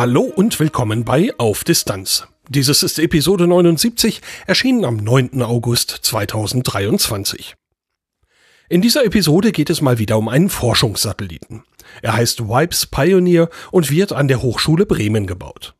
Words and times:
Hallo 0.00 0.22
und 0.22 0.58
willkommen 0.58 1.04
bei 1.04 1.30
Auf 1.36 1.62
Distanz. 1.62 2.26
Dieses 2.48 2.82
ist 2.82 2.98
Episode 2.98 3.46
79, 3.46 4.22
erschienen 4.46 4.86
am 4.86 4.96
9. 4.96 5.42
August 5.42 5.90
2023. 5.90 7.54
In 8.70 8.80
dieser 8.80 9.04
Episode 9.04 9.52
geht 9.52 9.68
es 9.68 9.82
mal 9.82 9.98
wieder 9.98 10.16
um 10.16 10.28
einen 10.28 10.48
Forschungssatelliten. 10.48 11.64
Er 12.00 12.14
heißt 12.14 12.48
Vipes 12.48 12.86
Pioneer 12.86 13.50
und 13.72 13.90
wird 13.90 14.14
an 14.14 14.26
der 14.26 14.40
Hochschule 14.40 14.86
Bremen 14.86 15.26
gebaut. 15.26 15.74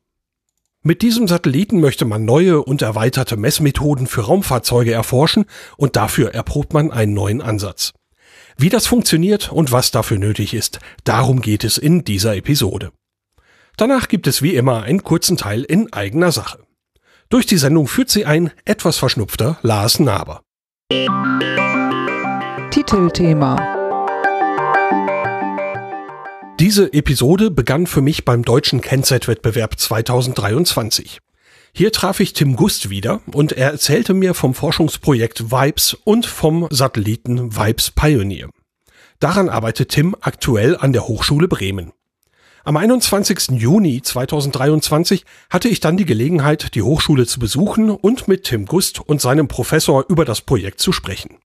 Mit 0.82 1.00
diesem 1.00 1.26
Satelliten 1.26 1.80
möchte 1.80 2.04
man 2.04 2.26
neue 2.26 2.62
und 2.62 2.82
erweiterte 2.82 3.38
Messmethoden 3.38 4.06
für 4.06 4.26
Raumfahrzeuge 4.26 4.92
erforschen 4.92 5.46
und 5.78 5.96
dafür 5.96 6.34
erprobt 6.34 6.74
man 6.74 6.90
einen 6.90 7.14
neuen 7.14 7.40
Ansatz. 7.40 7.94
Wie 8.58 8.68
das 8.68 8.86
funktioniert 8.86 9.50
und 9.50 9.72
was 9.72 9.92
dafür 9.92 10.18
nötig 10.18 10.52
ist, 10.52 10.78
darum 11.04 11.40
geht 11.40 11.64
es 11.64 11.78
in 11.78 12.04
dieser 12.04 12.36
Episode. 12.36 12.92
Danach 13.80 14.08
gibt 14.08 14.26
es 14.26 14.42
wie 14.42 14.56
immer 14.56 14.82
einen 14.82 15.04
kurzen 15.04 15.38
Teil 15.38 15.62
in 15.62 15.90
eigener 15.90 16.32
Sache. 16.32 16.58
Durch 17.30 17.46
die 17.46 17.56
Sendung 17.56 17.86
führt 17.86 18.10
sie 18.10 18.26
ein 18.26 18.50
etwas 18.66 18.98
verschnupfter 18.98 19.56
Lars 19.62 19.98
Naber. 19.98 20.42
Titelthema 22.70 23.56
Diese 26.60 26.92
Episode 26.92 27.50
begann 27.50 27.86
für 27.86 28.02
mich 28.02 28.26
beim 28.26 28.42
deutschen 28.42 28.82
Kennzeitwettbewerb 28.82 29.78
2023. 29.78 31.20
Hier 31.72 31.90
traf 31.90 32.20
ich 32.20 32.34
Tim 32.34 32.56
Gust 32.56 32.90
wieder 32.90 33.22
und 33.32 33.52
er 33.52 33.70
erzählte 33.70 34.12
mir 34.12 34.34
vom 34.34 34.52
Forschungsprojekt 34.52 35.50
Vibes 35.50 35.94
und 36.04 36.26
vom 36.26 36.68
Satelliten 36.68 37.56
Vibes 37.56 37.92
Pioneer. 37.92 38.50
Daran 39.20 39.48
arbeitet 39.48 39.88
Tim 39.88 40.14
aktuell 40.20 40.76
an 40.76 40.92
der 40.92 41.08
Hochschule 41.08 41.48
Bremen. 41.48 41.94
Am 42.62 42.76
21. 42.76 43.58
Juni 43.58 44.02
2023 44.02 45.24
hatte 45.48 45.68
ich 45.68 45.80
dann 45.80 45.96
die 45.96 46.04
Gelegenheit, 46.04 46.74
die 46.74 46.82
Hochschule 46.82 47.26
zu 47.26 47.40
besuchen 47.40 47.90
und 47.90 48.28
mit 48.28 48.44
Tim 48.44 48.66
Gust 48.66 49.00
und 49.00 49.20
seinem 49.20 49.48
Professor 49.48 50.04
über 50.08 50.26
das 50.26 50.42
Projekt 50.42 50.80
zu 50.80 50.92
sprechen. 50.92 51.38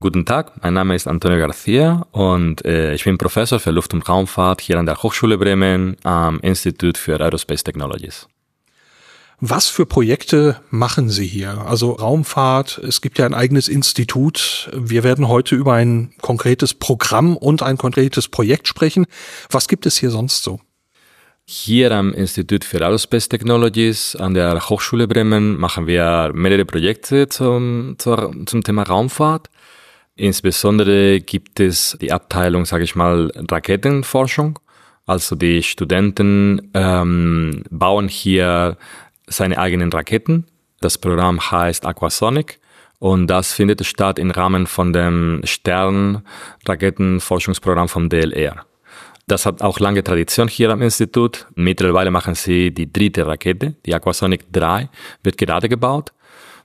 Guten 0.00 0.24
Tag, 0.24 0.62
mein 0.62 0.74
Name 0.74 0.94
ist 0.94 1.06
Antonio 1.06 1.38
Garcia 1.38 2.06
und 2.12 2.64
äh, 2.64 2.94
ich 2.94 3.04
bin 3.04 3.18
Professor 3.18 3.60
für 3.60 3.70
Luft- 3.70 3.94
und 3.94 4.08
Raumfahrt 4.08 4.60
hier 4.62 4.78
an 4.78 4.86
der 4.86 5.02
Hochschule 5.02 5.36
Bremen 5.36 5.96
am 6.02 6.40
Institut 6.40 6.96
für 6.96 7.20
Aerospace 7.20 7.64
Technologies. 7.64 8.26
Was 9.40 9.68
für 9.68 9.84
Projekte 9.84 10.62
machen 10.70 11.10
Sie 11.10 11.26
hier? 11.26 11.58
Also 11.66 11.92
Raumfahrt, 11.92 12.78
es 12.78 13.02
gibt 13.02 13.18
ja 13.18 13.26
ein 13.26 13.34
eigenes 13.34 13.68
Institut. 13.68 14.70
Wir 14.74 15.04
werden 15.04 15.28
heute 15.28 15.54
über 15.54 15.74
ein 15.74 16.14
konkretes 16.22 16.72
Programm 16.72 17.36
und 17.36 17.62
ein 17.62 17.76
konkretes 17.76 18.28
Projekt 18.28 18.66
sprechen. 18.66 19.06
Was 19.50 19.68
gibt 19.68 19.84
es 19.84 19.98
hier 19.98 20.10
sonst 20.10 20.42
so? 20.42 20.60
Hier 21.44 21.92
am 21.92 22.14
Institut 22.14 22.64
für 22.64 22.80
Aerospace 22.80 23.28
Technologies 23.28 24.16
an 24.16 24.32
der 24.32 24.70
Hochschule 24.70 25.06
Bremen 25.06 25.58
machen 25.58 25.86
wir 25.86 26.32
mehrere 26.34 26.64
Projekte 26.64 27.28
zum, 27.28 27.96
zum 27.98 28.64
Thema 28.64 28.84
Raumfahrt. 28.84 29.50
Insbesondere 30.16 31.20
gibt 31.20 31.60
es 31.60 31.98
die 32.00 32.10
Abteilung, 32.10 32.64
sage 32.64 32.84
ich 32.84 32.96
mal, 32.96 33.30
Raketenforschung. 33.50 34.58
Also 35.04 35.36
die 35.36 35.62
Studenten 35.62 36.70
ähm, 36.74 37.62
bauen 37.70 38.08
hier 38.08 38.76
seine 39.26 39.58
eigenen 39.58 39.92
Raketen. 39.92 40.46
Das 40.80 40.96
Programm 40.98 41.50
heißt 41.50 41.86
Aquasonic 41.86 42.60
und 42.98 43.28
das 43.28 43.52
findet 43.52 43.84
statt 43.84 44.18
im 44.18 44.30
Rahmen 44.30 44.66
von 44.66 44.92
dem 44.92 45.40
Stern-Raketenforschungsprogramm 45.44 47.88
vom 47.88 48.08
DLR. 48.08 48.64
Das 49.26 49.44
hat 49.44 49.60
auch 49.60 49.80
lange 49.80 50.04
Tradition 50.04 50.46
hier 50.48 50.70
am 50.70 50.80
Institut. 50.82 51.46
Mittlerweile 51.56 52.12
machen 52.12 52.36
sie 52.36 52.72
die 52.72 52.92
dritte 52.92 53.26
Rakete, 53.26 53.74
die 53.84 53.94
Aquasonic 53.94 54.52
3, 54.52 54.88
wird 55.24 55.36
gerade 55.36 55.68
gebaut. 55.68 56.12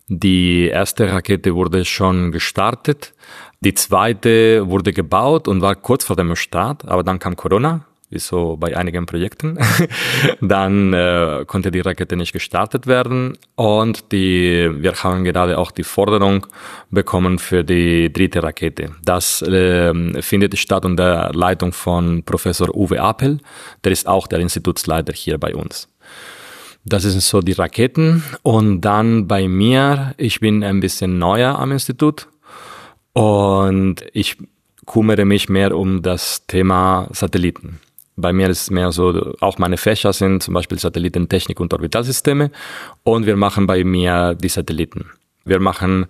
Die 0.08 0.68
erste 0.68 1.12
Rakete 1.12 1.56
wurde 1.56 1.84
schon 1.86 2.32
gestartet. 2.32 3.16
Die 3.62 3.74
zweite 3.74 4.68
wurde 4.68 4.94
gebaut 4.94 5.48
und 5.48 5.62
war 5.62 5.76
kurz 5.76 6.04
vor 6.04 6.16
dem 6.16 6.36
Start, 6.36 6.88
aber 6.88 7.02
dann 7.04 7.18
kam 7.18 7.36
Corona 7.36 7.88
wie 8.12 8.20
so 8.20 8.58
bei 8.58 8.78
einigen 8.78 9.06
Projekten. 9.06 9.58
Dann 10.42 10.94
äh, 10.94 11.46
konnte 11.48 11.72
die 11.72 11.80
Rakete 11.80 12.16
nicht 12.16 12.34
gestartet 12.34 12.86
werden 12.86 13.38
und 13.56 14.12
die, 14.12 14.70
wir 14.72 14.94
haben 14.94 15.24
gerade 15.24 15.58
auch 15.58 15.72
die 15.72 15.84
Forderung 15.84 16.46
bekommen 16.92 17.40
für 17.40 17.64
die 17.64 18.12
dritte 18.14 18.44
Rakete. 18.44 18.92
Das 19.04 19.42
äh, 19.42 20.22
findet 20.22 20.58
statt 20.60 20.86
unter 20.86 21.32
Leitung 21.34 21.72
von 21.72 22.24
Professor 22.24 22.76
Uwe 22.76 23.00
Appel, 23.00 23.40
der 23.84 23.92
ist 23.94 24.08
auch 24.08 24.28
der 24.28 24.40
Institutsleiter 24.40 25.14
hier 25.14 25.38
bei 25.38 25.56
uns. 25.56 25.88
Das 26.84 27.04
sind 27.04 27.22
so 27.22 27.42
die 27.42 27.52
Raketen. 27.54 28.24
Und 28.42 28.82
dann 28.82 29.28
bei 29.28 29.48
mir, 29.48 30.14
ich 30.18 30.40
bin 30.40 30.64
ein 30.64 30.80
bisschen 30.80 31.20
neuer 31.20 31.60
am 31.60 31.72
Institut 31.72 32.28
und 33.14 34.04
ich 34.14 34.38
kümmere 34.86 35.26
mich 35.26 35.48
mehr 35.50 35.76
um 35.76 36.02
das 36.02 36.46
Thema 36.48 37.08
Satelliten. 37.12 37.80
Bei 38.22 38.34
mir 38.34 38.50
ist 38.50 38.62
es 38.62 38.70
mehr 38.70 38.92
so, 38.92 39.34
auch 39.42 39.58
meine 39.58 39.78
Fächer 39.78 40.14
sind 40.14 40.44
zum 40.44 40.54
Beispiel 40.54 40.80
Satellitentechnik 40.80 41.60
und 41.60 41.74
Orbitalsysteme 41.74 42.52
und 43.04 43.26
wir 43.26 43.36
machen 43.36 43.68
bei 43.68 43.84
mir 43.84 44.36
die 44.36 44.50
Satelliten. 44.50 45.10
Wir 45.44 45.60
machen 45.60 46.06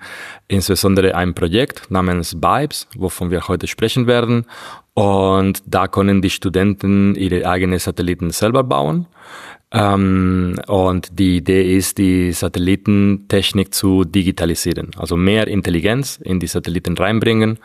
insbesondere 0.50 1.16
ein 1.16 1.34
Projekt 1.34 1.90
namens 1.90 2.40
BIBES, 2.40 2.88
wovon 2.98 3.32
wir 3.32 3.48
heute 3.48 3.68
sprechen 3.68 4.06
werden. 4.06 4.46
Und 4.94 5.64
da 5.66 5.88
können 5.88 6.22
die 6.22 6.30
Studenten 6.30 7.16
ihre 7.16 7.48
eigenen 7.50 7.80
Satelliten 7.80 8.32
selber 8.32 8.64
bauen. 8.64 9.08
Ähm, 9.74 10.60
und 10.68 11.18
die 11.18 11.38
Idee 11.38 11.78
ist, 11.78 11.98
die 11.98 12.34
Satellitentechnik 12.34 13.74
zu 13.74 14.04
digitalisieren, 14.04 14.92
also 14.98 15.16
mehr 15.16 15.48
Intelligenz 15.48 16.20
in 16.22 16.40
die 16.40 16.48
Satelliten 16.48 16.98
reinbringen, 16.98 17.58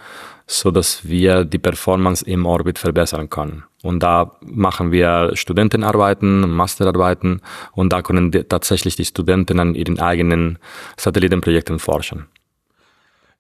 so 0.47 0.71
dass 0.71 1.09
wir 1.09 1.45
die 1.45 1.59
Performance 1.59 2.25
im 2.25 2.47
Orbit 2.47 2.79
verbessern 2.79 3.29
können. 3.29 3.65
Und 3.83 4.05
da 4.05 4.37
machen 4.41 4.93
wir 4.93 5.33
Studentenarbeiten, 5.35 6.49
Masterarbeiten 6.49 7.41
und 7.73 7.93
da 7.93 8.03
können 8.03 8.31
die, 8.31 8.45
tatsächlich 8.45 8.95
die 8.95 9.05
Studenten 9.05 9.59
an 9.59 9.75
ihren 9.75 9.99
eigenen 9.99 10.59
Satellitenprojekten 10.97 11.81
forschen. 11.81 12.27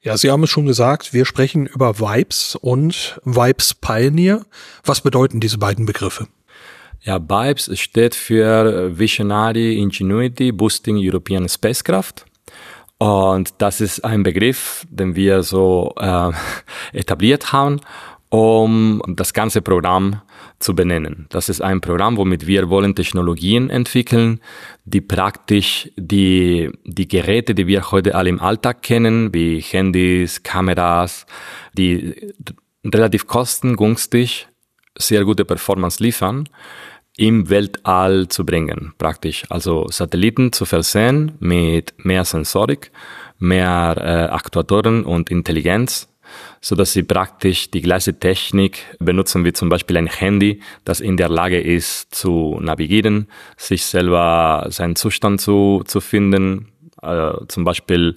Ja, 0.02 0.16
Sie 0.16 0.30
haben 0.30 0.42
es 0.42 0.50
schon 0.50 0.66
gesagt, 0.66 1.12
wir 1.12 1.24
sprechen 1.24 1.66
über 1.66 1.98
Vibes 2.00 2.56
und 2.56 3.20
Vibes 3.24 3.74
Pioneer. 3.74 4.44
Was 4.84 5.00
bedeuten 5.00 5.40
diese 5.40 5.58
beiden 5.58 5.86
Begriffe? 5.86 6.26
Ja, 7.02 7.18
BIBES 7.18 7.78
steht 7.78 8.14
für 8.14 8.98
Visionary 8.98 9.78
Ingenuity 9.78 10.52
Boosting 10.52 10.96
European 10.98 11.48
Spacecraft. 11.48 12.24
Und 12.98 13.54
das 13.58 13.80
ist 13.80 14.04
ein 14.04 14.22
Begriff, 14.22 14.86
den 14.90 15.14
wir 15.14 15.42
so 15.42 15.94
äh, 15.98 16.30
etabliert 16.92 17.52
haben, 17.52 17.80
um 18.30 19.02
das 19.06 19.32
ganze 19.32 19.62
Programm 19.62 20.22
zu 20.58 20.74
benennen. 20.74 21.26
Das 21.28 21.48
ist 21.48 21.60
ein 21.60 21.80
Programm, 21.80 22.16
womit 22.16 22.46
wir 22.46 22.70
wollen 22.70 22.94
Technologien 22.94 23.68
entwickeln, 23.68 24.40
die 24.84 25.02
praktisch 25.02 25.90
die, 25.96 26.70
die 26.84 27.06
Geräte, 27.06 27.54
die 27.54 27.66
wir 27.66 27.90
heute 27.90 28.14
alle 28.14 28.30
im 28.30 28.40
Alltag 28.40 28.82
kennen, 28.82 29.32
wie 29.34 29.60
Handys, 29.60 30.42
Kameras, 30.42 31.26
die 31.76 32.32
relativ 32.84 33.26
kostengünstig 33.26 34.48
sehr 34.98 35.24
gute 35.24 35.44
Performance 35.44 36.02
liefern, 36.02 36.48
im 37.16 37.48
Weltall 37.48 38.28
zu 38.28 38.44
bringen, 38.44 38.92
praktisch. 38.98 39.44
Also 39.48 39.86
Satelliten 39.88 40.52
zu 40.52 40.64
versehen 40.64 41.32
mit 41.40 41.94
mehr 42.04 42.24
Sensorik, 42.24 42.90
mehr 43.38 43.96
äh, 43.98 44.32
Aktuatoren 44.32 45.04
und 45.04 45.30
Intelligenz, 45.30 46.08
so 46.60 46.74
dass 46.74 46.92
sie 46.92 47.02
praktisch 47.02 47.70
die 47.70 47.80
gleiche 47.80 48.18
Technik 48.18 48.78
benutzen 48.98 49.44
wie 49.44 49.52
zum 49.52 49.68
Beispiel 49.68 49.96
ein 49.96 50.08
Handy, 50.08 50.60
das 50.84 51.00
in 51.00 51.16
der 51.16 51.28
Lage 51.28 51.60
ist 51.60 52.14
zu 52.14 52.58
navigieren, 52.60 53.28
sich 53.56 53.84
selber 53.84 54.66
seinen 54.70 54.96
Zustand 54.96 55.40
zu, 55.40 55.82
zu 55.86 56.00
finden. 56.00 56.68
Äh, 57.02 57.32
zum 57.48 57.64
Beispiel 57.64 58.16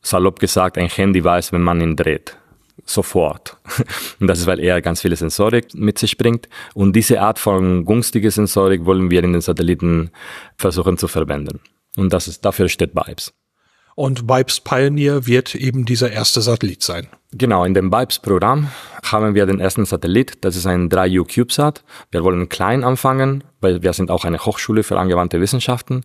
salopp 0.00 0.40
gesagt, 0.40 0.76
ein 0.76 0.88
Handy 0.88 1.22
weiß, 1.22 1.52
wenn 1.52 1.62
man 1.62 1.80
ihn 1.80 1.96
dreht. 1.96 2.36
Sofort. 2.84 3.56
Und 4.20 4.26
das 4.26 4.40
ist, 4.40 4.46
weil 4.46 4.60
er 4.60 4.80
ganz 4.82 5.00
viele 5.00 5.16
Sensorik 5.16 5.74
mit 5.74 5.98
sich 5.98 6.16
bringt. 6.16 6.48
Und 6.74 6.94
diese 6.94 7.20
Art 7.20 7.38
von 7.38 7.84
günstige 7.84 8.30
Sensorik 8.30 8.84
wollen 8.84 9.10
wir 9.10 9.22
in 9.22 9.32
den 9.32 9.42
Satelliten 9.42 10.10
versuchen 10.56 10.98
zu 10.98 11.08
verwenden. 11.08 11.60
Und 11.96 12.12
das 12.12 12.28
ist, 12.28 12.44
dafür 12.44 12.68
steht 12.68 12.94
BIPES. 12.94 13.32
Und 13.94 14.26
BIPES 14.26 14.60
Pioneer 14.60 15.26
wird 15.26 15.54
eben 15.54 15.84
dieser 15.84 16.10
erste 16.10 16.40
Satellit 16.40 16.82
sein. 16.82 17.08
Genau, 17.36 17.64
in 17.64 17.74
dem 17.74 17.90
BIPES-Programm 17.90 18.68
haben 19.04 19.34
wir 19.34 19.46
den 19.46 19.58
ersten 19.58 19.84
Satellit. 19.84 20.44
Das 20.44 20.54
ist 20.54 20.66
ein 20.66 20.88
3U 20.88 21.24
CubeSat. 21.24 21.82
Wir 22.12 22.22
wollen 22.22 22.48
klein 22.48 22.84
anfangen, 22.84 23.42
weil 23.60 23.82
wir 23.82 23.92
sind 23.92 24.10
auch 24.10 24.24
eine 24.24 24.38
Hochschule 24.38 24.84
für 24.84 24.98
angewandte 24.98 25.40
Wissenschaften. 25.40 26.04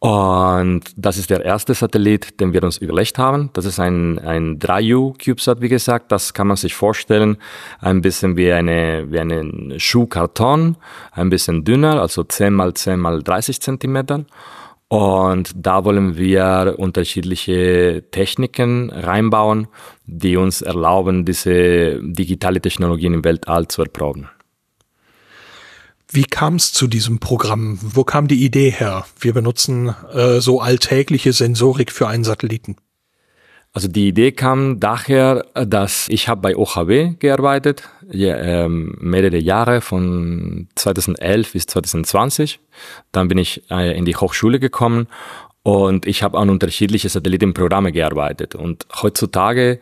Und 0.00 0.82
das 0.96 1.16
ist 1.16 1.30
der 1.30 1.44
erste 1.44 1.74
Satellit, 1.74 2.40
den 2.40 2.52
wir 2.52 2.62
uns 2.62 2.78
überlegt 2.78 3.18
haben. 3.18 3.50
Das 3.52 3.64
ist 3.64 3.78
ein, 3.78 4.18
ein 4.18 4.58
3U 4.58 5.14
CubeSat, 5.16 5.60
wie 5.60 5.68
gesagt. 5.68 6.10
Das 6.10 6.34
kann 6.34 6.48
man 6.48 6.56
sich 6.56 6.74
vorstellen, 6.74 7.36
ein 7.80 8.00
bisschen 8.00 8.36
wie 8.36 8.52
eine, 8.52 9.06
wie 9.10 9.20
einen 9.20 9.78
Schuhkarton, 9.78 10.76
ein 11.12 11.30
bisschen 11.30 11.64
dünner, 11.64 12.00
also 12.00 12.24
10 12.24 12.52
mal 12.52 12.74
10 12.74 12.98
mal 12.98 13.22
30 13.22 13.60
Zentimeter. 13.60 14.24
Und 14.94 15.50
da 15.56 15.84
wollen 15.84 16.16
wir 16.16 16.76
unterschiedliche 16.78 18.04
Techniken 18.12 18.90
reinbauen, 18.90 19.66
die 20.06 20.36
uns 20.36 20.62
erlauben, 20.62 21.24
diese 21.24 22.00
digitale 22.00 22.60
Technologien 22.60 23.12
im 23.12 23.24
Weltall 23.24 23.66
zu 23.66 23.82
erproben. 23.82 24.28
Wie 26.12 26.22
kam 26.22 26.54
es 26.54 26.72
zu 26.72 26.86
diesem 26.86 27.18
Programm? 27.18 27.76
Wo 27.82 28.04
kam 28.04 28.28
die 28.28 28.44
Idee 28.44 28.70
her? 28.70 29.04
Wir 29.18 29.32
benutzen 29.32 29.92
äh, 30.12 30.38
so 30.40 30.60
alltägliche 30.60 31.32
Sensorik 31.32 31.90
für 31.90 32.06
einen 32.06 32.22
Satelliten. 32.22 32.76
Also 33.76 33.88
die 33.88 34.06
Idee 34.06 34.30
kam 34.30 34.78
daher, 34.78 35.46
dass 35.52 36.08
ich 36.08 36.28
habe 36.28 36.40
bei 36.40 36.56
OHW 36.56 37.14
gearbeitet, 37.18 37.82
ja, 38.08 38.36
ähm, 38.36 38.96
mehrere 39.00 39.38
Jahre 39.38 39.80
von 39.80 40.68
2011 40.76 41.52
bis 41.52 41.66
2020. 41.66 42.60
Dann 43.10 43.26
bin 43.26 43.36
ich 43.36 43.68
äh, 43.72 43.98
in 43.98 44.04
die 44.04 44.14
Hochschule 44.14 44.60
gekommen 44.60 45.08
und 45.64 46.06
ich 46.06 46.22
habe 46.22 46.38
an 46.38 46.50
unterschiedliche 46.50 47.08
Satellitenprogramme 47.08 47.90
gearbeitet. 47.90 48.54
Und 48.54 48.86
heutzutage, 49.02 49.80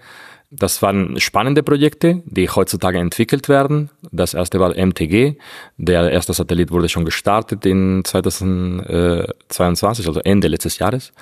das 0.50 0.80
waren 0.80 1.20
spannende 1.20 1.62
Projekte, 1.62 2.22
die 2.24 2.48
heutzutage 2.48 2.98
entwickelt 2.98 3.50
werden. 3.50 3.90
Das 4.10 4.32
erste 4.32 4.58
war 4.58 4.74
MTG. 4.74 5.36
Der 5.76 6.10
erste 6.10 6.32
Satellit 6.32 6.70
wurde 6.70 6.88
schon 6.88 7.04
gestartet 7.04 7.66
in 7.66 8.04
2022, 8.04 10.06
also 10.06 10.20
Ende 10.20 10.48
letztes 10.48 10.78
Jahres 10.78 11.12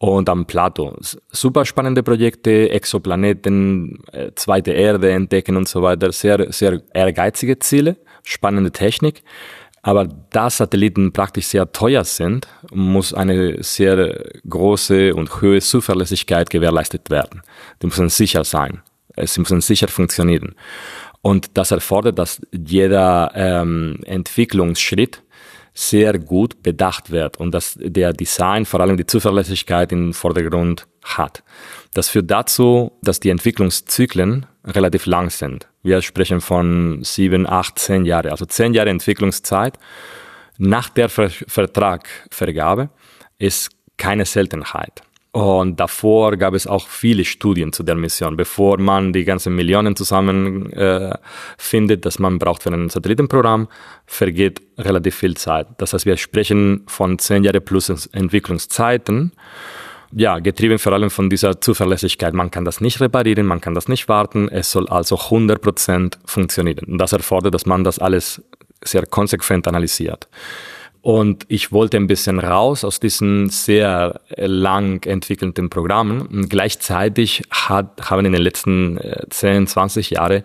und 0.00 0.30
am 0.30 0.46
Plato. 0.46 0.96
Super 1.30 1.66
spannende 1.66 2.02
Projekte, 2.02 2.70
Exoplaneten, 2.70 4.02
äh, 4.12 4.30
zweite 4.34 4.72
Erde 4.72 5.12
entdecken 5.12 5.56
und 5.56 5.68
so 5.68 5.82
weiter. 5.82 6.10
Sehr, 6.10 6.50
sehr 6.52 6.80
ehrgeizige 6.94 7.58
Ziele, 7.58 7.96
spannende 8.24 8.72
Technik. 8.72 9.22
Aber 9.82 10.08
da 10.30 10.48
Satelliten 10.48 11.12
praktisch 11.12 11.46
sehr 11.46 11.70
teuer 11.72 12.04
sind, 12.04 12.48
muss 12.72 13.12
eine 13.12 13.62
sehr 13.62 14.24
große 14.48 15.14
und 15.14 15.42
hohe 15.42 15.60
Zuverlässigkeit 15.60 16.48
gewährleistet 16.48 17.10
werden. 17.10 17.42
Die 17.82 17.86
müssen 17.86 18.08
sicher 18.08 18.44
sein. 18.44 18.82
Sie 19.22 19.40
müssen 19.40 19.60
sicher 19.60 19.88
funktionieren. 19.88 20.54
Und 21.20 21.58
das 21.58 21.72
erfordert, 21.72 22.18
dass 22.18 22.40
jeder 22.52 23.32
ähm, 23.34 24.00
Entwicklungsschritt 24.06 25.22
sehr 25.74 26.18
gut 26.18 26.62
bedacht 26.62 27.10
wird 27.10 27.38
und 27.38 27.52
dass 27.52 27.78
der 27.80 28.12
Design 28.12 28.64
vor 28.64 28.80
allem 28.80 28.96
die 28.96 29.06
Zuverlässigkeit 29.06 29.92
im 29.92 30.12
Vordergrund 30.12 30.86
hat. 31.04 31.42
Das 31.94 32.08
führt 32.08 32.30
dazu, 32.30 32.92
dass 33.02 33.20
die 33.20 33.30
Entwicklungszyklen 33.30 34.46
relativ 34.64 35.06
lang 35.06 35.30
sind. 35.30 35.68
Wir 35.82 36.02
sprechen 36.02 36.40
von 36.40 37.02
sieben, 37.02 37.48
acht, 37.48 37.78
zehn 37.78 38.04
Jahre, 38.04 38.30
also 38.30 38.44
zehn 38.44 38.74
Jahre 38.74 38.90
Entwicklungszeit. 38.90 39.78
Nach 40.58 40.90
der 40.90 41.08
Ver 41.08 41.30
Vertragvergabe 41.30 42.90
ist 43.38 43.70
keine 43.96 44.26
Seltenheit. 44.26 45.02
Und 45.32 45.78
davor 45.78 46.36
gab 46.36 46.54
es 46.54 46.66
auch 46.66 46.88
viele 46.88 47.24
Studien 47.24 47.72
zu 47.72 47.84
der 47.84 47.94
Mission, 47.94 48.36
bevor 48.36 48.78
man 48.78 49.12
die 49.12 49.24
ganzen 49.24 49.54
Millionen 49.54 49.94
zusammen 49.94 50.72
äh, 50.72 51.16
findet, 51.56 52.04
dass 52.04 52.18
man 52.18 52.40
braucht 52.40 52.64
für 52.64 52.72
ein 52.72 52.88
Satellitenprogramm, 52.88 53.68
vergeht 54.06 54.60
relativ 54.76 55.14
viel 55.14 55.36
Zeit. 55.36 55.68
Das 55.78 55.92
heißt, 55.92 56.04
wir 56.04 56.16
sprechen 56.16 56.82
von 56.88 57.20
zehn 57.20 57.44
Jahre 57.44 57.60
plus 57.60 57.88
Entwicklungszeiten. 58.12 59.32
Ja, 60.12 60.40
getrieben 60.40 60.80
vor 60.80 60.92
allem 60.92 61.10
von 61.10 61.30
dieser 61.30 61.60
Zuverlässigkeit. 61.60 62.34
Man 62.34 62.50
kann 62.50 62.64
das 62.64 62.80
nicht 62.80 63.00
reparieren, 63.00 63.46
man 63.46 63.60
kann 63.60 63.74
das 63.74 63.86
nicht 63.86 64.08
warten. 64.08 64.48
Es 64.48 64.72
soll 64.72 64.88
also 64.88 65.14
100% 65.14 66.14
funktionieren. 66.24 66.86
Und 66.86 66.98
das 66.98 67.12
erfordert, 67.12 67.54
dass 67.54 67.66
man 67.66 67.84
das 67.84 68.00
alles 68.00 68.42
sehr 68.82 69.06
konsequent 69.06 69.68
analysiert. 69.68 70.26
Und 71.02 71.46
ich 71.48 71.72
wollte 71.72 71.96
ein 71.96 72.06
bisschen 72.06 72.38
raus 72.38 72.84
aus 72.84 73.00
diesen 73.00 73.48
sehr 73.48 74.20
lang 74.36 75.04
entwickelten 75.06 75.70
Programmen. 75.70 76.22
Und 76.22 76.50
gleichzeitig 76.50 77.42
hat, 77.50 78.10
haben 78.10 78.26
in 78.26 78.32
den 78.32 78.42
letzten 78.42 78.98
10, 79.30 79.62
äh, 79.62 79.66
20 79.66 80.10
Jahren 80.10 80.42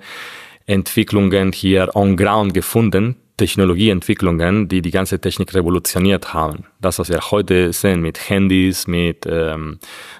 Entwicklungen 0.66 1.52
hier 1.52 1.96
on 1.96 2.16
ground 2.16 2.54
gefunden, 2.54 3.18
Technologieentwicklungen, 3.38 4.70
die 4.70 4.82
die 4.82 4.92
ganze 4.92 5.20
Technik 5.20 5.54
revolutioniert 5.54 6.34
haben. 6.34 6.66
Das, 6.80 7.00
was 7.00 7.10
wir 7.10 7.20
heute 7.32 7.74
sehen 7.74 8.02
mit 8.02 8.30
Handys, 8.30 8.88
mit 8.88 9.26
ähm, 9.30 9.80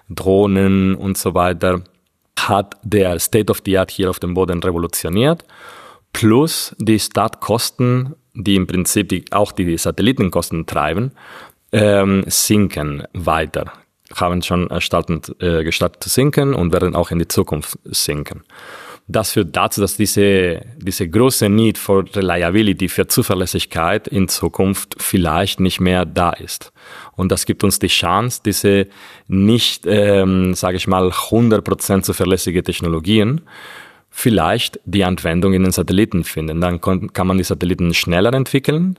Drohnen 0.10 0.96
und 0.96 1.18
so 1.18 1.34
weiter, 1.34 1.82
hat 2.38 2.76
der 2.84 3.18
State 3.20 3.50
of 3.50 3.62
the 3.66 3.78
Art 3.78 3.90
hier 3.90 4.10
auf 4.10 4.20
dem 4.20 4.34
Boden 4.34 4.62
revolutioniert. 4.62 5.46
Plus 6.12 6.76
die 6.78 7.00
Startkosten 7.00 8.16
die 8.36 8.56
im 8.56 8.68
Prinzip 8.68 9.10
die, 9.10 9.26
auch 9.32 9.52
die 9.52 9.78
Satellitenkosten 9.78 10.66
treiben, 10.66 11.12
ähm, 11.72 12.24
sinken 12.28 13.04
weiter. 13.14 13.72
Haben 14.14 14.42
schon 14.44 14.68
gestartet, 14.68 15.36
äh, 15.42 15.64
gestartet 15.64 16.04
zu 16.04 16.10
sinken 16.10 16.54
und 16.54 16.72
werden 16.72 16.96
auch 16.96 17.12
in 17.12 17.20
die 17.20 17.28
Zukunft 17.28 17.80
sinken. 17.86 18.44
Das 19.08 19.34
führt 19.34 19.56
dazu, 19.56 19.82
dass 19.82 19.98
diese, 19.98 20.62
diese 20.78 21.08
große 21.08 21.48
Need 21.48 21.78
for 21.78 22.06
Reliability, 22.16 22.90
für 22.90 23.06
Zuverlässigkeit 23.06 24.08
in 24.08 24.28
Zukunft 24.28 24.96
vielleicht 24.98 25.60
nicht 25.60 25.80
mehr 25.80 26.06
da 26.06 26.32
ist. 26.32 26.72
Und 27.16 27.32
das 27.32 27.46
gibt 27.46 27.64
uns 27.64 27.78
die 27.78 27.88
Chance, 27.88 28.42
diese 28.44 28.88
nicht, 29.28 29.86
ähm, 29.86 30.56
sage 30.56 30.78
ich 30.78 30.88
mal, 30.88 31.12
100% 31.12 32.02
zuverlässige 32.02 32.64
Technologien 32.64 33.42
vielleicht 34.18 34.80
die 34.86 35.04
Anwendung 35.04 35.54
in 35.54 35.64
den 35.64 35.74
Satelliten 35.74 36.24
finden. 36.24 36.62
Dann 36.62 36.80
kann 36.80 37.28
man 37.28 37.38
die 37.38 37.44
Satelliten 37.44 37.94
schneller 37.94 38.34
entwickeln, 38.34 38.98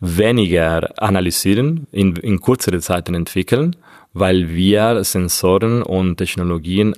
weniger 0.00 1.02
analysieren, 1.02 1.86
in, 1.92 2.14
in 2.16 2.42
kürzere 2.42 2.80
Zeiten 2.80 3.14
entwickeln, 3.14 3.74
weil 4.12 4.50
wir 4.50 5.02
Sensoren 5.02 5.82
und 5.82 6.18
Technologien 6.18 6.94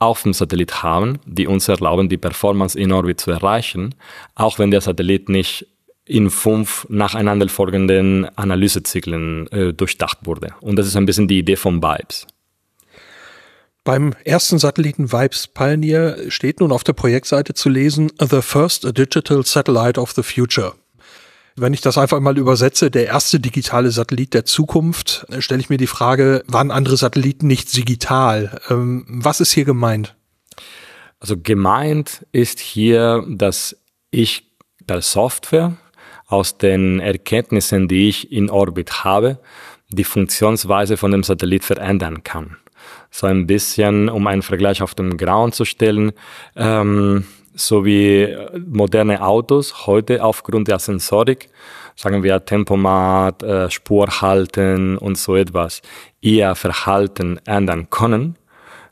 auf 0.00 0.24
dem 0.24 0.32
Satellit 0.32 0.82
haben, 0.82 1.20
die 1.24 1.46
uns 1.46 1.68
erlauben, 1.68 2.08
die 2.08 2.18
Performance 2.18 2.76
in 2.76 2.90
Orbit 2.90 3.20
zu 3.20 3.30
erreichen, 3.30 3.94
auch 4.34 4.58
wenn 4.58 4.72
der 4.72 4.80
Satellit 4.80 5.28
nicht 5.28 5.68
in 6.04 6.30
fünf 6.30 6.84
nacheinander 6.88 7.48
folgenden 7.48 8.26
Analysezyklen 8.36 9.46
äh, 9.52 9.72
durchdacht 9.72 10.18
wurde. 10.24 10.54
Und 10.60 10.76
das 10.76 10.88
ist 10.88 10.96
ein 10.96 11.06
bisschen 11.06 11.28
die 11.28 11.38
Idee 11.38 11.56
von 11.56 11.80
Vibes. 11.80 12.26
Beim 13.88 14.12
ersten 14.22 14.58
Satelliten 14.58 15.12
Vibes 15.12 15.46
Pioneer 15.46 16.30
steht 16.30 16.60
nun 16.60 16.72
auf 16.72 16.84
der 16.84 16.92
Projektseite 16.92 17.54
zu 17.54 17.70
lesen 17.70 18.12
The 18.20 18.42
First 18.42 18.84
Digital 18.98 19.46
Satellite 19.46 19.98
of 19.98 20.12
the 20.12 20.22
Future. 20.22 20.74
Wenn 21.56 21.72
ich 21.72 21.80
das 21.80 21.96
einfach 21.96 22.20
mal 22.20 22.36
übersetze, 22.36 22.90
der 22.90 23.06
erste 23.06 23.40
digitale 23.40 23.90
Satellit 23.90 24.34
der 24.34 24.44
Zukunft, 24.44 25.26
stelle 25.38 25.62
ich 25.62 25.70
mir 25.70 25.78
die 25.78 25.86
Frage, 25.86 26.44
waren 26.46 26.70
andere 26.70 26.98
Satelliten 26.98 27.46
nicht 27.46 27.74
digital? 27.74 28.60
Ähm, 28.68 29.06
was 29.08 29.40
ist 29.40 29.52
hier 29.52 29.64
gemeint? 29.64 30.16
Also 31.18 31.38
gemeint 31.38 32.26
ist 32.30 32.60
hier, 32.60 33.24
dass 33.26 33.74
ich 34.10 34.52
per 34.86 35.00
Software 35.00 35.78
aus 36.26 36.58
den 36.58 37.00
Erkenntnissen, 37.00 37.88
die 37.88 38.10
ich 38.10 38.30
in 38.32 38.50
Orbit 38.50 39.02
habe, 39.04 39.38
die 39.88 40.04
Funktionsweise 40.04 40.98
von 40.98 41.10
dem 41.10 41.22
Satellit 41.22 41.64
verändern 41.64 42.22
kann 42.22 42.58
so 43.10 43.26
ein 43.26 43.46
bisschen, 43.46 44.08
um 44.08 44.26
einen 44.26 44.42
Vergleich 44.42 44.82
auf 44.82 44.94
dem 44.94 45.16
Ground 45.16 45.54
zu 45.54 45.64
stellen, 45.64 46.12
ähm, 46.56 47.24
so 47.54 47.84
wie 47.84 48.36
moderne 48.66 49.22
Autos 49.22 49.86
heute 49.86 50.22
aufgrund 50.22 50.68
der 50.68 50.78
Sensorik, 50.78 51.48
sagen 51.96 52.22
wir 52.22 52.44
Tempomat, 52.44 53.42
äh, 53.42 53.70
Spurhalten 53.70 54.96
und 54.96 55.18
so 55.18 55.34
etwas, 55.34 55.82
ihr 56.20 56.54
Verhalten 56.54 57.40
ändern 57.46 57.90
können, 57.90 58.36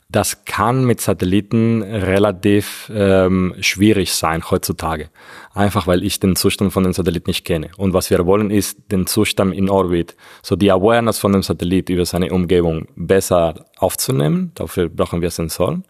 das 0.09 0.45
kann 0.45 0.85
mit 0.85 1.01
Satelliten 1.01 1.83
relativ 1.83 2.89
ähm, 2.95 3.55
schwierig 3.59 4.13
sein 4.13 4.41
heutzutage. 4.49 5.09
Einfach 5.53 5.85
weil 5.85 6.03
ich 6.03 6.19
den 6.19 6.37
Zustand 6.37 6.71
von 6.71 6.83
dem 6.83 6.93
Satellit 6.93 7.27
nicht 7.27 7.43
kenne. 7.43 7.71
Und 7.77 7.93
was 7.93 8.09
wir 8.09 8.25
wollen, 8.25 8.49
ist 8.49 8.91
den 8.91 9.05
Zustand 9.05 9.53
in 9.53 9.69
Orbit, 9.69 10.15
so 10.41 10.55
die 10.55 10.71
Awareness 10.71 11.19
von 11.19 11.33
dem 11.33 11.43
Satellit 11.43 11.89
über 11.89 12.05
seine 12.05 12.31
Umgebung 12.31 12.87
besser 12.95 13.65
aufzunehmen. 13.77 14.51
Dafür 14.55 14.87
brauchen 14.87 15.21
wir 15.21 15.29
Sensoren. 15.29 15.83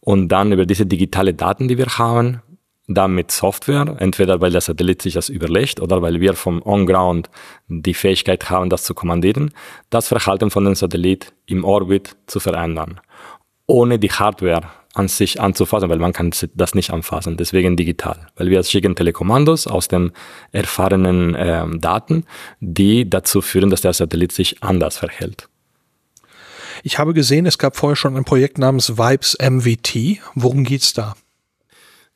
Und 0.00 0.28
dann 0.28 0.52
über 0.52 0.64
diese 0.64 0.86
digitale 0.86 1.34
Daten, 1.34 1.66
die 1.66 1.78
wir 1.78 1.98
haben, 1.98 2.42
dann 2.88 3.14
mit 3.14 3.30
Software, 3.30 3.96
entweder 3.98 4.40
weil 4.40 4.50
der 4.50 4.62
Satellit 4.62 5.02
sich 5.02 5.14
das 5.14 5.28
überlegt 5.28 5.80
oder 5.80 6.00
weil 6.00 6.20
wir 6.20 6.34
vom 6.34 6.62
On-Ground 6.64 7.28
die 7.68 7.92
Fähigkeit 7.92 8.48
haben, 8.48 8.70
das 8.70 8.84
zu 8.84 8.94
kommandieren, 8.94 9.52
das 9.90 10.08
Verhalten 10.08 10.50
von 10.50 10.64
dem 10.64 10.74
Satellit 10.74 11.32
im 11.44 11.64
Orbit 11.64 12.16
zu 12.26 12.40
verändern, 12.40 13.00
ohne 13.68 14.00
die 14.00 14.10
Hardware 14.10 14.62
an 14.94 15.06
sich 15.06 15.40
anzufassen, 15.40 15.88
weil 15.88 15.98
man 15.98 16.12
kann 16.12 16.32
das 16.54 16.74
nicht 16.74 16.90
anfassen, 16.90 17.36
deswegen 17.36 17.76
digital, 17.76 18.16
weil 18.34 18.50
wir 18.50 18.64
schicken 18.64 18.96
Telekommandos 18.96 19.68
aus 19.68 19.86
den 19.86 20.10
erfahrenen 20.50 21.36
äh, 21.36 21.64
Daten, 21.78 22.24
die 22.58 23.08
dazu 23.08 23.40
führen, 23.40 23.70
dass 23.70 23.82
der 23.82 23.92
Satellit 23.92 24.32
sich 24.32 24.62
anders 24.62 24.96
verhält. 24.96 25.48
Ich 26.82 26.98
habe 26.98 27.14
gesehen, 27.14 27.46
es 27.46 27.58
gab 27.58 27.76
vorher 27.76 27.96
schon 27.96 28.16
ein 28.16 28.24
Projekt 28.24 28.58
namens 28.58 28.98
Vibes 28.98 29.36
MVT. 29.40 30.20
Worum 30.34 30.64
geht's 30.64 30.92
da? 30.92 31.14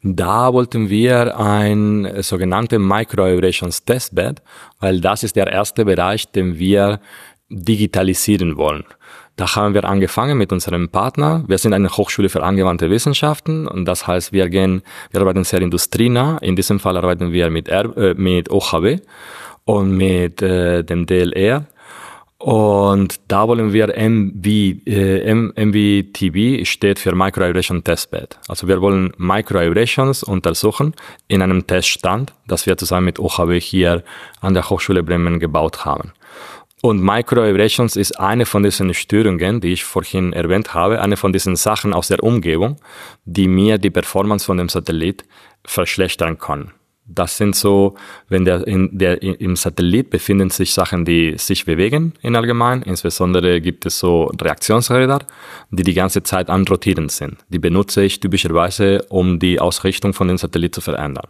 Da 0.05 0.53
wollten 0.53 0.89
wir 0.89 1.39
ein 1.39 2.23
sogenanntes 2.23 2.79
Micro-Vibrations 2.79 3.85
Testbed, 3.85 4.43
weil 4.81 5.01
das 5.01 5.23
ist 5.23 5.37
der 5.37 5.47
erste 5.47 5.85
Bereich, 5.85 6.31
den 6.33 6.59
wir 6.59 7.01
digitalisieren 7.49 8.57
wollen. 8.57 8.85
Da 9.37 9.57
haben 9.57 9.75
wir 9.75 9.85
angefangen 9.85 10.37
mit 10.37 10.53
unserem 10.53 10.89
Partner. 10.89 11.45
Wir 11.47 11.59
sind 11.59 11.73
eine 11.73 11.89
Hochschule 11.89 12.29
für 12.29 12.43
angewandte 12.43 12.91
Wissenschaften 12.91 13.67
und 13.67 13.87
das 13.87 14.07
heißt, 14.07 14.33
wir 14.33 14.49
gehen, 14.49 14.83
wir 15.11 15.21
arbeiten 15.21 15.45
sehr 15.45 15.62
industrienah. 15.62 16.39
In 16.39 16.55
diesem 16.55 16.79
Fall 16.79 16.97
arbeiten 16.97 17.33
wir 17.33 17.51
mit, 17.51 17.69
R, 17.69 17.97
äh, 17.97 18.15
mit 18.15 18.51
OHB 18.51 19.01
und 19.65 19.97
mit 19.97 20.43
äh, 20.43 20.85
dem 20.85 21.07
DLR 21.07 21.67
und 22.43 23.21
da 23.29 23.47
wollen 23.47 23.73
wir 23.73 23.97
MV, 23.97 24.45
äh, 24.85 25.33
MVTB 25.33 26.67
steht 26.67 26.99
für 26.99 27.15
Microaeration 27.15 27.85
Testbed. 27.85 28.37
Also 28.49 28.67
wir 28.67 28.81
wollen 28.81 29.12
Microaerations 29.17 30.25
untersuchen 30.25 30.93
in 31.29 31.41
einem 31.41 31.69
Teststand, 31.69 32.33
das 32.49 32.67
wir 32.67 32.77
zusammen 32.77 33.05
mit 33.05 33.21
OHB 33.21 33.61
hier 33.61 34.03
an 34.41 34.55
der 34.55 34.69
Hochschule 34.69 35.05
Bremen 35.05 35.39
gebaut 35.39 35.85
haben. 35.85 36.15
Und 36.85 37.01
Microaerations 37.01 37.95
ist 37.95 38.19
eine 38.19 38.45
von 38.45 38.65
diesen 38.65 38.93
Störungen, 38.93 39.61
die 39.61 39.73
ich 39.73 39.85
vorhin 39.85 40.33
erwähnt 40.33 40.75
habe, 40.75 41.01
eine 41.01 41.17
von 41.17 41.33
diesen 41.33 41.55
Sachen 41.55 41.95
aus 41.95 42.09
der 42.09 42.25
Umgebung, 42.25 42.77
die 43.25 43.47
mir 43.47 43.79
die 43.79 43.91
Performance 43.91 44.45
von 44.45 44.57
dem 44.57 44.69
Satellit 44.69 45.25
verschlechtern 45.65 46.39
können. 46.39 46.73
Das 47.07 47.37
sind 47.37 47.55
so, 47.55 47.95
wenn 48.29 48.45
der, 48.45 48.67
in 48.67 48.99
der 48.99 49.23
im 49.23 49.55
Satellit 49.55 50.11
befinden 50.11 50.51
sich 50.51 50.75
Sachen, 50.75 51.05
die 51.05 51.39
sich 51.39 51.65
bewegen 51.65 52.15
in 52.21 52.35
allgemein. 52.35 52.83
Insbesondere 52.83 53.61
gibt 53.61 53.87
es 53.87 54.01
so 54.01 54.33
Reaktionsräder, 54.41 55.21
die 55.71 55.85
die 55.85 55.95
ganze 55.95 56.25
Zeit 56.25 56.51
anrotieren 56.51 57.09
sind. 57.09 57.37
Die 57.49 57.61
benutze 57.61 58.03
ich 58.03 58.19
typischerweise, 58.19 59.05
um 59.09 59.39
die 59.39 59.61
Ausrichtung 59.61 60.15
von 60.15 60.27
dem 60.27 60.37
Satellit 60.37 60.75
zu 60.75 60.81
verändern. 60.81 61.29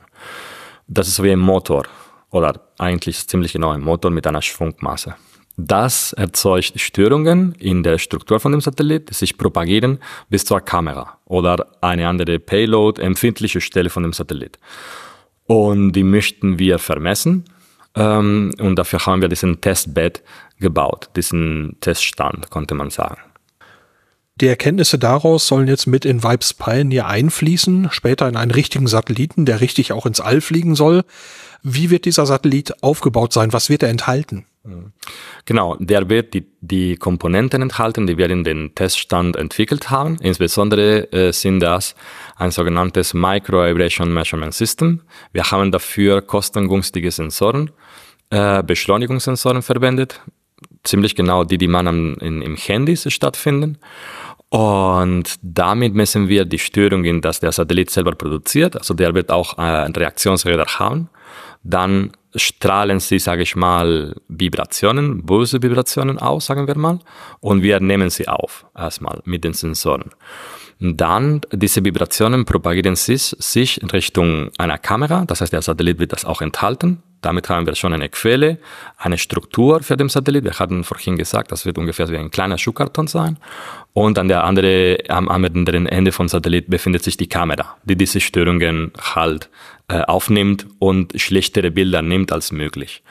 Das 0.88 1.08
ist 1.08 1.22
wie 1.22 1.30
ein 1.30 1.40
Motor 1.40 1.82
oder 2.30 2.58
eigentlich 2.78 3.28
ziemlich 3.28 3.52
genau 3.52 3.68
ein 3.68 3.82
Motor 3.82 4.10
mit 4.10 4.26
einer 4.26 4.40
Schwungmasse. 4.40 5.14
Das 5.56 6.14
erzeugt 6.14 6.80
Störungen 6.80 7.54
in 7.58 7.82
der 7.82 7.98
Struktur 7.98 8.40
von 8.40 8.52
dem 8.52 8.60
Satellit, 8.60 9.10
die 9.10 9.14
sich 9.14 9.36
propagieren 9.36 9.98
bis 10.30 10.44
zur 10.44 10.60
Kamera 10.60 11.18
oder 11.26 11.66
eine 11.80 12.08
andere 12.08 12.38
Payload, 12.38 13.00
empfindliche 13.02 13.60
Stelle 13.60 13.90
von 13.90 14.02
dem 14.02 14.12
Satellit. 14.12 14.58
Und 15.46 15.92
die 15.92 16.04
möchten 16.04 16.58
wir 16.58 16.78
vermessen. 16.78 17.44
Ähm, 17.94 18.52
und 18.58 18.76
dafür 18.76 19.04
haben 19.04 19.20
wir 19.20 19.28
diesen 19.28 19.60
Testbed 19.60 20.22
gebaut, 20.58 21.10
diesen 21.16 21.76
Teststand, 21.80 22.48
konnte 22.48 22.74
man 22.74 22.88
sagen. 22.88 23.20
Die 24.40 24.46
Erkenntnisse 24.46 24.98
daraus 24.98 25.46
sollen 25.46 25.68
jetzt 25.68 25.86
mit 25.86 26.06
in 26.06 26.22
Vibes 26.22 26.54
Pioneer 26.54 27.06
einfließen, 27.06 27.88
später 27.90 28.26
in 28.28 28.36
einen 28.36 28.50
richtigen 28.50 28.86
Satelliten, 28.86 29.44
der 29.44 29.60
richtig 29.60 29.92
auch 29.92 30.06
ins 30.06 30.20
All 30.20 30.40
fliegen 30.40 30.74
soll. 30.74 31.04
Wie 31.62 31.90
wird 31.90 32.06
dieser 32.06 32.24
Satellit 32.24 32.82
aufgebaut 32.82 33.34
sein? 33.34 33.52
Was 33.52 33.68
wird 33.68 33.82
er 33.82 33.90
enthalten? 33.90 34.46
Genau, 35.44 35.76
der 35.80 36.08
wird 36.08 36.34
die, 36.34 36.46
die 36.60 36.96
Komponenten 36.96 37.62
enthalten, 37.62 38.06
die 38.06 38.16
wir 38.16 38.30
in 38.30 38.44
den 38.44 38.74
Teststand 38.74 39.34
entwickelt 39.36 39.90
haben. 39.90 40.18
Insbesondere 40.20 41.12
äh, 41.12 41.32
sind 41.32 41.60
das 41.60 41.96
ein 42.36 42.52
sogenanntes 42.52 43.12
Micro 43.12 43.64
Vibration 43.66 44.14
Measurement 44.14 44.54
System. 44.54 45.00
Wir 45.32 45.50
haben 45.50 45.72
dafür 45.72 46.22
kostengünstige 46.22 47.10
Sensoren, 47.10 47.72
äh, 48.30 48.62
Beschleunigungssensoren 48.62 49.62
verwendet, 49.62 50.20
ziemlich 50.84 51.16
genau 51.16 51.42
die, 51.42 51.58
die 51.58 51.68
man 51.68 51.88
am, 51.88 52.14
in, 52.20 52.40
im 52.40 52.56
Handys 52.56 53.12
stattfinden. 53.12 53.78
Und 54.48 55.36
damit 55.42 55.94
messen 55.94 56.28
wir 56.28 56.44
die 56.44 56.58
Störungen, 56.58 57.20
die 57.20 57.30
der 57.40 57.52
Satellit 57.52 57.90
selber 57.90 58.12
produziert. 58.12 58.76
Also 58.76 58.94
der 58.94 59.14
wird 59.14 59.30
auch 59.32 59.58
äh, 59.58 59.62
Reaktionsräder 59.62 60.66
haben. 60.78 61.08
Dann 61.64 62.12
strahlen 62.34 63.00
sie, 63.00 63.18
sage 63.18 63.42
ich 63.42 63.56
mal, 63.56 64.14
Vibrationen, 64.28 65.24
böse 65.24 65.62
Vibrationen 65.62 66.18
aus, 66.18 66.46
sagen 66.46 66.66
wir 66.66 66.76
mal, 66.76 66.98
und 67.40 67.62
wir 67.62 67.80
nehmen 67.80 68.10
sie 68.10 68.28
auf, 68.28 68.66
erstmal 68.76 69.20
mit 69.24 69.44
den 69.44 69.52
Sensoren. 69.52 70.10
Dann, 70.84 71.42
diese 71.52 71.84
Vibrationen 71.84 72.44
propagieren 72.44 72.96
sich, 72.96 73.36
sich 73.38 73.80
in 73.80 73.90
Richtung 73.90 74.50
einer 74.58 74.78
Kamera, 74.78 75.24
das 75.26 75.40
heißt, 75.40 75.52
der 75.52 75.62
Satellit 75.62 76.00
wird 76.00 76.12
das 76.12 76.24
auch 76.24 76.40
enthalten. 76.40 77.02
Damit 77.20 77.48
haben 77.48 77.66
wir 77.66 77.76
schon 77.76 77.92
eine 77.92 78.08
Quelle, 78.08 78.58
eine 78.96 79.16
Struktur 79.16 79.80
für 79.80 79.96
den 79.96 80.08
Satellit. 80.08 80.42
Wir 80.42 80.58
hatten 80.58 80.82
vorhin 80.82 81.16
gesagt, 81.16 81.52
das 81.52 81.64
wird 81.64 81.78
ungefähr 81.78 82.08
wie 82.08 82.16
ein 82.16 82.32
kleiner 82.32 82.58
Schuhkarton 82.58 83.06
sein. 83.06 83.38
Und 83.92 84.18
an 84.18 84.26
der 84.26 84.42
andere, 84.42 84.98
am 85.08 85.28
anderen 85.28 85.86
Ende 85.86 86.10
vom 86.10 86.26
Satellit 86.26 86.68
befindet 86.68 87.04
sich 87.04 87.16
die 87.16 87.28
Kamera, 87.28 87.76
die 87.84 87.94
diese 87.94 88.20
Störungen 88.20 88.90
halt 88.98 89.50
aufnimmt 90.00 90.66
und 90.78 91.12
schlechtere 91.20 91.70
Bilder 91.70 92.02
nimmt 92.02 92.32
als 92.32 92.52
möglich. 92.52 93.02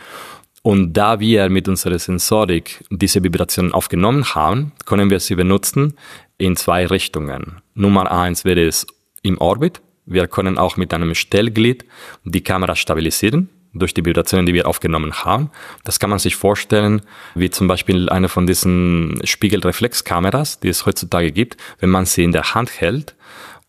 Und 0.64 0.94
da 0.94 1.20
wir 1.20 1.50
mit 1.50 1.68
unserer 1.68 1.98
Sensorik 1.98 2.84
diese 2.92 3.24
Vibrationen 3.24 3.74
aufgenommen 3.74 4.36
haben, 4.36 4.74
können 4.86 5.10
wir 5.10 5.20
sie 5.20 5.36
benutzen 5.36 5.96
in 6.38 6.56
zwei 6.56 6.86
Richtungen. 6.86 7.62
Nummer 7.74 8.12
eins 8.12 8.46
wäre 8.46 8.64
es 8.64 8.86
im 9.24 9.40
Orbit. 9.40 9.82
Wir 10.06 10.28
können 10.28 10.58
auch 10.58 10.78
mit 10.78 10.94
einem 10.94 11.16
Stellglied 11.16 11.86
die 12.26 12.44
Kamera 12.44 12.76
stabilisieren 12.76 13.50
durch 13.74 13.94
die 13.94 14.06
Vibrationen, 14.06 14.46
die 14.46 14.54
wir 14.54 14.68
aufgenommen 14.68 15.14
haben. 15.24 15.50
Das 15.84 16.00
kann 16.00 16.10
man 16.10 16.20
sich 16.20 16.36
vorstellen, 16.36 17.02
wie 17.36 17.50
zum 17.50 17.68
Beispiel 17.68 18.10
eine 18.10 18.28
von 18.28 18.46
diesen 18.46 19.22
Spiegelreflexkameras, 19.24 20.60
die 20.60 20.70
es 20.70 20.86
heutzutage 20.86 21.32
gibt. 21.32 21.58
Wenn 21.80 21.90
man 21.90 22.06
sie 22.06 22.24
in 22.24 22.34
der 22.34 22.54
Hand 22.54 22.82
hält, 22.82 23.16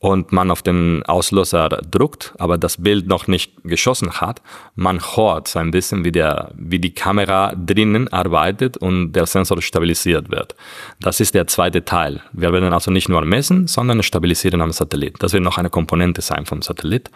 und 0.03 0.33
man 0.33 0.51
auf 0.51 0.63
den 0.63 1.05
Auslöser 1.05 1.69
druckt, 1.69 2.35
aber 2.37 2.59
das 2.59 2.83
Bild 2.83 3.07
noch 3.07 3.29
nicht 3.29 3.53
geschossen 3.63 4.21
hat, 4.21 4.43
man 4.75 5.01
hört 5.01 5.47
so 5.47 5.61
ein 5.61 5.71
bisschen, 5.71 6.05
wie, 6.05 6.11
der, 6.11 6.51
wie 6.57 6.81
die 6.81 6.93
Kamera 6.93 7.55
drinnen 7.55 8.09
arbeitet 8.09 8.77
und 8.77 9.13
der 9.13 9.27
Sensor 9.27 9.63
stabilisiert 9.63 10.29
wird. 10.29 10.57
Das 11.01 11.21
ist 11.21 11.37
der 11.37 11.47
zweite 11.47 11.85
Teil. 11.85 12.21
Wir 12.33 12.53
werden 12.53 12.73
also 12.73 12.91
nicht 12.91 13.09
nur 13.09 13.25
messen, 13.25 13.69
sondern 13.69 14.03
stabilisieren 14.03 14.61
am 14.61 14.73
Satellit. 14.73 15.23
Das 15.23 15.35
wird 15.35 15.45
noch 15.45 15.57
eine 15.57 15.71
Komponente 15.71 16.21
sein 16.21 16.47
vom 16.47 16.63
Satellit. 16.63 17.09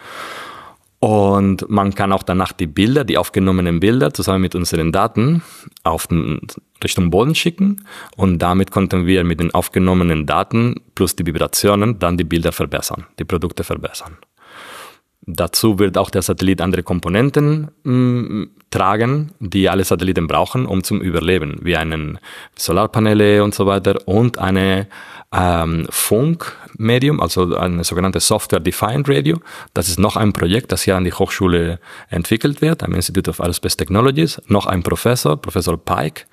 Und 0.99 1.69
man 1.69 1.95
kann 1.95 2.13
auch 2.13 2.23
danach 2.23 2.53
die 2.53 2.67
Bilder, 2.67 3.05
die 3.05 3.19
aufgenommenen 3.19 3.81
Bilder 3.81 4.15
zusammen 4.15 4.41
mit 4.41 4.55
unseren 4.55 4.93
Daten 4.93 5.43
auf 5.85 6.07
den 6.07 6.41
Richtung 6.83 7.11
Boden 7.11 7.35
schicken 7.35 7.85
und 8.17 8.39
damit 8.39 8.71
konnten 8.71 9.07
wir 9.07 9.25
mit 9.25 9.41
den 9.41 9.53
aufgenommenen 9.53 10.27
Daten 10.27 10.81
plus 10.95 11.15
die 11.17 11.27
Vibrationen 11.27 11.99
dann 11.99 12.17
die 12.17 12.25
Bilder 12.25 12.53
verbessern, 12.53 13.07
die 13.19 13.25
Produkte 13.25 13.65
verbessern. 13.65 14.17
Dazu 15.29 15.81
wird 15.81 15.99
auch 15.99 16.11
der 16.11 16.23
Satellit 16.23 16.61
andere 16.61 16.85
Komponenten 16.85 17.69
mh, 17.83 17.93
mm, 17.93 18.51
tragen, 18.71 19.33
die 19.41 19.69
alle 19.69 19.83
Satelliten 19.83 20.29
brauchen, 20.29 20.67
um 20.67 20.85
zum 20.85 21.01
Überleben, 21.01 21.59
wie 21.63 21.77
einen 21.77 22.19
Solarpaneele 22.55 23.43
und 23.43 23.55
so 23.55 23.67
weiter 23.67 23.97
und 24.07 24.39
eine 24.39 24.87
ähm, 25.33 25.87
Funkmedium, 25.91 27.21
also 27.21 27.57
eine 27.57 27.85
sogenannte 27.85 28.21
Software-Defined 28.21 29.09
Radio. 29.09 29.39
Das 29.75 29.89
ist 29.89 29.99
noch 29.99 30.17
ein 30.17 30.33
Projekt, 30.33 30.73
das 30.73 30.83
hier 30.83 30.97
an 30.97 31.05
die 31.05 31.13
Hochschule 31.13 31.81
entwickelt 32.09 32.63
wird, 32.63 32.83
am 32.83 32.95
Institute 32.95 33.31
of 33.31 33.41
Aerospace 33.41 33.77
Technologies. 33.77 34.41
Noch 34.47 34.67
ein 34.67 34.83
Professor, 34.83 35.37
Professor 35.37 35.77
Pike. 35.77 36.25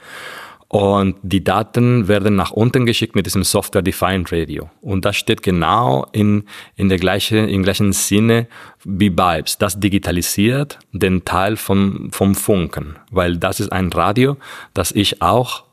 Und 0.74 1.18
die 1.22 1.44
Daten 1.44 2.08
werden 2.08 2.36
nach 2.36 2.50
unten 2.50 2.88
geschickt 2.88 3.16
mit 3.16 3.28
diesem 3.28 3.44
Software-Defined 3.44 4.32
Radio. 4.32 4.72
Und 4.82 5.06
das 5.06 5.18
steht 5.18 5.44
genau 5.44 6.08
in, 6.14 6.46
in 6.76 6.90
der 6.90 6.98
gleichen, 6.98 7.48
im 7.48 7.62
gleichen 7.62 7.94
Sinne 7.94 8.48
wie 8.84 9.12
Bibes. 9.12 9.60
Das 9.60 9.80
digitalisiert 9.80 10.80
den 10.92 11.26
Teil 11.26 11.58
vom, 11.58 12.10
vom 12.12 12.34
Funken, 12.34 12.96
weil 13.12 13.38
das 13.38 13.60
ist 13.60 13.72
ein 13.72 13.92
Radio, 13.94 14.38
das 14.74 14.92
ich 14.92 15.22
auch 15.22 15.64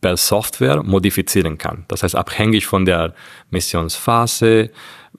per 0.00 0.16
Software 0.16 0.82
modifizieren 0.82 1.58
kann. 1.58 1.84
Das 1.88 2.02
heißt, 2.02 2.14
abhängig 2.14 2.66
von 2.66 2.84
der 2.84 3.14
Missionsphase, 3.50 4.70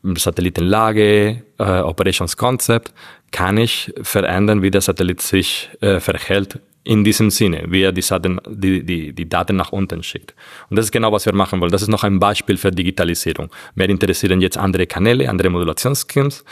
Satellitenlage, 0.04 1.44
äh, 1.58 1.80
Operations 1.82 2.38
Concept, 2.38 2.94
kann 3.32 3.58
ich 3.58 3.94
verändern, 4.02 4.62
wie 4.62 4.72
der 4.72 4.82
Satellit 4.82 5.22
sich 5.22 5.70
äh, 5.82 6.00
verhält 6.00 6.60
in 6.84 7.04
diesem 7.04 7.30
Sinne, 7.30 7.66
wie 7.68 7.84
er 7.84 7.92
die 7.92 8.02
Daten, 8.02 8.40
die, 8.48 8.84
die, 8.84 9.14
die 9.14 9.30
Daten 9.30 9.56
nach 9.56 9.72
unten 9.72 10.02
schickt. 10.02 10.34
Und 10.70 10.78
das 10.78 10.86
ist 10.86 10.92
genau, 10.92 11.12
was 11.12 11.26
wir 11.26 11.36
machen 11.36 11.60
wollen. 11.60 11.72
Das 11.72 11.82
ist 11.82 11.90
noch 11.90 12.04
ein 12.04 12.20
Beispiel 12.20 12.58
für 12.58 12.72
Digitalisierung. 12.72 13.52
Mehr 13.76 13.90
interessieren 13.90 14.42
jetzt 14.42 14.58
andere 14.58 14.88
Kanäle, 14.88 15.30
andere 15.30 15.50
Modulationsschemes 15.50 16.46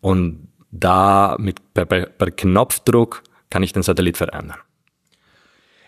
und 0.00 0.48
da 0.70 1.36
mit 1.38 1.74
per, 1.74 1.84
per 1.84 2.30
Knopfdruck 2.30 3.22
kann 3.50 3.62
ich 3.62 3.72
den 3.72 3.84
Satellit 3.84 4.16
verändern. 4.16 4.58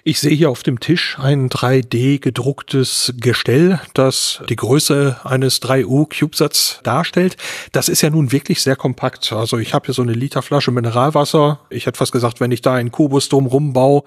Ich 0.09 0.21
sehe 0.21 0.37
hier 0.37 0.51
auf 0.51 0.63
dem 0.63 0.79
Tisch 0.79 1.19
ein 1.19 1.51
3D 1.51 2.21
gedrucktes 2.21 3.13
Gestell, 3.17 3.81
das 3.93 4.41
die 4.49 4.55
Größe 4.55 5.17
eines 5.25 5.61
3U 5.61 6.07
CubeSats 6.09 6.79
darstellt. 6.85 7.37
Das 7.73 7.89
ist 7.89 8.03
ja 8.03 8.11
nun 8.11 8.31
wirklich 8.31 8.63
sehr 8.63 8.77
kompakt. 8.77 9.33
Also 9.33 9.59
ich 9.59 9.75
habe 9.75 9.87
hier 9.87 9.95
so 9.95 10.03
eine 10.03 10.13
Literflasche 10.13 10.71
Mineralwasser. 10.71 11.59
Ich 11.71 11.87
hätte 11.87 11.99
fast 11.99 12.13
gesagt, 12.13 12.39
wenn 12.39 12.53
ich 12.53 12.63
da 12.63 12.75
einen 12.75 12.93
Kubus 12.93 13.29
drum 13.29 13.47
rumbaue, 13.47 14.05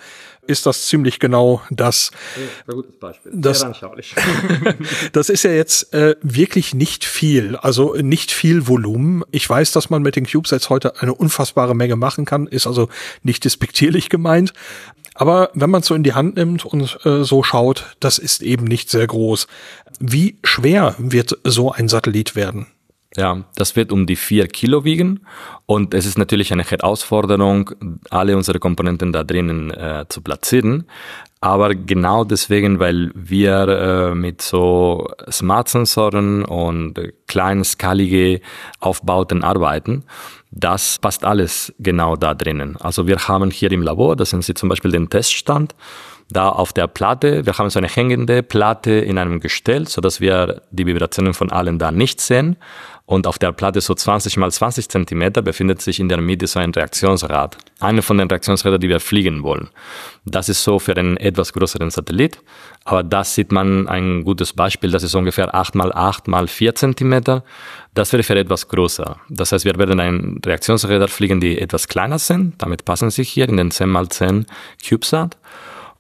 ist 0.48 0.66
das 0.66 0.88
ziemlich 0.88 1.20
genau 1.20 1.62
das. 1.70 2.12
Ja, 2.68 2.74
gutes 2.74 2.98
Beispiel. 2.98 3.34
Das, 3.36 3.60
das 5.12 5.30
ist 5.30 5.44
ja 5.44 5.52
jetzt 5.52 5.94
äh, 5.94 6.16
wirklich 6.22 6.74
nicht 6.74 7.04
viel, 7.04 7.58
also 7.58 7.96
nicht 7.96 8.32
viel 8.32 8.68
Volumen. 8.68 9.24
Ich 9.32 9.48
weiß, 9.48 9.74
dass 9.74 9.90
man 9.90 10.02
mit 10.02 10.16
den 10.16 10.26
CubeSats 10.26 10.70
heute 10.70 11.02
eine 11.02 11.14
unfassbare 11.14 11.76
Menge 11.76 11.98
machen 11.98 12.24
kann, 12.24 12.48
ist 12.48 12.68
also 12.68 12.88
nicht 13.22 13.44
despektierlich 13.44 14.08
gemeint. 14.10 14.54
Aber 15.20 15.50
wenn 15.54 15.70
man 15.70 15.82
es 15.82 15.88
so 15.88 15.96
in 15.96 16.04
die 16.04 16.14
Hand 16.14 16.38
nimmt 16.38 16.64
und 16.64 16.98
äh, 17.06 17.26
so 17.26 17.44
schaut, 17.44 17.98
das 18.00 18.20
ist 18.20 18.42
eben 18.42 18.64
nicht 18.64 18.90
sehr 18.90 19.06
groß. 19.06 19.48
Wie 20.00 20.38
schwer 20.46 20.96
wird 20.98 21.38
so 21.44 21.74
ein 21.74 21.90
Satellit 21.90 22.38
werden? 22.38 22.68
Ja, 23.18 23.44
das 23.56 23.76
wird 23.76 23.92
um 23.92 24.06
die 24.06 24.16
vier 24.16 24.48
Kilo 24.48 24.86
wiegen 24.86 25.26
und 25.66 25.94
es 25.94 26.06
ist 26.06 26.18
natürlich 26.18 26.54
eine 26.54 26.64
Herausforderung, 26.64 27.72
alle 28.10 28.38
unsere 28.38 28.60
Komponenten 28.60 29.12
da 29.12 29.26
drinnen 29.26 29.72
äh, 29.72 30.06
zu 30.08 30.22
platzieren. 30.22 30.86
Aber 31.42 31.74
genau 31.74 32.26
deswegen, 32.26 32.80
weil 32.80 33.12
wir 33.16 33.68
äh, 33.68 34.16
mit 34.16 34.42
so 34.42 35.08
Smart-Sensoren 35.32 36.44
und 36.44 37.00
kleinskalige 37.28 38.42
Aufbauten 38.82 39.44
arbeiten, 39.44 40.04
das 40.52 40.98
passt 41.00 41.24
alles 41.24 41.74
genau 41.80 42.18
da 42.18 42.34
drinnen. 42.34 42.76
Also 42.78 43.08
wir 43.08 43.28
haben 43.30 43.52
hier 43.52 43.72
im 43.72 43.84
Labor, 43.84 44.18
das 44.18 44.32
sind 44.32 44.44
Sie 44.44 44.54
zum 44.54 44.68
Beispiel 44.68 44.92
den 44.92 45.10
Teststand, 45.10 45.76
da 46.32 46.50
auf 46.50 46.74
der 46.74 46.88
Platte, 46.88 47.46
wir 47.46 47.58
haben 47.58 47.70
so 47.70 47.80
eine 47.80 47.88
hängende 47.88 48.44
Platte 48.44 48.92
in 48.92 49.18
einem 49.18 49.40
Gestell, 49.40 49.88
so 49.88 50.02
dass 50.02 50.22
wir 50.22 50.62
die 50.72 50.86
Vibrationen 50.86 51.34
von 51.34 51.52
allen 51.52 51.80
da 51.80 51.92
nicht 51.92 52.22
sehen. 52.22 52.58
Und 53.10 53.26
auf 53.26 53.40
der 53.40 53.52
Platte 53.54 53.82
so 53.82 53.96
20 53.96 54.38
mal 54.38 54.52
20 54.52 54.88
Zentimeter 54.88 55.42
befindet 55.42 55.82
sich 55.82 56.00
in 56.00 56.10
der 56.10 56.22
Mitte 56.22 56.46
so 56.46 56.60
ein 56.60 56.70
Reaktionsrad. 56.70 57.58
Eine 57.80 58.04
von 58.04 58.20
den 58.20 58.28
Reaktionsrädern, 58.28 58.80
die 58.80 58.88
wir 58.88 59.00
fliegen 59.00 59.42
wollen. 59.42 59.70
Das 60.26 60.48
ist 60.48 60.64
so 60.64 60.78
für 60.78 60.96
einen 60.96 61.18
etwas 61.18 61.52
größeren 61.54 61.90
Satellit. 61.90 62.38
Aber 62.86 63.02
da 63.02 63.24
sieht 63.24 63.52
man 63.52 63.88
ein 63.88 64.24
gutes 64.24 64.54
Beispiel. 64.54 64.92
Das 64.92 65.02
ist 65.02 65.16
ungefähr 65.16 65.56
8 65.56 65.74
mal 65.74 65.92
8 65.92 66.28
mal 66.28 66.48
4 66.48 66.76
Zentimeter. 66.76 67.44
Das 67.96 68.14
wäre 68.14 68.22
für 68.22 68.38
etwas 68.38 68.68
größer. 68.68 69.16
Das 69.28 69.54
heißt, 69.54 69.66
wir 69.66 69.76
werden 69.80 70.00
ein 70.00 70.40
Reaktionsräder 70.46 71.08
fliegen, 71.08 71.42
die 71.42 71.60
etwas 71.60 71.88
kleiner 71.88 72.20
sind. 72.20 72.62
Damit 72.62 72.86
passen 72.86 73.10
sie 73.10 73.24
hier 73.24 73.50
in 73.50 73.58
den 73.58 73.72
10 73.72 73.90
mal 73.90 74.08
10 74.08 74.46
CubeSat. 74.88 75.36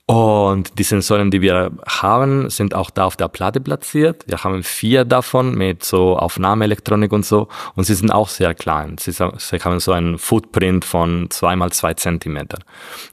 Und 0.10 0.80
die 0.80 0.84
Sensoren, 0.84 1.30
die 1.30 1.40
wir 1.40 1.70
haben, 1.86 2.50
sind 2.50 2.74
auch 2.74 2.90
da 2.90 3.06
auf 3.06 3.16
der 3.16 3.28
Platte 3.28 3.62
platziert. 3.62 4.24
Wir 4.26 4.44
haben 4.44 4.64
vier 4.64 5.06
davon 5.06 5.54
mit 5.54 5.84
so 5.84 6.18
Aufnahmeelektronik 6.18 7.12
und 7.12 7.28
so. 7.28 7.48
Und 7.76 7.84
sie 7.84 7.94
sind 7.94 8.10
auch 8.10 8.28
sehr 8.28 8.56
klein. 8.56 8.96
Sie, 9.00 9.12
sie 9.12 9.60
haben 9.60 9.80
so 9.80 9.92
einen 9.92 10.18
Footprint 10.18 10.84
von 10.84 11.30
zwei 11.30 11.56
mal 11.56 11.72
zwei 11.72 11.94
Zentimeter. 11.94 12.58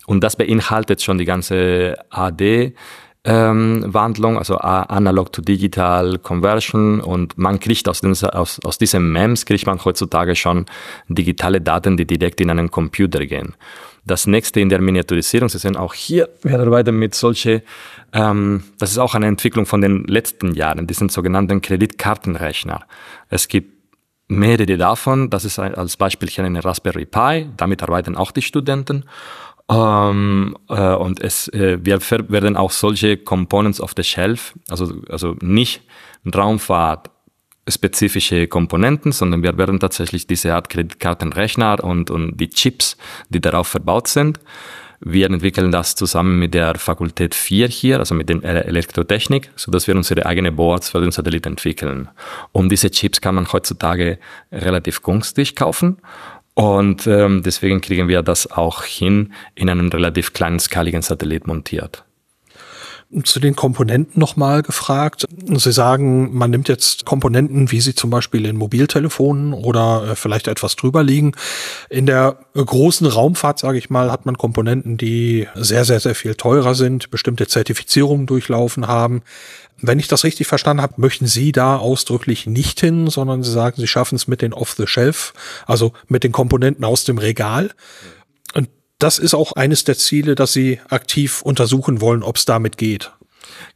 Und 0.06 0.24
das 0.24 0.36
beinhaltet 0.36 1.02
schon 1.02 1.18
die 1.18 1.26
ganze 1.26 1.96
AD. 2.08 2.72
Ähm, 3.24 3.84
Wandlung, 3.88 4.38
also 4.38 4.56
Analog 4.56 5.34
to 5.34 5.42
Digital 5.42 6.18
Conversion 6.18 7.00
und 7.00 7.36
man 7.36 7.60
kriegt 7.60 7.88
aus, 7.90 8.00
den, 8.00 8.12
aus, 8.12 8.60
aus 8.64 8.78
diesen 8.78 9.12
MEMS 9.12 9.44
kriegt 9.44 9.66
man 9.66 9.84
heutzutage 9.84 10.34
schon 10.34 10.64
digitale 11.08 11.60
Daten, 11.60 11.98
die 11.98 12.06
direkt 12.06 12.40
in 12.40 12.48
einen 12.48 12.70
Computer 12.70 13.26
gehen. 13.26 13.54
Das 14.06 14.26
nächste 14.28 14.60
in 14.60 14.68
der 14.68 14.80
Miniaturisierung, 14.80 15.48
Sie 15.48 15.58
sehen 15.58 15.76
auch 15.76 15.92
hier, 15.92 16.28
wir 16.42 16.60
arbeiten 16.60 16.96
mit 16.96 17.14
solche, 17.14 17.62
ähm, 18.12 18.62
das 18.78 18.92
ist 18.92 18.98
auch 18.98 19.16
eine 19.16 19.26
Entwicklung 19.26 19.66
von 19.66 19.80
den 19.80 20.04
letzten 20.04 20.54
Jahren, 20.54 20.86
die 20.86 20.94
sind 20.94 21.10
sogenannten 21.10 21.60
Kreditkartenrechner. 21.60 22.86
Es 23.28 23.49
gibt 23.49 23.73
mehrere 24.28 24.76
davon, 24.76 25.28
das 25.28 25.45
ist 25.45 25.58
als 25.58 25.97
Beispiel 25.97 26.28
hier 26.28 26.45
eine 26.45 26.64
Raspberry 26.64 27.04
Pi, 27.04 27.49
damit 27.56 27.82
arbeiten 27.82 28.16
auch 28.16 28.30
die 28.30 28.42
Studenten. 28.42 29.04
Ähm, 29.69 30.56
äh, 30.69 30.95
und 30.95 31.21
es, 31.21 31.49
äh, 31.49 31.78
wir 31.82 32.00
werden 32.28 32.56
auch 32.56 32.71
solche 32.71 33.16
Components 33.16 33.80
of 33.80 33.92
the 33.97 34.04
Shelf, 34.04 34.54
also, 34.71 35.02
also 35.08 35.34
nicht 35.40 35.82
Raumfahrt, 36.32 37.10
spezifische 37.68 38.46
Komponenten, 38.46 39.12
sondern 39.12 39.42
wir 39.42 39.56
werden 39.58 39.80
tatsächlich 39.80 40.26
diese 40.26 40.54
Art 40.54 40.68
Kreditkartenrechner 40.68 41.82
und, 41.82 42.10
und 42.10 42.36
die 42.36 42.50
Chips, 42.50 42.96
die 43.28 43.40
darauf 43.40 43.68
verbaut 43.68 44.08
sind. 44.08 44.40
Wir 45.00 45.26
entwickeln 45.26 45.72
das 45.72 45.94
zusammen 45.94 46.38
mit 46.38 46.54
der 46.54 46.76
Fakultät 46.76 47.34
4 47.34 47.68
hier, 47.68 47.98
also 47.98 48.14
mit 48.14 48.30
der 48.30 48.66
Elektrotechnik, 48.66 49.50
so 49.54 49.70
dass 49.70 49.86
wir 49.86 49.94
unsere 49.94 50.24
eigene 50.24 50.52
Boards 50.52 50.88
für 50.88 51.00
den 51.00 51.10
Satelliten 51.10 51.50
entwickeln. 51.50 52.08
Und 52.52 52.70
diese 52.70 52.90
Chips 52.90 53.20
kann 53.20 53.34
man 53.34 53.52
heutzutage 53.52 54.18
relativ 54.50 55.02
günstig 55.02 55.54
kaufen. 55.54 55.98
Und 56.54 57.06
ähm, 57.06 57.42
deswegen 57.42 57.82
kriegen 57.82 58.08
wir 58.08 58.22
das 58.22 58.50
auch 58.50 58.84
hin, 58.84 59.34
in 59.54 59.68
einem 59.68 59.88
relativ 59.88 60.32
kleinen 60.32 60.58
skaligen 60.58 61.02
Satellit 61.02 61.46
montiert 61.46 62.05
zu 63.23 63.38
den 63.38 63.54
Komponenten 63.54 64.19
nochmal 64.19 64.62
gefragt. 64.62 65.25
Sie 65.47 65.73
sagen, 65.73 66.36
man 66.36 66.50
nimmt 66.50 66.69
jetzt 66.69 67.04
Komponenten, 67.04 67.71
wie 67.71 67.80
sie 67.80 67.95
zum 67.95 68.10
Beispiel 68.10 68.45
in 68.47 68.56
Mobiltelefonen 68.56 69.52
oder 69.52 70.10
äh, 70.10 70.16
vielleicht 70.16 70.49
etwas 70.49 70.75
drüber 70.76 71.02
liegen. 71.02 71.32
In 71.88 72.06
der 72.06 72.36
großen 72.54 73.06
Raumfahrt, 73.06 73.58
sage 73.58 73.78
ich 73.78 73.90
mal, 73.90 74.10
hat 74.10 74.26
man 74.26 74.36
Komponenten, 74.36 74.97
die 74.97 75.47
sehr, 75.54 75.84
sehr, 75.84 76.00
sehr 76.00 76.14
viel 76.14 76.34
teurer 76.34 76.75
sind, 76.75 77.10
bestimmte 77.10 77.47
Zertifizierungen 77.47 78.26
durchlaufen 78.26 78.88
haben. 78.88 79.23
Wenn 79.80 79.99
ich 79.99 80.08
das 80.08 80.25
richtig 80.25 80.47
verstanden 80.47 80.82
habe, 80.82 80.95
möchten 80.97 81.26
Sie 81.26 81.52
da 81.52 81.76
ausdrücklich 81.76 82.47
nicht 82.47 82.80
hin, 82.80 83.08
sondern 83.08 83.42
Sie 83.42 83.52
sagen, 83.52 83.76
Sie 83.78 83.86
schaffen 83.86 84.16
es 84.16 84.26
mit 84.26 84.40
den 84.42 84.54
Off-the-Shelf, 84.54 85.34
also 85.66 85.92
mit 86.08 86.25
den 86.25 86.32
Komponenten 86.32 86.84
aus 86.84 87.04
dem 87.04 87.19
Regal 87.19 87.71
das 88.99 89.19
ist 89.19 89.35
auch 89.35 89.52
eines 89.52 89.85
der 89.85 89.97
Ziele, 89.97 90.35
dass 90.35 90.52
Sie 90.52 90.80
aktiv 90.89 91.43
untersuchen 91.43 92.00
wollen, 92.00 92.23
ob 92.23 92.37
es 92.37 92.45
damit 92.45 92.76
geht. 92.78 93.13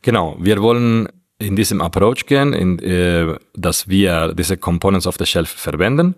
Genau, 0.03 0.37
wir 0.41 0.63
wollen 0.63 1.09
in 1.39 1.57
diesem 1.57 1.81
Approach 1.81 2.27
gehen, 2.27 2.53
in, 2.53 2.79
äh, 2.81 3.35
dass 3.55 3.89
wir 3.89 4.35
diese 4.35 4.57
Components 4.57 5.07
auf 5.07 5.17
der 5.17 5.27
Shelf 5.27 5.49
verwenden, 5.49 6.15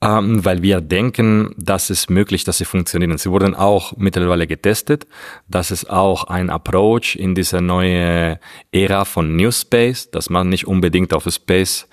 ähm, 0.00 0.44
weil 0.44 0.62
wir 0.62 0.80
denken, 0.80 1.54
dass 1.58 1.90
es 1.90 2.08
möglich, 2.08 2.44
dass 2.44 2.58
sie 2.58 2.64
funktionieren. 2.64 3.16
Sie 3.18 3.30
wurden 3.30 3.54
auch 3.54 3.96
mittlerweile 3.96 4.46
getestet. 4.46 5.06
Das 5.48 5.70
ist 5.70 5.88
auch 5.90 6.24
ein 6.24 6.50
Approach 6.50 7.16
in 7.16 7.34
dieser 7.34 7.60
neue 7.60 8.38
Ära 8.72 9.04
von 9.04 9.36
New 9.36 9.50
Space, 9.50 10.10
dass 10.10 10.30
man 10.30 10.48
nicht 10.48 10.66
unbedingt 10.66 11.12
auf 11.12 11.26
Space 11.30 11.86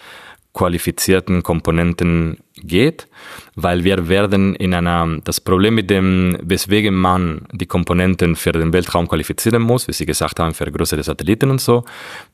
qualifizierten 0.54 1.44
Komponenten 1.44 2.38
geht, 2.58 3.08
weil 3.56 3.84
wir 3.84 4.10
werden 4.10 4.56
in 4.56 4.74
einer, 4.74 5.20
das 5.24 5.40
Problem 5.40 5.76
mit 5.76 5.90
dem, 5.90 6.38
weswegen 6.42 6.94
man 6.94 7.48
die 7.54 7.66
Komponenten 7.66 8.36
für 8.36 8.52
den 8.52 8.74
Weltraum 8.74 9.08
qualifizieren 9.08 9.62
muss, 9.62 9.88
wie 9.88 9.94
Sie 9.94 10.06
gesagt 10.06 10.40
haben, 10.40 10.54
für 10.54 10.70
größere 10.70 11.04
Satelliten 11.04 11.50
und 11.50 11.62
so, 11.62 11.86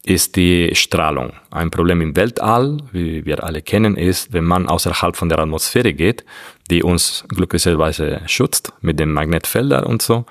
ist 0.04 0.36
die 0.36 0.72
Strahlung. 0.74 1.34
Ein 1.52 1.70
Problem 1.70 2.02
im 2.02 2.16
Weltall, 2.16 2.78
wie 2.92 3.26
wir 3.26 3.44
alle 3.44 3.62
kennen, 3.62 3.96
ist, 3.96 4.34
wenn 4.34 4.46
man 4.46 4.68
außerhalb 4.68 5.16
von 5.16 5.30
der 5.30 5.40
Atmosphäre 5.40 5.94
geht, 5.94 6.26
die 6.70 6.84
uns 6.84 7.24
glücklicherweise 7.30 8.22
schützt 8.26 8.74
mit 8.82 9.00
den 9.00 9.14
Magnetfeldern 9.14 9.86
und 9.86 10.02
so, 10.02 10.26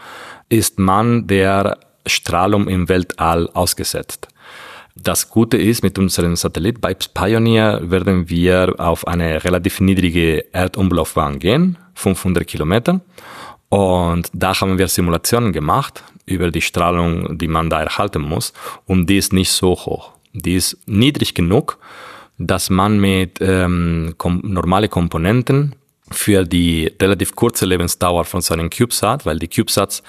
ist 0.49 0.79
man 0.79 1.27
der 1.27 1.79
Strahlung 2.07 2.69
im 2.69 2.89
Weltall 2.89 3.49
ausgesetzt. 3.55 4.29
Das 4.99 5.29
Gute 5.29 5.59
ist, 5.59 5.83
mit 5.83 5.99
unserem 5.99 6.37
Satellit 6.37 6.81
bei 6.81 6.95
Pioneer 6.95 7.81
werden 7.91 8.31
wir 8.31 8.75
auf 8.79 9.07
eine 9.07 9.45
relativ 9.45 9.81
niedrige 9.81 10.47
Erdumlaufbahn 10.53 11.39
gehen, 11.39 11.77
500 11.95 12.47
Kilometer. 12.47 13.03
Und 13.69 14.31
da 14.33 14.59
haben 14.59 14.79
wir 14.79 14.89
Simulationen 14.89 15.53
gemacht 15.53 16.03
über 16.25 16.51
die 16.51 16.63
Strahlung, 16.63 17.37
die 17.37 17.47
man 17.47 17.69
da 17.69 17.83
erhalten 17.83 18.23
muss. 18.23 18.55
Und 18.87 19.09
die 19.11 19.19
ist 19.19 19.35
nicht 19.35 19.51
so 19.51 19.73
hoch. 19.73 20.13
Die 20.33 20.55
ist 20.55 20.79
niedrig 20.87 21.35
genug, 21.35 21.79
dass 22.39 22.71
man 22.71 22.99
mit 22.99 23.39
ähm, 23.41 24.15
kom 24.17 24.41
normale 24.45 24.89
Komponenten 24.89 25.75
für 26.11 26.45
die 26.45 26.91
relativ 27.01 27.37
kurze 27.37 27.67
Lebensdauer 27.67 28.25
von 28.25 28.41
so 28.41 28.55
einem 28.55 28.71
CubeSat, 28.71 29.27
weil 29.27 29.39
die 29.39 29.49
CubeSats 29.49 30.03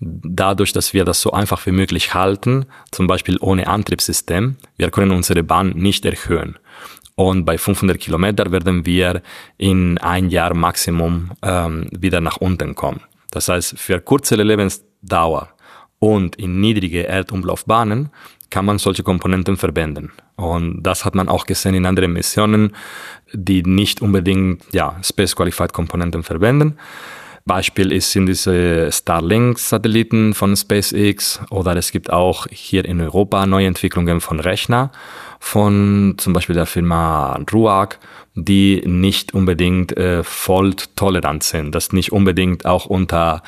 dadurch, 0.00 0.72
dass 0.72 0.92
wir 0.92 1.04
das 1.04 1.20
so 1.20 1.32
einfach 1.32 1.64
wie 1.66 1.72
möglich 1.72 2.14
halten, 2.14 2.66
zum 2.90 3.06
Beispiel 3.06 3.38
ohne 3.40 3.66
Antriebssystem, 3.66 4.56
wir 4.76 4.90
können 4.90 5.12
unsere 5.12 5.42
Bahn 5.42 5.70
nicht 5.70 6.04
erhöhen. 6.04 6.58
Und 7.14 7.46
bei 7.46 7.56
500 7.56 7.98
Kilometer 7.98 8.52
werden 8.52 8.84
wir 8.84 9.22
in 9.56 9.96
ein 9.98 10.28
Jahr 10.28 10.54
Maximum 10.54 11.30
ähm, 11.42 11.88
wieder 11.90 12.20
nach 12.20 12.36
unten 12.36 12.74
kommen. 12.74 13.00
Das 13.30 13.48
heißt, 13.48 13.78
für 13.78 14.00
kurze 14.00 14.36
Lebens 14.36 14.84
Dauer 15.00 15.48
und 15.98 16.36
in 16.36 16.60
niedrige 16.60 17.06
Erdumlaufbahnen 17.06 18.10
kann 18.50 18.66
man 18.66 18.78
solche 18.78 19.02
Komponenten 19.02 19.56
verwenden. 19.56 20.12
Und 20.36 20.82
das 20.82 21.04
hat 21.04 21.14
man 21.14 21.28
auch 21.28 21.46
gesehen 21.46 21.74
in 21.74 21.86
anderen 21.86 22.12
Missionen, 22.12 22.76
die 23.32 23.62
nicht 23.62 24.02
unbedingt 24.02 24.62
ja, 24.72 24.96
Space 25.02 25.34
Qualified 25.34 25.72
Komponenten 25.72 26.22
verwenden. 26.22 26.78
Beispiel 27.46 27.92
ist, 27.92 28.10
sind 28.10 28.26
diese 28.26 28.90
Starlink-Satelliten 28.90 30.34
von 30.34 30.56
SpaceX 30.56 31.40
oder 31.50 31.76
es 31.76 31.92
gibt 31.92 32.12
auch 32.12 32.46
hier 32.50 32.84
in 32.84 33.00
Europa 33.00 33.46
neue 33.46 33.68
Entwicklungen 33.68 34.20
von 34.20 34.40
Rechner 34.40 34.90
von 35.38 36.14
zum 36.18 36.32
Beispiel 36.32 36.56
der 36.56 36.66
Firma 36.66 37.38
RUAG, 37.52 37.98
die 38.34 38.82
nicht 38.84 39.32
unbedingt 39.32 39.96
äh, 39.96 40.24
fault-tolerant 40.24 41.44
sind, 41.44 41.72
das 41.72 41.92
nicht 41.92 42.10
unbedingt 42.10 42.66
auch 42.66 42.86
unter 42.86 43.42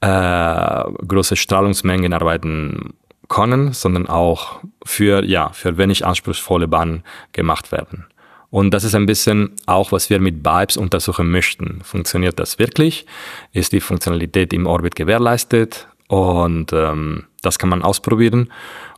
äh, 0.00 0.84
große 1.06 1.36
Strahlungsmengen 1.36 2.12
arbeiten 2.12 2.94
können, 3.28 3.72
sondern 3.72 4.08
auch 4.08 4.60
für, 4.84 5.24
ja, 5.24 5.50
für 5.50 5.78
wenig 5.78 6.04
anspruchsvolle 6.04 6.66
Bahnen 6.66 7.04
gemacht 7.32 7.70
werden. 7.70 8.06
Und 8.56 8.70
das 8.70 8.84
ist 8.84 8.94
ein 8.94 9.04
bisschen 9.04 9.52
auch, 9.66 9.92
was 9.92 10.08
wir 10.08 10.18
mit 10.18 10.42
BIBES 10.42 10.78
untersuchen 10.78 11.30
möchten. 11.30 11.80
Funktioniert 11.82 12.38
das 12.38 12.58
wirklich? 12.58 13.04
Ist 13.52 13.72
die 13.72 13.82
Funktionalität 13.82 14.54
im 14.54 14.66
Orbit 14.66 14.96
gewährleistet? 14.96 15.86
Und 16.08 16.72
ähm, 16.72 17.24
das 17.42 17.58
kann 17.58 17.68
man 17.68 17.82
ausprobieren. 17.82 18.50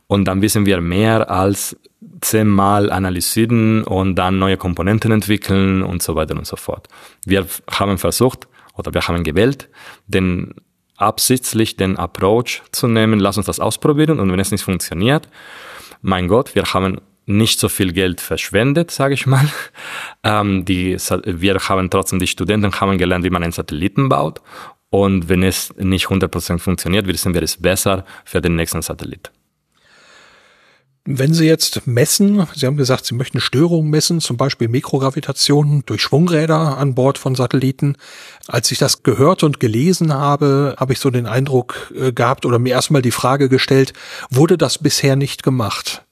Und 0.07 0.23
dann 0.29 0.41
wissen 0.41 0.65
wir 0.65 0.79
mehr 0.79 1.29
als 1.29 1.75
zehnmal 2.21 2.89
analysieren 2.89 3.83
und 3.83 4.15
dann 4.15 4.39
neue 4.39 4.55
Komponenten 4.55 5.11
entwickeln 5.11 5.83
und 5.83 6.01
so 6.01 6.15
weiter 6.15 6.37
und 6.37 6.47
so 6.47 6.55
fort. 6.55 6.87
Wir 7.25 7.45
haben 7.69 7.97
versucht 7.97 8.47
oder 8.77 8.93
wir 8.93 9.09
haben 9.09 9.25
gewählt, 9.25 9.67
den 10.07 10.53
absichtlich 10.95 11.75
den 11.75 11.97
Approach 11.97 12.61
zu 12.71 12.87
nehmen, 12.87 13.19
lass 13.19 13.35
uns 13.35 13.47
das 13.47 13.59
ausprobieren 13.59 14.21
und 14.21 14.31
wenn 14.31 14.39
es 14.39 14.51
nicht 14.51 14.63
funktioniert, 14.63 15.27
mein 16.01 16.29
Gott, 16.29 16.55
wir 16.55 16.63
haben 16.63 17.01
nicht 17.29 17.59
so 17.59 17.69
viel 17.69 17.93
Geld 17.93 18.19
verschwendet, 18.19 18.91
sage 18.91 19.13
ich 19.13 19.25
mal. 19.25 19.47
Ähm, 20.23 20.65
die, 20.65 20.97
wir 20.97 21.55
haben 21.55 21.89
trotzdem, 21.89 22.19
die 22.19 22.27
Studenten 22.27 22.73
haben 22.73 22.97
gelernt, 22.97 23.23
wie 23.23 23.29
man 23.29 23.43
einen 23.43 23.53
Satelliten 23.53 24.09
baut. 24.09 24.41
Und 24.89 25.29
wenn 25.29 25.43
es 25.43 25.73
nicht 25.77 26.07
100% 26.07 26.57
funktioniert, 26.59 27.07
wissen 27.07 27.33
wir 27.33 27.43
es 27.43 27.57
besser 27.57 28.03
für 28.25 28.41
den 28.41 28.55
nächsten 28.55 28.81
Satellit. 28.81 29.31
Wenn 31.05 31.33
Sie 31.33 31.45
jetzt 31.45 31.87
messen, 31.87 32.45
Sie 32.53 32.65
haben 32.65 32.77
gesagt, 32.77 33.05
Sie 33.05 33.15
möchten 33.15 33.39
Störungen 33.39 33.89
messen, 33.89 34.19
zum 34.19 34.37
Beispiel 34.37 34.67
Mikrogravitation 34.67 35.83
durch 35.85 36.01
Schwungräder 36.01 36.77
an 36.77 36.93
Bord 36.93 37.17
von 37.17 37.35
Satelliten. 37.35 37.95
Als 38.47 38.71
ich 38.71 38.77
das 38.77 39.03
gehört 39.03 39.43
und 39.43 39.59
gelesen 39.59 40.13
habe, 40.13 40.75
habe 40.77 40.93
ich 40.93 40.99
so 40.99 41.09
den 41.09 41.25
Eindruck 41.25 41.93
äh, 41.95 42.11
gehabt 42.11 42.45
oder 42.45 42.59
mir 42.59 42.73
erstmal 42.73 43.01
die 43.01 43.11
Frage 43.11 43.49
gestellt, 43.49 43.93
wurde 44.29 44.57
das 44.57 44.77
bisher 44.77 45.15
nicht 45.15 45.41
gemacht? 45.41 46.03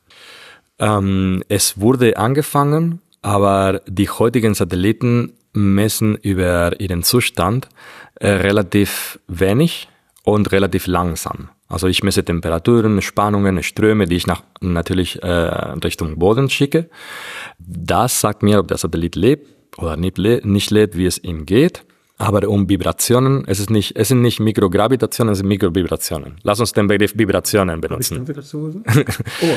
Ähm, 0.80 1.44
es 1.50 1.80
wurde 1.80 2.18
angefangen, 2.18 3.02
aber 3.22 3.82
die 3.88 4.10
heutigen 4.10 4.54
Satelliten 4.54 5.34
messen 5.54 6.16
über 6.16 6.80
ihren 6.80 7.04
Zustand 7.04 7.68
äh, 8.16 8.30
relativ 8.30 9.20
wenig 9.28 9.88
und 10.24 10.52
relativ 10.52 10.88
langsam. 10.88 11.50
Also 11.68 11.88
ich 11.88 12.04
messe 12.04 12.24
Temperaturen, 12.24 13.02
Spannungen, 13.02 13.62
Ströme, 13.62 14.06
die 14.06 14.16
ich 14.16 14.28
nach, 14.28 14.44
natürlich 14.62 15.22
äh, 15.22 15.28
Richtung 15.28 16.18
Boden 16.18 16.50
schicke. 16.50 16.90
Das 17.60 18.22
sagt 18.22 18.44
mir, 18.44 18.60
ob 18.60 18.68
der 18.68 18.78
Satellit 18.78 19.16
lebt 19.16 19.48
oder 19.78 19.98
nicht, 19.98 20.18
nicht 20.18 20.72
lebt, 20.72 20.96
wie 20.96 21.06
es 21.06 21.18
ihm 21.18 21.46
geht. 21.46 21.84
Aber 22.20 22.48
um 22.48 22.68
Vibrationen, 22.68 23.44
es 23.46 23.60
ist 23.60 23.70
nicht, 23.70 23.96
es 23.96 24.08
sind 24.08 24.22
nicht 24.22 24.40
Mikrogravitationen, 24.40 25.34
es 25.34 25.40
sind 25.40 25.48
Mikrovibrationen. 25.48 26.38
Lass 26.42 26.60
uns 26.60 26.74
den 26.74 26.88
Begriff 26.88 27.16
Vibrationen 27.16 27.80
benutzen. 27.80 28.26
oh, 29.42 29.56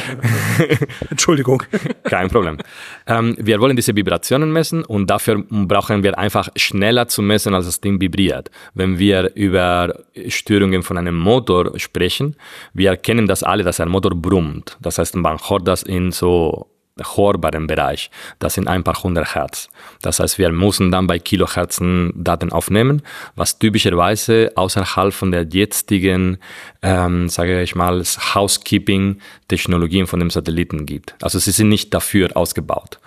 Entschuldigung. 1.09 1.63
Kein 2.05 2.29
Problem. 2.29 2.59
Ähm, 3.07 3.35
wir 3.39 3.61
wollen 3.61 3.77
diese 3.77 3.97
Vibrationen 3.97 4.53
messen 4.53 4.85
und 4.85 5.09
dafür 5.09 5.43
brauchen 5.49 6.03
wir 6.03 6.19
einfach 6.19 6.51
schneller 6.55 7.09
zu 7.09 7.23
messen, 7.23 7.55
als 7.55 7.65
das 7.65 7.81
Ding 7.81 7.99
vibriert. 7.99 8.51
Wenn 8.75 8.99
wir 8.99 9.35
über 9.35 9.95
Störungen 10.29 10.83
von 10.83 10.99
einem 10.99 11.17
Motor 11.17 11.79
sprechen, 11.79 12.37
wir 12.75 12.97
kennen 12.99 13.27
das 13.27 13.43
alle, 13.43 13.65
dass 13.65 13.81
ein 13.81 13.89
Motor 13.89 14.15
brummt. 14.15 14.77
Das 14.83 14.99
heißt, 14.99 15.17
man 15.17 15.39
hört 15.49 15.67
das 15.67 15.83
in 15.83 16.13
so 16.13 16.70
hörbaren 17.05 17.67
Bereich. 17.67 18.11
Das 18.39 18.55
sind 18.55 18.69
ein 18.69 18.85
paar 18.85 19.03
hundert 19.03 19.35
Hertz. 19.35 19.69
Das 20.03 20.21
heißt, 20.21 20.39
wir 20.39 20.51
müssen 20.51 20.91
dann 20.91 21.07
bei 21.07 21.19
Kilohertzen 21.19 22.13
Daten 22.17 22.53
aufnehmen, 22.53 23.03
was 23.37 23.59
typischerweise 23.59 24.53
außerhalb 24.55 25.13
von 25.13 25.31
der 25.31 25.45
jetzigen, 25.45 26.39
ähm, 26.83 27.29
sage 27.29 27.63
ich 27.63 27.75
mal, 27.75 28.03
Housekeeping-Technologien 28.35 30.07
von 30.07 30.21
dem 30.21 30.31
Satelliten 30.31 30.87
gibt. 30.87 31.15
Also 31.23 31.39
sie 31.39 31.51
sind 31.51 31.69
nicht 31.69 31.93
dafür 31.93 32.37
ausgebaut. 32.37 32.99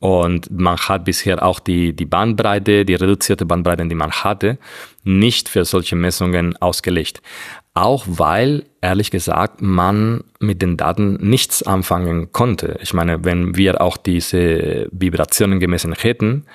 Und 0.00 0.50
man 0.50 0.78
hat 0.78 1.04
bisher 1.04 1.42
auch 1.42 1.60
die, 1.60 1.94
die 1.94 2.06
Bandbreite, 2.06 2.86
die 2.86 2.94
reduzierte 2.94 3.44
Bandbreite, 3.44 3.86
die 3.86 3.94
man 3.94 4.10
hatte, 4.10 4.58
nicht 5.04 5.50
für 5.50 5.66
solche 5.66 5.94
Messungen 5.94 6.56
ausgelegt. 6.56 7.20
Auch 7.74 8.04
weil, 8.08 8.64
ehrlich 8.80 9.10
gesagt, 9.10 9.60
man 9.60 10.24
mit 10.40 10.62
den 10.62 10.78
Daten 10.78 11.18
nichts 11.20 11.62
anfangen 11.62 12.32
konnte. 12.32 12.78
Ich 12.80 12.94
meine, 12.94 13.24
wenn 13.24 13.56
wir 13.56 13.82
auch 13.82 13.98
diese 13.98 14.88
Vibrationen 14.90 15.60
gemessen 15.60 15.92
hätten, 15.92 16.46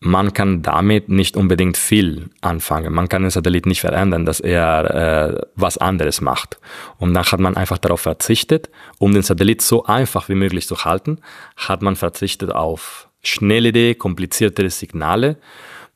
man 0.00 0.32
kann 0.32 0.62
damit 0.62 1.10
nicht 1.10 1.36
unbedingt 1.36 1.76
viel 1.76 2.30
anfangen. 2.40 2.92
Man 2.94 3.08
kann 3.08 3.22
den 3.22 3.30
Satellit 3.30 3.66
nicht 3.66 3.82
verändern, 3.82 4.24
dass 4.24 4.40
er 4.40 4.94
äh, 5.34 5.46
was 5.56 5.76
anderes 5.76 6.22
macht. 6.22 6.58
Und 6.98 7.12
dann 7.12 7.24
hat 7.24 7.38
man 7.38 7.56
einfach 7.56 7.76
darauf 7.76 8.00
verzichtet, 8.00 8.70
um 8.98 9.12
den 9.12 9.22
Satellit 9.22 9.60
so 9.60 9.84
einfach 9.84 10.30
wie 10.30 10.34
möglich 10.34 10.66
zu 10.66 10.84
halten, 10.84 11.18
hat 11.56 11.82
man 11.82 11.96
verzichtet 11.96 12.50
auf 12.50 13.08
schnellere, 13.22 13.94
kompliziertere 13.94 14.70
Signale 14.70 15.36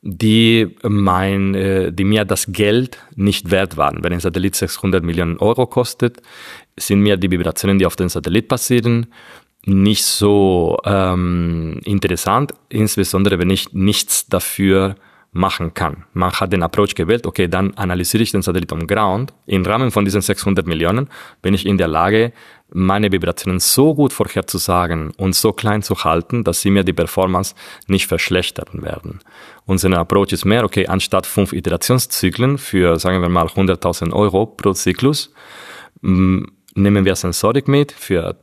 die, 0.07 0.67
mein, 0.83 1.55
äh, 1.55 1.91
die 1.91 2.03
mir 2.03 2.25
das 2.25 2.45
Geld 2.51 2.99
nicht 3.15 3.49
wert 3.49 3.75
waren. 3.75 4.03
Wenn 4.03 4.13
ein 4.13 4.19
Satellit 4.19 4.55
600 4.55 5.03
Millionen 5.03 5.37
Euro 5.37 5.65
kostet, 5.65 6.21
sind 6.77 7.01
mir 7.01 7.17
die 7.17 7.31
Vibrationen, 7.31 7.79
die 7.79 7.87
auf 7.87 7.95
dem 7.95 8.09
Satellit 8.09 8.47
passieren, 8.47 9.07
nicht 9.65 10.05
so 10.05 10.77
ähm, 10.85 11.81
interessant, 11.83 12.53
insbesondere 12.69 13.39
wenn 13.39 13.49
ich 13.49 13.73
nichts 13.73 14.27
dafür 14.27 14.95
machen 15.35 15.73
kann. 15.73 16.05
Man 16.13 16.31
hat 16.31 16.53
den 16.53 16.63
Approach 16.63 16.95
gewählt, 16.95 17.27
okay, 17.27 17.49
dann 17.49 17.73
analysiere 17.73 18.23
ich 18.23 18.31
den 18.31 18.41
Satellit 18.41 18.71
am 18.71 18.87
Ground. 18.87 19.33
Im 19.45 19.65
Rahmen 19.65 19.91
von 19.91 20.05
diesen 20.05 20.21
600 20.21 20.65
Millionen 20.65 21.09
bin 21.41 21.53
ich 21.53 21.65
in 21.65 21.77
der 21.77 21.89
Lage, 21.89 22.31
meine 22.71 23.11
Vibrationen 23.11 23.59
so 23.59 23.93
gut 23.93 24.13
vorherzusagen 24.13 25.11
und 25.17 25.35
so 25.35 25.51
klein 25.51 25.83
zu 25.83 26.03
halten, 26.05 26.45
dass 26.45 26.61
sie 26.61 26.69
mir 26.69 26.85
die 26.85 26.93
Performance 26.93 27.53
nicht 27.87 28.07
verschlechtern 28.07 28.81
werden. 28.81 29.19
Unser 29.65 29.97
Approach 29.97 30.31
ist 30.31 30.45
mehr, 30.45 30.63
okay, 30.63 30.87
anstatt 30.87 31.25
fünf 31.25 31.51
Iterationszyklen 31.51 32.57
für, 32.57 32.97
sagen 32.97 33.21
wir 33.21 33.29
mal, 33.29 33.47
100.000 33.47 34.13
Euro 34.13 34.45
pro 34.45 34.71
Zyklus, 34.71 35.33
nehmen 36.01 37.05
wir 37.05 37.15
Sensorik 37.15 37.67
mit 37.67 37.91
für 37.91 38.37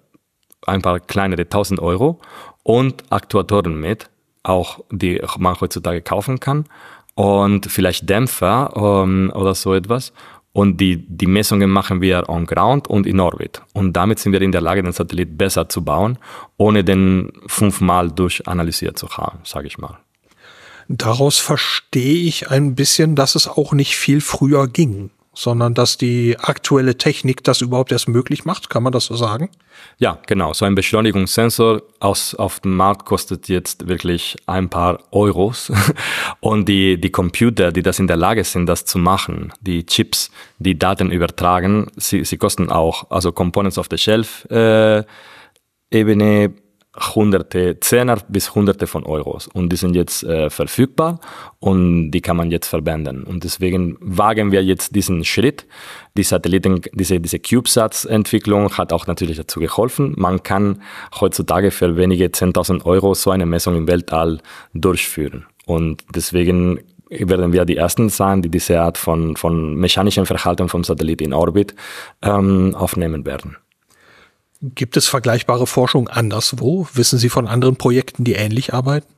ein 0.66 0.82
paar 0.82 1.00
kleinere 1.00 1.42
1000 1.42 1.80
Euro 1.80 2.20
und 2.62 3.04
Aktuatoren 3.10 3.78
mit, 3.78 4.08
auch 4.42 4.80
die 4.90 5.20
man 5.38 5.60
heutzutage 5.60 6.02
kaufen 6.02 6.40
kann 6.40 6.66
und 7.14 7.66
vielleicht 7.66 8.08
Dämpfer 8.08 8.72
ähm, 8.76 9.32
oder 9.34 9.54
so 9.54 9.74
etwas. 9.74 10.12
Und 10.54 10.78
die, 10.82 11.06
die 11.08 11.26
Messungen 11.26 11.70
machen 11.70 12.02
wir 12.02 12.28
on 12.28 12.44
ground 12.44 12.86
und 12.86 13.06
in 13.06 13.20
Orbit. 13.20 13.62
Und 13.72 13.94
damit 13.94 14.18
sind 14.18 14.32
wir 14.32 14.42
in 14.42 14.52
der 14.52 14.60
Lage, 14.60 14.82
den 14.82 14.92
Satellit 14.92 15.38
besser 15.38 15.70
zu 15.70 15.82
bauen, 15.82 16.18
ohne 16.58 16.84
den 16.84 17.32
fünfmal 17.46 18.10
durchanalysiert 18.10 18.98
zu 18.98 19.08
haben, 19.08 19.38
sage 19.44 19.66
ich 19.66 19.78
mal. 19.78 19.98
Daraus 20.88 21.38
verstehe 21.38 22.26
ich 22.26 22.50
ein 22.50 22.74
bisschen, 22.74 23.16
dass 23.16 23.34
es 23.34 23.48
auch 23.48 23.72
nicht 23.72 23.96
viel 23.96 24.20
früher 24.20 24.68
ging 24.68 25.10
sondern 25.34 25.74
dass 25.74 25.96
die 25.96 26.36
aktuelle 26.38 26.98
Technik 26.98 27.42
das 27.44 27.60
überhaupt 27.60 27.92
erst 27.92 28.08
möglich 28.08 28.44
macht. 28.44 28.68
Kann 28.68 28.82
man 28.82 28.92
das 28.92 29.06
so 29.06 29.16
sagen? 29.16 29.48
Ja, 29.98 30.18
genau. 30.26 30.52
So 30.52 30.64
ein 30.64 30.74
Beschleunigungssensor 30.74 31.82
aus, 32.00 32.34
auf 32.34 32.60
dem 32.60 32.76
Markt 32.76 33.06
kostet 33.06 33.48
jetzt 33.48 33.88
wirklich 33.88 34.36
ein 34.46 34.68
paar 34.68 35.00
Euros. 35.10 35.72
Und 36.40 36.68
die, 36.68 37.00
die 37.00 37.10
Computer, 37.10 37.72
die 37.72 37.82
das 37.82 37.98
in 37.98 38.06
der 38.06 38.16
Lage 38.16 38.44
sind, 38.44 38.66
das 38.66 38.84
zu 38.84 38.98
machen, 38.98 39.52
die 39.60 39.86
Chips, 39.86 40.30
die 40.58 40.78
Daten 40.78 41.10
übertragen, 41.10 41.90
sie, 41.96 42.24
sie 42.24 42.36
kosten 42.36 42.70
auch, 42.70 43.10
also 43.10 43.32
Components 43.32 43.78
of 43.78 43.86
the 43.90 43.98
Shelf 43.98 44.44
äh, 44.50 45.02
Ebene 45.90 46.52
hunderte, 47.14 47.80
Zehner 47.80 48.18
bis 48.28 48.54
hunderte 48.54 48.86
von 48.86 49.04
Euros. 49.04 49.48
Und 49.48 49.70
die 49.72 49.76
sind 49.76 49.94
jetzt 49.94 50.24
äh, 50.24 50.50
verfügbar 50.50 51.20
und 51.58 52.10
die 52.10 52.20
kann 52.20 52.36
man 52.36 52.50
jetzt 52.50 52.68
verwenden. 52.68 53.24
Und 53.24 53.44
deswegen 53.44 53.96
wagen 54.00 54.52
wir 54.52 54.62
jetzt 54.62 54.94
diesen 54.94 55.24
Schritt. 55.24 55.66
Die 56.16 56.22
Satelliten, 56.22 56.82
diese, 56.92 57.18
diese 57.18 57.38
CubeSats-Entwicklung 57.38 58.76
hat 58.76 58.92
auch 58.92 59.06
natürlich 59.06 59.38
dazu 59.38 59.60
geholfen. 59.60 60.14
Man 60.18 60.42
kann 60.42 60.82
heutzutage 61.20 61.70
für 61.70 61.96
wenige 61.96 62.26
10.000 62.26 62.84
Euro 62.84 63.14
so 63.14 63.30
eine 63.30 63.46
Messung 63.46 63.74
im 63.76 63.88
Weltall 63.88 64.40
durchführen. 64.74 65.46
Und 65.64 66.04
deswegen 66.14 66.80
werden 67.08 67.52
wir 67.52 67.64
die 67.64 67.76
Ersten 67.76 68.08
sein, 68.08 68.42
die 68.42 68.48
diese 68.48 68.80
Art 68.80 68.98
von, 68.98 69.36
von 69.36 69.76
mechanischen 69.76 70.26
Verhalten 70.26 70.68
vom 70.68 70.84
Satellit 70.84 71.20
in 71.20 71.32
Orbit 71.32 71.74
ähm, 72.22 72.74
aufnehmen 72.74 73.24
werden. 73.26 73.56
Gibt 74.62 74.96
es 74.96 75.08
vergleichbare 75.08 75.66
Forschung 75.66 76.08
anderswo? 76.08 76.86
Wissen 76.94 77.18
Sie 77.18 77.28
von 77.28 77.48
anderen 77.48 77.74
Projekten, 77.74 78.22
die 78.22 78.34
ähnlich 78.34 78.72
arbeiten? 78.72 79.12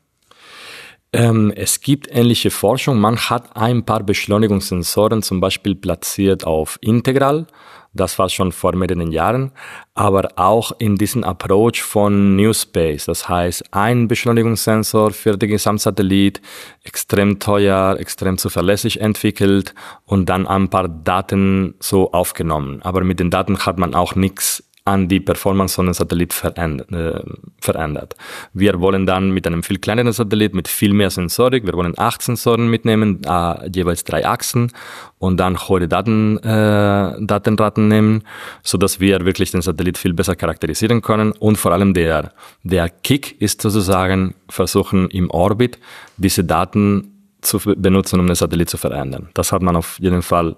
Ähm, 1.13 1.53
es 1.55 1.83
gibt 1.83 2.09
ähnliche 2.11 2.51
Forschung. 2.51 2.99
Man 2.99 3.19
hat 3.19 3.55
ein 3.55 3.85
paar 3.85 4.03
Beschleunigungssensoren 4.03 5.23
zum 5.23 5.41
Beispiel 5.41 5.75
platziert 5.75 6.47
auf 6.47 6.79
Integral. 6.81 7.47
Das 7.93 8.19
war 8.19 8.31
schon 8.31 8.53
vor 8.53 8.75
mehreren 8.75 9.13
Jahren. 9.13 9.53
Aber 9.93 10.31
auch 10.37 10.73
in 10.79 10.97
diesem 10.97 11.25
Approach 11.25 11.83
von 11.83 12.37
New 12.37 12.55
Space. 12.55 13.05
Das 13.05 13.29
heißt, 13.29 13.65
ein 13.71 14.09
Beschleunigungssensor 14.09 15.11
für 15.11 15.37
den 15.37 15.51
Gesamtsatellit, 15.51 16.41
extrem 16.85 17.39
teuer, 17.39 17.97
extrem 18.01 18.39
zuverlässig 18.39 18.99
entwickelt 18.99 19.75
und 20.07 20.31
dann 20.31 20.47
ein 20.47 20.71
paar 20.71 20.89
Daten 20.89 21.75
so 21.81 22.13
aufgenommen. 22.13 22.81
Aber 22.83 23.05
mit 23.05 23.21
den 23.21 23.31
Daten 23.31 23.59
hat 23.59 23.79
man 23.79 23.95
auch 23.95 24.15
nichts 24.15 24.65
an 24.87 25.09
die 25.09 25.21
Performance 25.21 25.77
von 25.77 25.87
einem 25.87 25.95
Satellit 25.95 26.35
äh, 26.45 27.21
verändert. 27.59 28.17
Wir 28.53 28.81
wollen 28.81 29.07
dann 29.07 29.31
mit 29.31 29.47
einem 29.47 29.63
viel 29.63 29.79
kleineren 29.79 30.13
Satellit 30.13 30.55
mit 30.55 30.69
viel 30.69 30.93
mehr 30.93 31.09
Sensorik, 31.09 31.65
wir 31.65 31.73
wollen 31.73 31.95
acht 31.97 32.21
Sensoren 32.21 32.69
mitnehmen, 32.69 33.23
äh, 33.27 33.71
jeweils 33.75 34.05
drei 34.05 34.27
Achsen 34.27 34.71
und 35.19 35.39
dann 35.39 35.59
hohe 35.59 35.89
Daten, 35.89 36.37
äh, 36.39 37.17
Datenraten 37.19 37.89
nehmen, 37.89 38.25
so 38.63 38.77
dass 38.77 39.01
wir 39.01 39.25
wirklich 39.25 39.51
den 39.53 39.63
Satellit 39.63 39.97
viel 39.97 40.13
besser 40.13 40.37
charakterisieren 40.37 41.01
können 41.01 41.33
und 41.33 41.57
vor 41.57 41.73
allem 41.73 41.95
der, 41.95 42.33
der 42.63 42.91
Kick 42.91 43.41
ist 43.41 43.63
sozusagen 43.63 44.35
versuchen 44.51 45.09
im 45.09 45.31
Orbit 45.31 45.79
diese 46.19 46.45
Daten 46.45 47.11
zu 47.41 47.59
benutzen, 47.59 48.21
um 48.21 48.27
den 48.27 48.37
Satellit 48.37 48.69
zu 48.69 48.77
verändern. 48.77 49.31
Das 49.33 49.51
hat 49.51 49.63
man 49.63 49.77
auf 49.77 49.99
jeden 49.99 50.23
Fall 50.23 50.57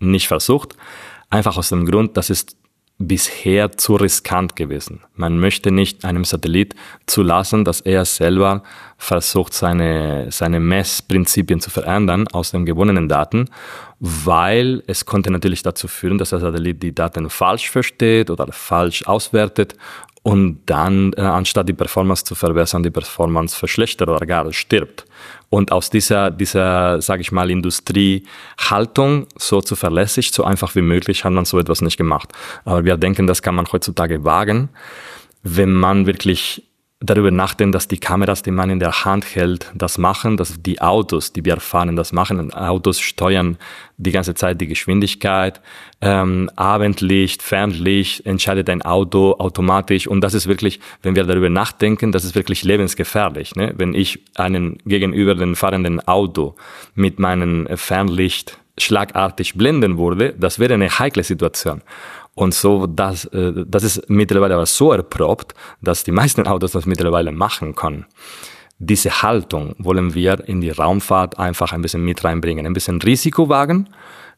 nicht 0.00 0.26
versucht. 0.26 0.76
Einfach 1.30 1.56
aus 1.56 1.68
dem 1.68 1.84
Grund, 1.84 2.16
dass 2.16 2.30
es 2.30 2.46
bisher 2.98 3.70
zu 3.72 3.94
riskant 3.94 4.56
gewesen. 4.56 5.00
Man 5.14 5.38
möchte 5.38 5.70
nicht 5.70 6.04
einem 6.04 6.24
Satellit 6.24 6.74
zulassen, 7.06 7.64
dass 7.64 7.80
er 7.80 8.04
selber 8.04 8.64
versucht, 8.96 9.54
seine, 9.54 10.32
seine 10.32 10.58
Messprinzipien 10.58 11.60
zu 11.60 11.70
verändern 11.70 12.26
aus 12.28 12.50
den 12.50 12.66
gewonnenen 12.66 13.08
Daten, 13.08 13.50
weil 14.00 14.82
es 14.88 15.06
konnte 15.06 15.30
natürlich 15.30 15.62
dazu 15.62 15.86
führen, 15.86 16.18
dass 16.18 16.30
der 16.30 16.40
Satellit 16.40 16.82
die 16.82 16.94
Daten 16.94 17.30
falsch 17.30 17.70
versteht 17.70 18.30
oder 18.30 18.48
falsch 18.50 19.04
auswertet 19.06 19.76
und 20.22 20.60
dann, 20.66 21.12
äh, 21.16 21.20
anstatt 21.20 21.68
die 21.68 21.74
Performance 21.74 22.24
zu 22.24 22.34
verbessern, 22.34 22.82
die 22.82 22.90
Performance 22.90 23.56
verschlechtert 23.56 24.08
oder 24.08 24.26
gar 24.26 24.52
stirbt. 24.52 25.04
Und 25.50 25.72
aus 25.72 25.90
dieser, 25.90 26.30
dieser, 26.30 27.00
sage 27.00 27.22
ich 27.22 27.32
mal, 27.32 27.50
Industriehaltung 27.50 29.26
so 29.36 29.62
zuverlässig, 29.62 30.32
so 30.32 30.44
einfach 30.44 30.74
wie 30.74 30.82
möglich, 30.82 31.24
hat 31.24 31.32
man 31.32 31.44
so 31.44 31.58
etwas 31.58 31.80
nicht 31.80 31.96
gemacht. 31.96 32.32
Aber 32.64 32.84
wir 32.84 32.96
denken, 32.96 33.26
das 33.26 33.42
kann 33.42 33.54
man 33.54 33.66
heutzutage 33.72 34.24
wagen, 34.24 34.68
wenn 35.42 35.72
man 35.72 36.06
wirklich 36.06 36.64
darüber 37.00 37.30
nachdenken, 37.30 37.70
dass 37.70 37.86
die 37.86 37.98
Kameras, 37.98 38.42
die 38.42 38.50
man 38.50 38.70
in 38.70 38.80
der 38.80 39.04
Hand 39.04 39.34
hält, 39.36 39.70
das 39.74 39.98
machen, 39.98 40.36
dass 40.36 40.60
die 40.60 40.80
Autos, 40.80 41.32
die 41.32 41.44
wir 41.44 41.58
fahren, 41.60 41.94
das 41.94 42.12
machen. 42.12 42.52
Autos 42.52 42.98
steuern 42.98 43.56
die 43.98 44.10
ganze 44.10 44.34
Zeit 44.34 44.60
die 44.60 44.66
Geschwindigkeit, 44.66 45.60
ähm, 46.00 46.50
Abendlicht, 46.56 47.42
Fernlicht, 47.42 48.26
entscheidet 48.26 48.68
ein 48.68 48.82
Auto 48.82 49.36
automatisch. 49.38 50.08
Und 50.08 50.22
das 50.22 50.34
ist 50.34 50.48
wirklich, 50.48 50.80
wenn 51.02 51.14
wir 51.14 51.24
darüber 51.24 51.50
nachdenken, 51.50 52.10
das 52.10 52.24
ist 52.24 52.34
wirklich 52.34 52.64
lebensgefährlich. 52.64 53.54
Ne? 53.54 53.74
Wenn 53.76 53.94
ich 53.94 54.20
einen 54.34 54.78
gegenüber 54.84 55.36
den 55.36 55.54
fahrenden 55.54 56.00
Auto 56.06 56.56
mit 56.94 57.20
meinem 57.20 57.68
Fernlicht 57.76 58.58
schlagartig 58.76 59.54
blenden 59.54 59.98
würde, 59.98 60.34
das 60.38 60.58
wäre 60.58 60.74
eine 60.74 60.98
heikle 60.98 61.22
Situation. 61.22 61.82
Und 62.38 62.54
so, 62.54 62.86
das, 62.86 63.24
äh, 63.24 63.64
das 63.66 63.82
ist 63.82 64.08
mittlerweile 64.08 64.54
aber 64.54 64.66
so 64.66 64.92
erprobt, 64.92 65.54
dass 65.82 66.04
die 66.04 66.12
meisten 66.12 66.46
Autos 66.46 66.70
das 66.70 66.86
mittlerweile 66.86 67.32
machen 67.32 67.74
können. 67.74 68.06
Diese 68.78 69.22
Haltung 69.22 69.74
wollen 69.78 70.14
wir 70.14 70.46
in 70.46 70.60
die 70.60 70.70
Raumfahrt 70.70 71.36
einfach 71.36 71.72
ein 71.72 71.82
bisschen 71.82 72.04
mit 72.04 72.22
reinbringen, 72.22 72.64
ein 72.64 72.74
bisschen 72.74 73.02
Risiko 73.02 73.48
wagen. 73.48 73.88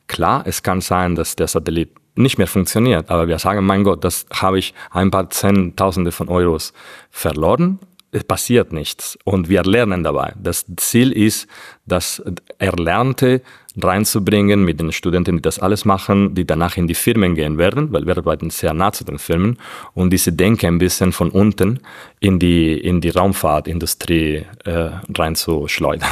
Klar, 0.07 0.45
es 0.47 0.63
kann 0.63 0.81
sein, 0.81 1.15
dass 1.15 1.37
der 1.37 1.47
Satellit 1.47 1.91
nicht 2.15 2.39
mehr 2.39 2.47
funktioniert, 2.47 3.11
aber 3.11 3.29
wir 3.29 3.39
sagen, 3.39 3.67
mein 3.67 3.85
Gott, 3.85 4.03
das 4.03 4.25
habe 4.33 4.59
ich 4.59 4.73
ein 4.91 5.11
paar 5.11 5.29
Zehntausende 5.29 6.11
von 6.11 6.31
Euros 6.31 6.73
verloren. 7.11 7.81
Es 8.13 8.25
passiert 8.25 8.73
nichts 8.73 9.17
und 9.25 9.49
wir 9.49 9.63
lernen 9.63 10.03
dabei. 10.03 10.33
Das 10.43 10.67
Ziel 10.77 11.13
ist, 11.13 11.47
das 11.87 12.21
Erlernte 12.59 13.41
reinzubringen 13.81 14.65
mit 14.65 14.81
den 14.81 14.91
Studenten, 14.91 15.37
die 15.37 15.43
das 15.43 15.61
alles 15.61 15.85
machen, 15.85 16.35
die 16.35 16.45
danach 16.45 16.77
in 16.77 16.89
die 16.89 16.95
Firmen 16.95 17.37
gehen 17.37 17.57
werden, 17.57 17.93
weil 17.93 18.07
wir 18.07 18.17
arbeiten 18.17 18.51
sehr 18.51 18.75
nah 18.75 18.91
zu 18.91 19.05
den 19.05 19.21
Firmen 19.21 19.59
und 19.95 20.11
diese 20.11 20.33
Denke 20.33 20.67
ein 20.67 20.79
bisschen 20.79 21.13
von 21.13 21.31
unten 21.31 21.81
in 22.19 22.41
die, 22.41 22.77
in 22.79 23.01
die 23.01 23.11
Raumfahrtindustrie 23.11 24.45
äh, 24.65 24.91
reinzuschleudern. 25.17 26.11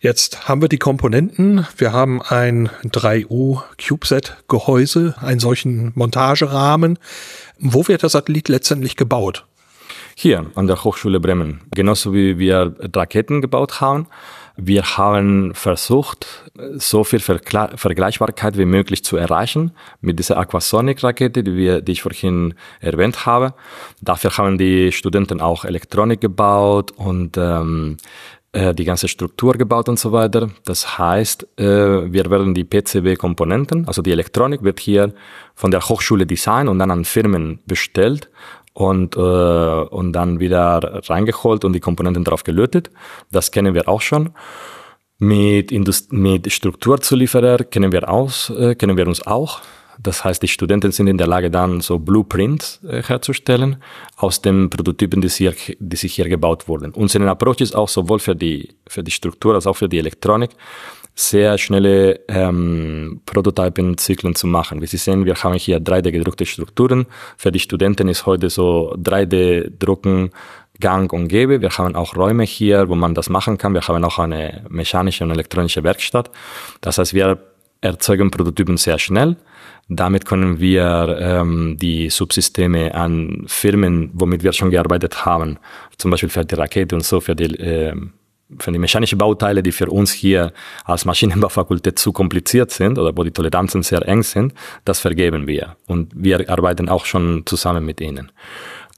Jetzt 0.00 0.46
haben 0.46 0.60
wir 0.60 0.68
die 0.68 0.78
Komponenten. 0.78 1.66
Wir 1.78 1.92
haben 1.92 2.20
ein 2.20 2.68
3U 2.84 3.62
CubeSat 3.78 4.44
Gehäuse, 4.46 5.14
einen 5.20 5.40
solchen 5.40 5.92
Montagerahmen. 5.94 6.98
Wo 7.58 7.88
wird 7.88 8.02
der 8.02 8.10
Satellit 8.10 8.48
letztendlich 8.48 8.96
gebaut? 8.96 9.46
Hier 10.18 10.46
an 10.54 10.66
der 10.66 10.82
Hochschule 10.82 11.20
Bremen. 11.20 11.60
Genauso 11.74 12.14
wie 12.14 12.38
wir 12.38 12.74
Raketen 12.94 13.42
gebaut 13.42 13.80
haben 13.80 14.06
wir 14.56 14.96
haben 14.96 15.54
versucht, 15.54 16.50
so 16.76 17.04
viel 17.04 17.20
Vergleichbarkeit 17.20 18.56
wie 18.56 18.64
möglich 18.64 19.04
zu 19.04 19.18
erreichen 19.18 19.72
mit 20.00 20.18
dieser 20.18 20.38
Aquasonic-Rakete, 20.38 21.44
die, 21.44 21.56
wir, 21.56 21.82
die 21.82 21.92
ich 21.92 22.02
vorhin 22.02 22.54
erwähnt 22.80 23.26
habe. 23.26 23.52
Dafür 24.00 24.38
haben 24.38 24.56
die 24.56 24.92
Studenten 24.92 25.42
auch 25.42 25.66
Elektronik 25.66 26.22
gebaut 26.22 26.90
und 26.92 27.36
ähm, 27.36 27.98
äh, 28.52 28.74
die 28.74 28.84
ganze 28.84 29.08
Struktur 29.08 29.52
gebaut 29.52 29.90
und 29.90 29.98
so 29.98 30.12
weiter. 30.12 30.48
Das 30.64 30.96
heißt, 30.96 31.60
äh, 31.60 32.10
wir 32.10 32.30
werden 32.30 32.54
die 32.54 32.64
PCB-Komponenten, 32.64 33.86
also 33.86 34.00
die 34.00 34.12
Elektronik 34.12 34.62
wird 34.62 34.80
hier 34.80 35.12
von 35.54 35.70
der 35.70 35.82
Hochschule 35.86 36.24
Design 36.24 36.68
und 36.68 36.78
dann 36.78 36.90
an 36.90 37.04
Firmen 37.04 37.58
bestellt 37.66 38.30
und, 38.76 39.16
äh, 39.16 39.18
und 39.18 40.12
dann 40.12 40.38
wieder 40.38 41.00
reingeholt 41.08 41.64
und 41.64 41.72
die 41.72 41.80
Komponenten 41.80 42.24
drauf 42.24 42.44
gelötet. 42.44 42.90
Das 43.32 43.50
kennen 43.50 43.72
wir 43.72 43.88
auch 43.88 44.02
schon. 44.02 44.30
Mit, 45.18 45.72
Indust 45.72 46.12
mit 46.12 46.52
Strukturzulieferer 46.52 47.64
kennen 47.64 47.90
wir, 47.90 48.10
aus, 48.10 48.50
äh, 48.50 48.74
kennen 48.74 48.98
wir 48.98 49.08
uns 49.08 49.26
auch. 49.26 49.62
Das 49.98 50.24
heißt, 50.24 50.42
die 50.42 50.48
Studenten 50.48 50.92
sind 50.92 51.06
in 51.06 51.16
der 51.16 51.26
Lage, 51.26 51.50
dann 51.50 51.80
so 51.80 51.98
Blueprints 51.98 52.84
äh, 52.84 53.02
herzustellen 53.02 53.76
aus 54.18 54.42
den 54.42 54.68
Prototypen, 54.68 55.22
die, 55.22 55.30
hier, 55.30 55.54
die 55.78 55.96
sich 55.96 56.12
hier 56.12 56.28
gebaut 56.28 56.68
wurden. 56.68 56.92
Unser 56.92 57.22
Approach 57.22 57.62
ist 57.62 57.74
auch 57.74 57.88
sowohl 57.88 58.18
für 58.18 58.36
die, 58.36 58.74
für 58.86 59.02
die 59.02 59.10
Struktur 59.10 59.54
als 59.54 59.66
auch 59.66 59.76
für 59.76 59.88
die 59.88 59.98
Elektronik 59.98 60.50
sehr 61.18 61.56
schnelle 61.56 62.20
ähm, 62.28 63.22
Prototypen-Zyklen 63.24 64.34
zu 64.34 64.46
machen. 64.46 64.82
Wie 64.82 64.86
Sie 64.86 64.98
sehen, 64.98 65.24
wir 65.24 65.34
haben 65.34 65.54
hier 65.54 65.78
3D-gedruckte 65.80 66.44
Strukturen. 66.44 67.06
Für 67.38 67.50
die 67.50 67.58
Studenten 67.58 68.08
ist 68.08 68.26
heute 68.26 68.50
so 68.50 68.94
3D-Drucken 69.02 70.30
gang 70.78 71.10
und 71.14 71.28
gäbe. 71.28 71.62
Wir 71.62 71.70
haben 71.70 71.96
auch 71.96 72.16
Räume 72.16 72.44
hier, 72.44 72.90
wo 72.90 72.94
man 72.94 73.14
das 73.14 73.30
machen 73.30 73.56
kann. 73.56 73.72
Wir 73.72 73.80
haben 73.80 74.04
auch 74.04 74.18
eine 74.18 74.66
mechanische 74.68 75.24
und 75.24 75.30
elektronische 75.30 75.82
Werkstatt. 75.82 76.30
Das 76.82 76.98
heißt, 76.98 77.14
wir 77.14 77.38
erzeugen 77.80 78.30
Prototypen 78.30 78.76
sehr 78.76 78.98
schnell. 78.98 79.36
Damit 79.88 80.26
können 80.26 80.60
wir 80.60 81.16
ähm, 81.18 81.76
die 81.80 82.10
Subsysteme 82.10 82.94
an 82.94 83.44
Firmen, 83.46 84.10
womit 84.12 84.42
wir 84.42 84.52
schon 84.52 84.70
gearbeitet 84.70 85.24
haben, 85.24 85.58
zum 85.96 86.10
Beispiel 86.10 86.28
für 86.28 86.44
die 86.44 86.56
Rakete 86.56 86.94
und 86.94 87.04
so, 87.04 87.20
für 87.20 87.36
die 87.36 87.54
äh, 87.54 87.94
für 88.58 88.72
die 88.72 88.78
mechanischen 88.78 89.18
Bauteile, 89.18 89.62
die 89.62 89.72
für 89.72 89.86
uns 89.90 90.12
hier 90.12 90.52
als 90.84 91.04
Maschinenbaufakultät 91.04 91.98
zu 91.98 92.12
kompliziert 92.12 92.70
sind 92.70 92.98
oder 92.98 93.16
wo 93.16 93.24
die 93.24 93.32
Toleranzen 93.32 93.82
sehr 93.82 94.06
eng 94.06 94.22
sind, 94.22 94.54
das 94.84 95.00
vergeben 95.00 95.46
wir. 95.46 95.76
Und 95.86 96.12
wir 96.14 96.48
arbeiten 96.48 96.88
auch 96.88 97.04
schon 97.04 97.42
zusammen 97.46 97.84
mit 97.84 98.00
ihnen. 98.00 98.30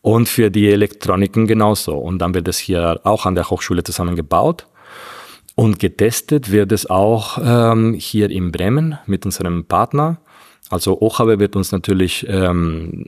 Und 0.02 0.28
für 0.28 0.50
die 0.50 0.68
Elektroniken 0.68 1.46
genauso. 1.46 1.96
Und 1.96 2.18
dann 2.18 2.34
wird 2.34 2.48
es 2.48 2.58
hier 2.58 3.00
auch 3.04 3.26
an 3.26 3.34
der 3.34 3.50
Hochschule 3.50 3.82
zusammengebaut. 3.82 4.66
Und 5.54 5.80
getestet 5.80 6.52
wird 6.52 6.70
es 6.70 6.88
auch 6.88 7.38
ähm, 7.42 7.94
hier 7.94 8.30
in 8.30 8.52
Bremen 8.52 8.98
mit 9.06 9.24
unserem 9.24 9.64
Partner. 9.64 10.18
Also 10.70 11.00
OHB 11.00 11.40
wird 11.40 11.56
uns 11.56 11.72
natürlich 11.72 12.26
ähm, 12.28 13.06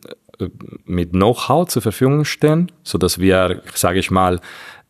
mit 0.85 1.11
Know-how 1.13 1.69
zur 1.69 1.83
Verfügung 1.83 2.25
stellen, 2.25 2.73
so 2.83 2.99
dass 2.99 3.19
wir, 3.19 3.63
sage 3.75 3.99
ich 3.99 4.11
mal, 4.11 4.41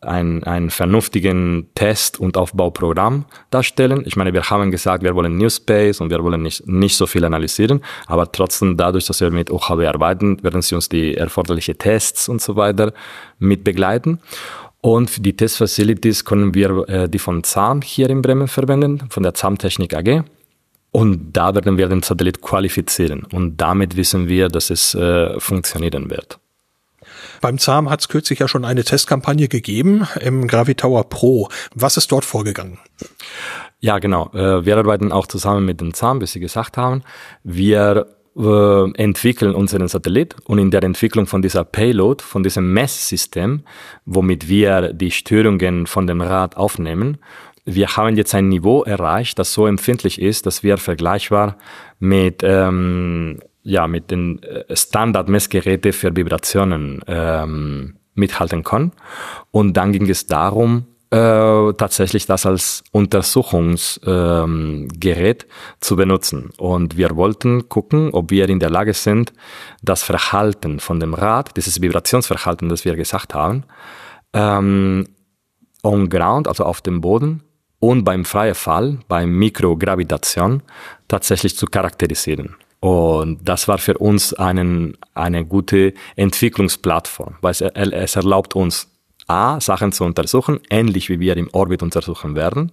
ein, 0.01 0.43
einen 0.43 0.69
vernünftigen 0.69 1.69
Test- 1.75 2.19
und 2.19 2.37
Aufbauprogramm 2.37 3.25
darstellen. 3.51 4.03
Ich 4.05 4.15
meine, 4.15 4.33
wir 4.33 4.49
haben 4.49 4.71
gesagt, 4.71 5.03
wir 5.03 5.15
wollen 5.15 5.37
New 5.37 5.49
Space 5.49 6.01
und 6.01 6.09
wir 6.09 6.23
wollen 6.23 6.41
nicht, 6.41 6.67
nicht 6.67 6.95
so 6.95 7.05
viel 7.07 7.23
analysieren, 7.23 7.81
aber 8.07 8.31
trotzdem 8.31 8.77
dadurch, 8.77 9.05
dass 9.05 9.21
wir 9.21 9.31
mit 9.31 9.51
OHB 9.51 9.85
arbeiten, 9.87 10.41
werden 10.43 10.61
sie 10.61 10.75
uns 10.75 10.89
die 10.89 11.15
erforderlichen 11.15 11.77
Tests 11.77 12.27
und 12.27 12.41
so 12.41 12.55
weiter 12.55 12.93
mit 13.39 13.63
begleiten. 13.63 14.19
Und 14.81 15.23
die 15.23 15.35
Testfacilities 15.35 16.25
können 16.25 16.55
wir 16.55 16.89
äh, 16.89 17.07
die 17.07 17.19
von 17.19 17.43
ZAM 17.43 17.81
hier 17.81 18.09
in 18.09 18.23
Bremen 18.23 18.47
verwenden, 18.47 19.03
von 19.09 19.21
der 19.21 19.35
ZAM 19.35 19.59
Technik 19.59 19.93
AG. 19.93 20.23
Und 20.91 21.33
da 21.33 21.55
werden 21.55 21.77
wir 21.77 21.87
den 21.87 22.01
Satellit 22.03 22.41
qualifizieren. 22.41 23.23
Und 23.31 23.57
damit 23.57 23.95
wissen 23.95 24.27
wir, 24.27 24.49
dass 24.49 24.69
es 24.71 24.93
äh, 24.95 25.39
funktionieren 25.39 26.09
wird. 26.09 26.40
Beim 27.41 27.57
ZAM 27.57 27.89
hat 27.89 28.01
es 28.01 28.07
kürzlich 28.07 28.39
ja 28.39 28.47
schon 28.47 28.65
eine 28.65 28.83
Testkampagne 28.83 29.47
gegeben 29.47 30.07
im 30.19 30.47
Gravitower 30.47 31.09
Pro. 31.09 31.49
Was 31.73 31.97
ist 31.97 32.11
dort 32.11 32.23
vorgegangen? 32.23 32.77
Ja, 33.79 33.97
genau. 33.97 34.31
Äh, 34.33 34.65
wir 34.65 34.77
arbeiten 34.77 35.11
auch 35.11 35.27
zusammen 35.27 35.65
mit 35.65 35.81
dem 35.81 35.93
ZAM, 35.93 36.21
wie 36.21 36.27
Sie 36.27 36.39
gesagt 36.39 36.77
haben. 36.77 37.01
Wir 37.43 38.05
äh, 38.37 38.91
entwickeln 38.93 39.55
unseren 39.55 39.87
Satellit 39.87 40.35
und 40.45 40.59
in 40.59 40.71
der 40.71 40.83
Entwicklung 40.83 41.25
von 41.25 41.41
dieser 41.41 41.63
Payload, 41.63 42.23
von 42.23 42.43
diesem 42.43 42.71
Messsystem, 42.73 43.63
womit 44.05 44.47
wir 44.47 44.93
die 44.93 45.11
Störungen 45.11 45.87
von 45.87 46.07
dem 46.07 46.21
Rad 46.21 46.55
aufnehmen, 46.55 47.17
wir 47.65 47.95
haben 47.95 48.15
jetzt 48.15 48.33
ein 48.33 48.49
Niveau 48.49 48.83
erreicht, 48.83 49.37
das 49.37 49.53
so 49.53 49.67
empfindlich 49.67 50.19
ist, 50.21 50.45
dass 50.45 50.63
wir 50.63 50.77
vergleichbar 50.77 51.57
mit 51.99 52.41
ähm, 52.43 53.39
ja 53.63 53.87
mit 53.87 54.11
den 54.11 54.41
äh, 54.43 54.75
Standardmessgeräten 54.75 55.93
für 55.93 56.15
Vibrationen 56.15 57.01
ähm, 57.07 57.95
mithalten 58.13 58.63
können. 58.63 58.91
Und 59.51 59.77
dann 59.77 59.91
ging 59.91 60.09
es 60.09 60.27
darum, 60.27 60.85
äh, 61.11 61.73
tatsächlich 61.73 62.25
das 62.25 62.45
als 62.45 62.83
Untersuchungsgerät 62.91 65.43
ähm, 65.43 65.49
zu 65.81 65.95
benutzen. 65.97 66.51
Und 66.57 66.97
wir 66.97 67.15
wollten 67.17 67.67
gucken, 67.67 68.11
ob 68.13 68.31
wir 68.31 68.47
in 68.47 68.59
der 68.59 68.69
Lage 68.69 68.93
sind, 68.93 69.33
das 69.81 70.03
Verhalten 70.03 70.79
von 70.79 70.99
dem 70.99 71.13
Rad, 71.13 71.57
dieses 71.57 71.81
Vibrationsverhalten, 71.81 72.69
das 72.69 72.85
wir 72.85 72.95
gesagt 72.95 73.33
haben, 73.33 73.65
ähm, 74.33 75.07
on 75.83 76.09
ground, 76.09 76.47
also 76.47 76.63
auf 76.63 76.81
dem 76.81 77.01
Boden 77.01 77.43
und 77.79 78.05
beim 78.05 78.23
freien 78.23 78.55
Fall, 78.55 78.99
beim 79.07 79.37
Mikrogravitation, 79.37 80.61
tatsächlich 81.07 81.57
zu 81.57 81.65
charakterisieren. 81.65 82.55
Und 82.81 83.47
das 83.47 83.67
war 83.67 83.77
für 83.77 83.97
uns 83.99 84.33
einen, 84.33 84.97
eine 85.13 85.45
gute 85.45 85.93
Entwicklungsplattform, 86.15 87.35
weil 87.41 87.51
es, 87.51 87.61
es 87.61 88.15
erlaubt 88.15 88.55
uns 88.55 88.89
A, 89.27 89.61
Sachen 89.61 89.91
zu 89.91 90.03
untersuchen, 90.03 90.59
ähnlich 90.69 91.07
wie 91.07 91.19
wir 91.19 91.37
im 91.37 91.47
Orbit 91.53 91.83
untersuchen 91.83 92.35
werden. 92.35 92.71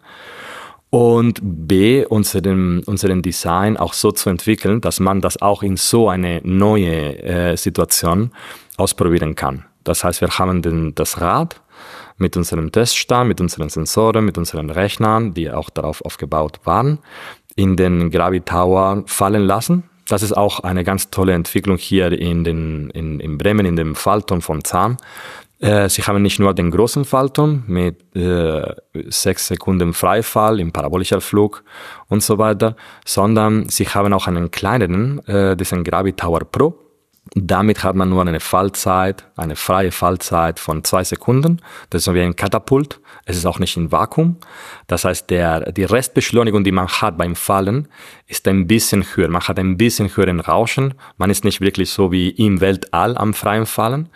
Und 0.91 1.41
B, 1.43 2.07
unseren, 2.07 2.83
unseren 2.85 3.21
Design 3.21 3.77
auch 3.77 3.93
so 3.93 4.11
zu 4.11 4.31
entwickeln, 4.31 4.81
dass 4.81 4.99
man 4.99 5.21
das 5.21 5.43
auch 5.43 5.63
in 5.63 5.77
so 5.77 6.09
eine 6.09 6.41
neue 6.43 7.23
äh, 7.23 7.57
Situation 7.59 8.33
ausprobieren 8.79 9.35
kann. 9.35 9.67
Das 9.85 10.05
heißt, 10.05 10.23
wir 10.23 10.31
haben 10.31 10.63
den, 10.63 10.95
das 10.95 11.21
Rad 11.21 11.61
mit 12.17 12.35
unserem 12.37 12.73
Teststand, 12.73 13.29
mit 13.29 13.43
unseren 13.43 13.69
Sensoren, 13.69 14.25
mit 14.25 14.39
unseren 14.39 14.71
Rechnern, 14.71 15.35
die 15.35 15.51
auch 15.51 15.69
darauf 15.69 16.03
aufgebaut 16.03 16.61
waren, 16.65 16.99
in 17.57 17.77
den 17.77 18.11
Gravitower 18.11 19.05
fallen 19.07 19.43
lassen. 19.43 19.85
Das 20.09 20.23
ist 20.23 20.37
auch 20.37 20.61
eine 20.61 20.85
ganz 20.85 21.11
tolle 21.11 21.35
Entwicklung 21.35 21.77
hier 21.77 22.11
in, 22.13 22.43
den, 22.43 22.91
in, 22.91 23.21
in 23.21 23.39
Bremen, 23.39 23.67
in 23.67 23.77
dem 23.77 23.95
Fallturm 23.95 24.41
von 24.41 24.65
Zahn. 24.65 24.97
Äh, 25.61 25.89
sie 25.89 26.03
haben 26.03 26.23
nicht 26.23 26.39
nur 26.39 26.55
den 26.55 26.71
großen 26.71 27.05
Fallturm 27.05 27.65
mit 27.67 28.17
äh, 28.17 28.75
sechs 29.09 29.49
Sekunden 29.49 29.93
Freifall 29.93 30.61
im 30.61 30.73
parabolischer 30.73 31.21
Flug 31.21 31.65
und 32.09 32.23
so 32.23 32.39
weiter, 32.39 32.77
sondern 33.05 33.69
sie 33.69 33.87
haben 33.89 34.13
auch 34.13 34.27
einen 34.27 34.51
kleineren, 34.51 35.27
äh, 35.27 35.57
diesen 35.57 35.85
Gravitower 35.85 36.41
Pro. 36.41 36.88
Damit 37.35 37.85
hat 37.85 37.95
man 37.95 38.09
nur 38.09 38.23
eine 38.23 38.41
Fallzeit, 38.41 39.27
eine 39.37 39.57
freie 39.57 39.93
Fallzeit 39.93 40.59
von 40.59 40.85
zwei 40.85 41.05
Sekunden. 41.05 41.61
Das 41.91 42.07
ist 42.07 42.15
wie 42.15 42.23
ein 42.23 42.37
Katapult. 42.37 43.01
Es 43.27 43.37
ist 43.37 43.45
auch 43.45 43.59
nicht 43.59 43.77
im 43.77 43.93
Vakuum. 43.93 44.37
Das 44.87 45.05
heißt, 45.05 45.29
der, 45.31 45.73
die 45.73 45.85
Restbeschleunigung, 45.85 46.65
die 46.65 46.73
man 46.73 46.89
hat 46.89 47.19
beim 47.19 47.37
Fallen, 47.37 47.89
ist 48.27 48.49
ein 48.49 48.67
bisschen 48.67 49.05
höher. 49.15 49.29
Man 49.29 49.43
hat 49.43 49.59
ein 49.59 49.77
bisschen 49.77 50.15
höheren 50.17 50.41
Rauschen. 50.41 50.95
Man 51.17 51.31
ist 51.31 51.45
nicht 51.45 51.61
wirklich 51.61 51.91
so 51.91 52.13
wie 52.13 52.31
im 52.31 52.61
Weltall 52.61 53.17
am 53.19 53.35
freien 53.35 53.67
Fallen. 53.67 54.09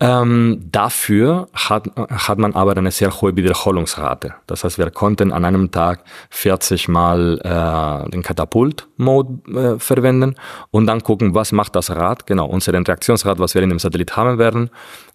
Ähm, 0.00 0.60
dafür 0.72 1.48
hat, 1.52 1.88
hat 1.96 2.38
man 2.38 2.54
aber 2.54 2.76
eine 2.76 2.90
sehr 2.90 3.12
hohe 3.20 3.36
Wiederholungsrate. 3.36 4.34
Das 4.48 4.64
heißt, 4.64 4.76
wir 4.76 4.90
konnten 4.90 5.32
an 5.32 5.44
einem 5.44 5.70
Tag 5.70 6.02
40 6.30 6.88
Mal 6.88 7.38
äh, 7.38 8.10
den 8.10 8.22
Katapult-Mode 8.24 9.76
äh, 9.76 9.78
verwenden 9.78 10.34
und 10.72 10.86
dann 10.88 11.02
gucken, 11.02 11.34
was 11.34 11.52
macht 11.52 11.76
das 11.76 11.90
Rad, 11.90 12.26
genau, 12.26 12.46
unser 12.46 12.72
Reaktionsrad, 12.72 13.38
was 13.38 13.54
wir 13.54 13.62
in 13.62 13.68
dem 13.68 13.78
Satellit 13.78 14.16
haben 14.16 14.36
werden, 14.38 14.68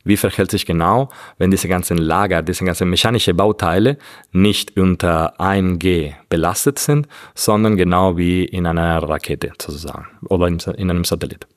wie 0.06 0.16
verhält 0.16 0.50
sich 0.50 0.66
genau, 0.66 1.10
wenn 1.38 1.52
diese 1.52 1.68
ganzen 1.68 1.98
Lager, 1.98 2.42
diese 2.42 2.64
ganzen 2.64 2.90
mechanischen 2.90 3.36
Bauteile 3.36 3.98
nicht 4.32 4.80
unter 4.80 5.38
1G 5.42 6.14
belastet 6.30 6.80
sind, 6.80 7.08
sondern 7.36 7.76
genau 7.76 8.16
wie 8.16 8.46
in 8.46 8.66
einer 8.66 9.04
Rakete 9.04 9.52
sozusagen 9.62 10.08
oder 10.30 10.48
in 10.48 10.90
einem 10.90 11.04
Satellit. 11.04 11.48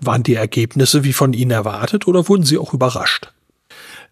Waren 0.00 0.22
die 0.22 0.34
Ergebnisse 0.34 1.04
wie 1.04 1.12
von 1.12 1.32
Ihnen 1.32 1.50
erwartet 1.50 2.06
oder 2.06 2.28
wurden 2.28 2.44
Sie 2.44 2.58
auch 2.58 2.74
überrascht? 2.74 3.32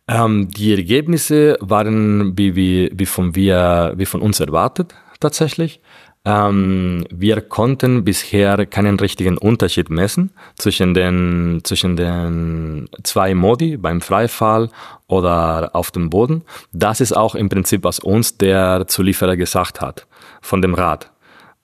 Ähm, 0.07 0.49
die 0.49 0.73
Ergebnisse 0.73 1.57
waren 1.61 2.37
wie, 2.37 2.57
wie, 2.57 2.91
wie, 2.95 3.07
von 3.07 3.35
wir, 3.35 3.95
wie 3.97 4.07
von 4.07 4.21
uns 4.21 4.41
erwartet 4.41 4.95
tatsächlich. 5.21 5.81
Ähm, 6.27 7.07
wir 7.11 7.43
konnten 7.43 8.03
bisher 8.05 8.65
keinen 8.65 8.99
richtigen 8.99 9.37
Unterschied 9.37 9.91
messen 9.91 10.31
zwischen 10.57 10.95
den, 10.95 11.61
zwischen 11.65 11.97
den 11.97 12.89
zwei 13.03 13.35
Modi 13.35 13.77
beim 13.77 14.01
Freifall 14.01 14.71
oder 15.07 15.71
auf 15.75 15.91
dem 15.91 16.09
Boden. 16.09 16.43
Das 16.73 17.03
ist 17.03 17.15
auch 17.15 17.35
im 17.35 17.51
Prinzip, 17.51 17.85
was 17.85 17.99
uns 17.99 18.39
der 18.39 18.87
Zulieferer 18.89 19.37
gesagt 19.37 19.83
hat 19.83 20.07
von 20.41 20.63
dem 20.63 20.75
Rad. 20.75 21.11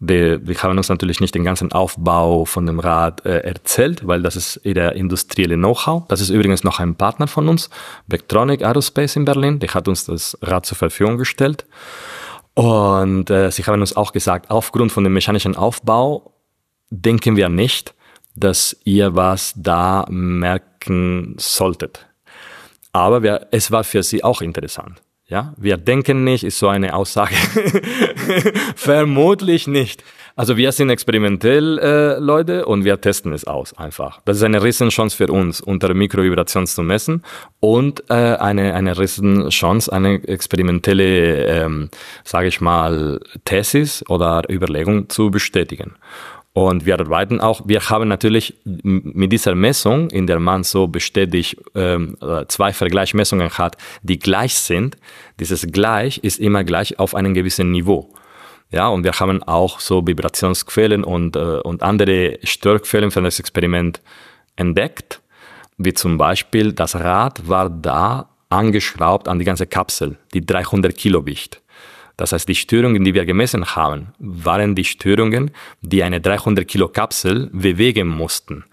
Wir, 0.03 0.47
wir 0.47 0.57
haben 0.63 0.79
uns 0.79 0.89
natürlich 0.89 1.21
nicht 1.21 1.35
den 1.35 1.45
ganzen 1.45 1.73
Aufbau 1.73 2.47
von 2.47 2.65
dem 2.65 2.81
Rad 2.81 3.25
äh, 3.27 3.41
erzählt, 3.41 4.07
weil 4.07 4.23
das 4.23 4.35
ist 4.35 4.61
der 4.65 4.95
industrielle 4.97 5.57
Know-how. 5.57 6.09
Das 6.09 6.23
ist 6.23 6.31
übrigens 6.31 6.65
noch 6.65 6.81
ein 6.81 6.95
Partner 6.95 7.27
von 7.27 7.49
uns, 7.49 7.69
Vectronic 8.07 8.65
Aerospace 8.65 9.17
in 9.17 9.27
Berlin. 9.27 9.59
Der 9.59 9.75
hat 9.75 9.89
uns 9.89 10.07
das 10.07 10.39
Rad 10.41 10.65
zur 10.65 10.79
Verfügung 10.79 11.19
gestellt. 11.19 11.67
Und 12.55 13.29
äh, 13.29 13.51
sie 13.51 13.63
haben 13.63 13.81
uns 13.83 13.95
auch 13.95 14.13
gesagt, 14.13 14.51
aufgrund 14.51 14.91
von 14.91 15.05
dem 15.05 15.13
mechanischen 15.13 15.55
Aufbau 15.55 16.33
denken 16.89 17.37
wir 17.37 17.51
nicht, 17.51 17.95
dass 18.35 18.77
ihr 18.85 19.15
was 19.15 19.53
da 19.55 20.07
merken 20.09 21.35
solltet. 21.39 22.07
Aber 22.93 23.23
wir, 23.23 23.49
es 23.51 23.71
war 23.71 23.85
für 23.85 24.03
sie 24.03 24.25
auch 24.25 24.41
interessant. 24.41 25.01
Ja, 25.31 25.55
wir 25.57 25.77
denken 25.77 26.25
nicht, 26.25 26.43
ist 26.43 26.59
so 26.59 26.67
eine 26.67 26.93
Aussage. 26.93 27.37
Vermutlich 28.75 29.69
nicht. 29.69 30.03
Also 30.35 30.57
wir 30.57 30.73
sind 30.73 30.91
experimentell 30.91 31.79
äh, 31.79 32.19
Leute 32.19 32.67
und 32.67 32.85
wir 32.85 33.01
testen 33.01 33.33
es 33.33 33.45
aus 33.45 33.77
einfach. 33.79 34.21
Das 34.25 34.39
ist 34.39 34.43
eine 34.43 34.61
Riesenchance 34.61 35.17
für 35.17 35.29
uns, 35.29 35.61
unter 35.61 35.95
Mikrovibration 35.95 36.67
zu 36.67 36.83
messen 36.83 37.23
und 37.61 38.03
äh, 38.11 38.15
eine 38.15 38.75
eine 38.75 38.99
Riesenchance, 38.99 39.93
eine 39.93 40.15
experimentelle, 40.27 41.45
ähm, 41.47 41.91
sage 42.25 42.49
ich 42.49 42.61
mal, 42.61 43.21
Thesis 43.45 44.05
oder 44.09 44.43
Überlegung 44.51 45.09
zu 45.11 45.31
bestätigen. 45.31 45.95
Und 46.61 46.85
wir 46.85 47.01
arbeiten 47.01 47.41
auch, 47.41 47.63
wir 47.65 47.89
haben 47.89 48.07
natürlich 48.09 48.55
mit 48.65 49.33
dieser 49.33 49.55
Messung, 49.55 50.11
in 50.11 50.27
der 50.27 50.39
man 50.39 50.63
so 50.63 50.89
bestätigt 50.89 51.57
ähm, 51.75 52.19
zwei 52.49 52.75
Vergleichsmessungen 52.75 53.49
hat, 53.57 53.79
die 54.03 54.19
gleich 54.19 54.55
sind, 54.57 54.99
dieses 55.39 55.67
gleich 55.73 56.19
ist 56.19 56.39
immer 56.39 56.63
gleich 56.63 56.99
auf 56.99 57.15
einem 57.15 57.33
gewissen 57.33 57.71
Niveau. 57.71 58.13
Ja, 58.71 58.89
und 58.89 59.05
wir 59.05 59.13
haben 59.13 59.43
auch 59.43 59.81
so 59.81 60.07
Vibrationsquellen 60.07 61.03
und, 61.03 61.35
äh, 61.35 61.61
und 61.61 61.83
andere 61.83 62.39
Störquellen 62.45 63.11
für 63.11 63.23
das 63.23 63.41
Experiment 63.41 64.03
entdeckt, 64.57 65.23
wie 65.79 65.95
zum 65.95 66.19
Beispiel 66.19 66.75
das 66.75 66.95
Rad 66.95 67.49
war 67.49 67.71
da 67.71 68.29
angeschraubt 68.51 69.29
an 69.29 69.39
die 69.39 69.47
ganze 69.47 69.67
Kapsel, 69.67 70.19
die 70.35 70.45
300 70.45 70.95
Kilo 70.95 71.25
wiegt. 71.25 71.63
Das 72.21 72.33
heißt, 72.33 72.47
die 72.47 72.55
Störungen, 72.55 73.03
die 73.03 73.15
wir 73.15 73.25
gemessen 73.25 73.65
haben, 73.75 74.09
waren 74.19 74.75
die 74.75 74.85
Störungen, 74.85 75.53
die 75.81 76.03
eine 76.03 76.21
300 76.21 76.69
Kilo 76.69 76.89
Kapsel 76.89 77.49
bewegen 77.51 78.09
mussten. 78.09 78.65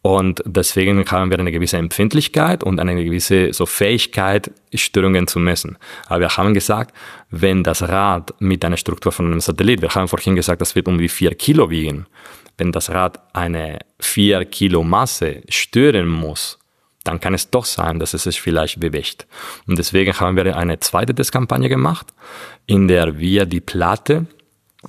Und 0.00 0.42
deswegen 0.46 1.04
haben 1.10 1.30
wir 1.30 1.38
eine 1.38 1.52
gewisse 1.52 1.76
Empfindlichkeit 1.76 2.64
und 2.64 2.80
eine 2.80 3.04
gewisse 3.04 3.52
so 3.52 3.66
Fähigkeit, 3.66 4.50
Störungen 4.72 5.26
zu 5.26 5.38
messen. 5.38 5.76
Aber 6.06 6.20
wir 6.20 6.36
haben 6.38 6.54
gesagt, 6.54 6.96
wenn 7.30 7.62
das 7.62 7.82
Rad 7.82 8.32
mit 8.38 8.64
einer 8.64 8.78
Struktur 8.78 9.12
von 9.12 9.26
einem 9.26 9.40
Satellit, 9.40 9.82
wir 9.82 9.94
haben 9.94 10.08
vorhin 10.08 10.34
gesagt, 10.34 10.62
das 10.62 10.74
wird 10.74 10.88
um 10.88 10.96
die 10.96 11.10
4 11.10 11.34
Kilo 11.34 11.68
wiegen, 11.68 12.06
wenn 12.56 12.72
das 12.72 12.88
Rad 12.88 13.20
eine 13.34 13.80
4 14.00 14.46
Kilo 14.46 14.82
Masse 14.82 15.42
stören 15.50 16.08
muss, 16.08 16.58
dann 17.06 17.20
kann 17.20 17.34
es 17.34 17.50
doch 17.50 17.64
sein, 17.64 17.98
dass 17.98 18.14
es 18.14 18.24
sich 18.24 18.40
vielleicht 18.40 18.80
bewegt. 18.80 19.26
Und 19.66 19.78
deswegen 19.78 20.18
haben 20.18 20.36
wir 20.36 20.56
eine 20.56 20.80
zweite 20.80 21.14
Testkampagne 21.14 21.68
gemacht, 21.68 22.06
in 22.66 22.88
der 22.88 23.18
wir 23.18 23.46
die 23.46 23.60
Platte 23.60 24.26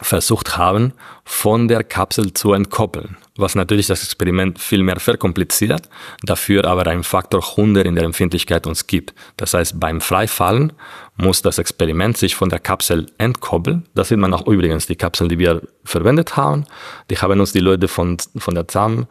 versucht 0.01 0.57
haben, 0.57 0.93
von 1.23 1.67
der 1.67 1.83
Kapsel 1.83 2.33
zu 2.33 2.53
entkoppeln, 2.53 3.17
was 3.35 3.55
natürlich 3.55 3.87
das 3.87 4.03
Experiment 4.03 4.59
viel 4.59 4.83
mehr 4.83 4.99
verkompliziert, 4.99 5.89
dafür 6.23 6.65
aber 6.65 6.85
einen 6.87 7.03
Faktor 7.03 7.43
100 7.51 7.85
in 7.85 7.95
der 7.95 8.03
Empfindlichkeit 8.03 8.67
uns 8.67 8.87
gibt. 8.87 9.13
Das 9.37 9.53
heißt, 9.53 9.79
beim 9.79 10.01
Freifallen 10.01 10.73
muss 11.15 11.41
das 11.41 11.57
Experiment 11.57 12.17
sich 12.17 12.35
von 12.35 12.49
der 12.49 12.59
Kapsel 12.59 13.07
entkoppeln. 13.17 13.87
Das 13.95 14.09
sieht 14.09 14.19
man 14.19 14.33
auch 14.33 14.45
übrigens, 14.47 14.85
die 14.85 14.95
Kapseln, 14.95 15.29
die 15.29 15.39
wir 15.39 15.61
verwendet 15.83 16.37
haben, 16.37 16.65
die 17.09 17.17
haben 17.17 17.39
uns 17.39 17.53
die 17.53 17.59
Leute 17.59 17.87
von, 17.87 18.17
von 18.37 18.55
der 18.55 18.67
ZAM 18.67 19.07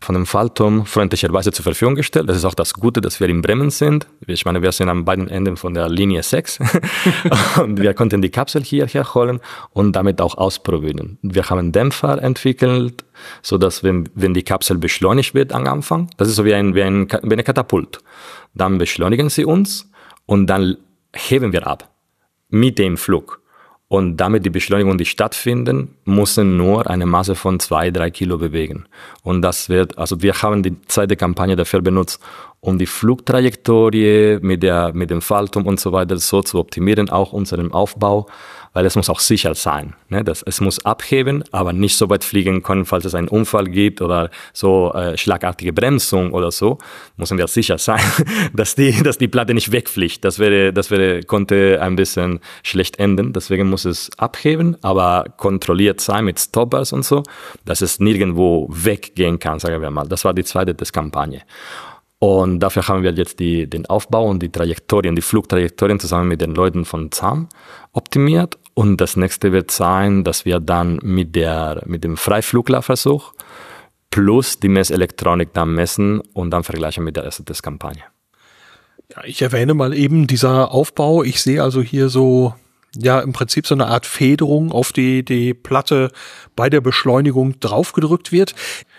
von 0.00 0.14
dem 0.14 0.26
Fallturm 0.26 0.86
freundlicherweise 0.86 1.52
zur 1.52 1.62
Verfügung 1.62 1.94
gestellt. 1.94 2.28
Das 2.28 2.36
ist 2.36 2.44
auch 2.44 2.54
das 2.54 2.74
Gute, 2.74 3.00
dass 3.00 3.20
wir 3.20 3.28
in 3.28 3.42
Bremen 3.42 3.70
sind. 3.70 4.06
Ich 4.26 4.44
meine, 4.44 4.62
wir 4.62 4.72
sind 4.72 4.88
an 4.88 5.04
beiden 5.04 5.28
Enden 5.28 5.56
von 5.56 5.74
der 5.74 5.88
Linie 5.88 6.22
6 6.22 6.58
und 7.62 7.80
wir 7.80 7.92
konnten 7.94 8.22
die 8.22 8.30
Kapsel 8.30 8.62
hierher 8.62 9.14
holen 9.14 9.40
und 9.72 9.92
damit 9.92 10.20
auch 10.20 10.36
ausprobieren. 10.36 11.18
Wir 11.22 11.48
haben 11.50 11.72
Dämpfer 11.72 12.22
entwickelt, 12.22 13.04
so 13.42 13.58
dass 13.58 13.84
wenn, 13.84 14.08
wenn 14.14 14.32
die 14.32 14.42
Kapsel 14.42 14.78
beschleunigt 14.78 15.34
wird 15.34 15.52
am 15.52 15.66
Anfang, 15.66 16.10
das 16.16 16.28
ist 16.28 16.36
so 16.36 16.44
wie 16.44 16.54
ein, 16.54 16.74
wie 16.74 16.82
ein, 16.82 17.06
wie 17.22 17.32
eine 17.32 17.44
Katapult, 17.44 17.98
dann 18.54 18.78
beschleunigen 18.78 19.28
sie 19.28 19.44
uns 19.44 19.90
und 20.24 20.46
dann 20.46 20.76
heben 21.14 21.52
wir 21.52 21.66
ab 21.66 21.90
mit 22.48 22.78
dem 22.78 22.96
Flug 22.96 23.40
und 23.92 24.18
damit 24.18 24.46
die 24.46 24.50
Beschleunigung, 24.50 24.98
die 24.98 25.04
stattfinden, 25.04 25.96
müssen 26.04 26.56
nur 26.56 26.88
eine 26.88 27.06
Masse 27.06 27.34
von 27.34 27.58
zwei, 27.58 27.90
drei 27.90 28.12
Kilo 28.12 28.38
bewegen. 28.38 28.84
Und 29.24 29.42
das 29.42 29.68
wird, 29.68 29.98
also 29.98 30.22
wir 30.22 30.32
haben 30.42 30.62
die 30.62 30.80
zweite 30.86 31.16
Kampagne 31.16 31.56
dafür 31.56 31.82
benutzt, 31.82 32.22
um 32.60 32.78
die 32.78 32.86
Flugtrajektorie 32.86 34.38
mit 34.42 34.62
der, 34.62 34.92
mit 34.94 35.10
dem 35.10 35.20
Faltum 35.20 35.66
und 35.66 35.80
so 35.80 35.90
weiter 35.90 36.16
so 36.18 36.40
zu 36.40 36.60
optimieren, 36.60 37.10
auch 37.10 37.32
unseren 37.32 37.72
Aufbau 37.72 38.28
weil 38.72 38.86
es 38.86 38.96
muss 38.96 39.10
auch 39.10 39.20
sicher 39.20 39.54
sein. 39.54 39.94
Ne? 40.08 40.22
Das, 40.22 40.42
es 40.42 40.60
muss 40.60 40.84
abheben, 40.84 41.44
aber 41.50 41.72
nicht 41.72 41.96
so 41.96 42.08
weit 42.08 42.24
fliegen 42.24 42.62
können, 42.62 42.84
falls 42.84 43.04
es 43.04 43.14
einen 43.14 43.28
Unfall 43.28 43.64
gibt 43.64 44.00
oder 44.00 44.30
so 44.52 44.92
äh, 44.94 45.16
schlagartige 45.16 45.72
Bremsung 45.72 46.32
oder 46.32 46.50
so, 46.50 46.78
müssen 47.16 47.38
wir 47.38 47.48
sicher 47.48 47.78
sein, 47.78 48.00
dass 48.54 48.74
die, 48.74 49.02
dass 49.02 49.18
die 49.18 49.28
Platte 49.28 49.54
nicht 49.54 49.72
wegfliegt. 49.72 50.24
Das 50.24 50.38
wäre, 50.38 50.72
das 50.72 50.90
wäre, 50.90 51.22
konnte 51.22 51.78
ein 51.80 51.96
bisschen 51.96 52.40
schlecht 52.62 52.98
enden. 52.98 53.32
Deswegen 53.32 53.68
muss 53.68 53.84
es 53.84 54.10
abheben, 54.18 54.76
aber 54.82 55.24
kontrolliert 55.36 56.00
sein 56.00 56.24
mit 56.24 56.38
Stoppers 56.38 56.92
und 56.92 57.04
so, 57.04 57.22
dass 57.64 57.80
es 57.80 57.98
nirgendwo 58.00 58.68
weggehen 58.70 59.38
kann, 59.38 59.58
sagen 59.58 59.82
wir 59.82 59.90
mal. 59.90 60.06
Das 60.06 60.24
war 60.24 60.34
die 60.34 60.44
zweite 60.44 60.76
Testkampagne. 60.76 61.42
Und 62.22 62.60
dafür 62.60 62.86
haben 62.86 63.02
wir 63.02 63.12
jetzt 63.12 63.40
die, 63.40 63.66
den 63.66 63.86
Aufbau 63.86 64.28
und 64.28 64.42
die 64.42 64.52
Trajektorien, 64.52 65.16
die 65.16 65.22
Flugtrajektorien 65.22 65.98
zusammen 65.98 66.28
mit 66.28 66.42
den 66.42 66.54
Leuten 66.54 66.84
von 66.84 67.10
ZAM 67.10 67.48
optimiert. 67.92 68.58
Und 68.74 69.00
das 69.00 69.16
nächste 69.16 69.52
wird 69.52 69.70
sein, 69.70 70.22
dass 70.22 70.44
wir 70.44 70.60
dann 70.60 71.00
mit, 71.02 71.34
der, 71.34 71.82
mit 71.86 72.04
dem 72.04 72.18
Freifluglerversuch 72.18 73.32
plus 74.10 74.60
die 74.60 74.68
Messelektronik 74.68 75.54
dann 75.54 75.74
messen 75.74 76.20
und 76.34 76.50
dann 76.50 76.62
vergleichen 76.62 77.04
mit 77.04 77.16
der 77.16 77.24
ersten 77.24 77.46
Testkampagne. 77.46 78.02
Ja, 79.16 79.24
ich 79.24 79.40
erwähne 79.40 79.72
mal 79.72 79.94
eben 79.94 80.26
dieser 80.26 80.72
Aufbau. 80.72 81.22
Ich 81.22 81.40
sehe 81.40 81.62
also 81.62 81.80
hier 81.80 82.10
so 82.10 82.54
ja 82.96 83.20
im 83.20 83.32
Prinzip 83.32 83.66
so 83.66 83.74
eine 83.74 83.86
Art 83.86 84.06
Federung 84.06 84.72
auf 84.72 84.92
die, 84.92 85.24
die 85.24 85.54
Platte 85.54 86.10
bei 86.56 86.68
der 86.68 86.80
Beschleunigung 86.80 87.60
draufgedrückt 87.60 88.32
wird. 88.32 88.54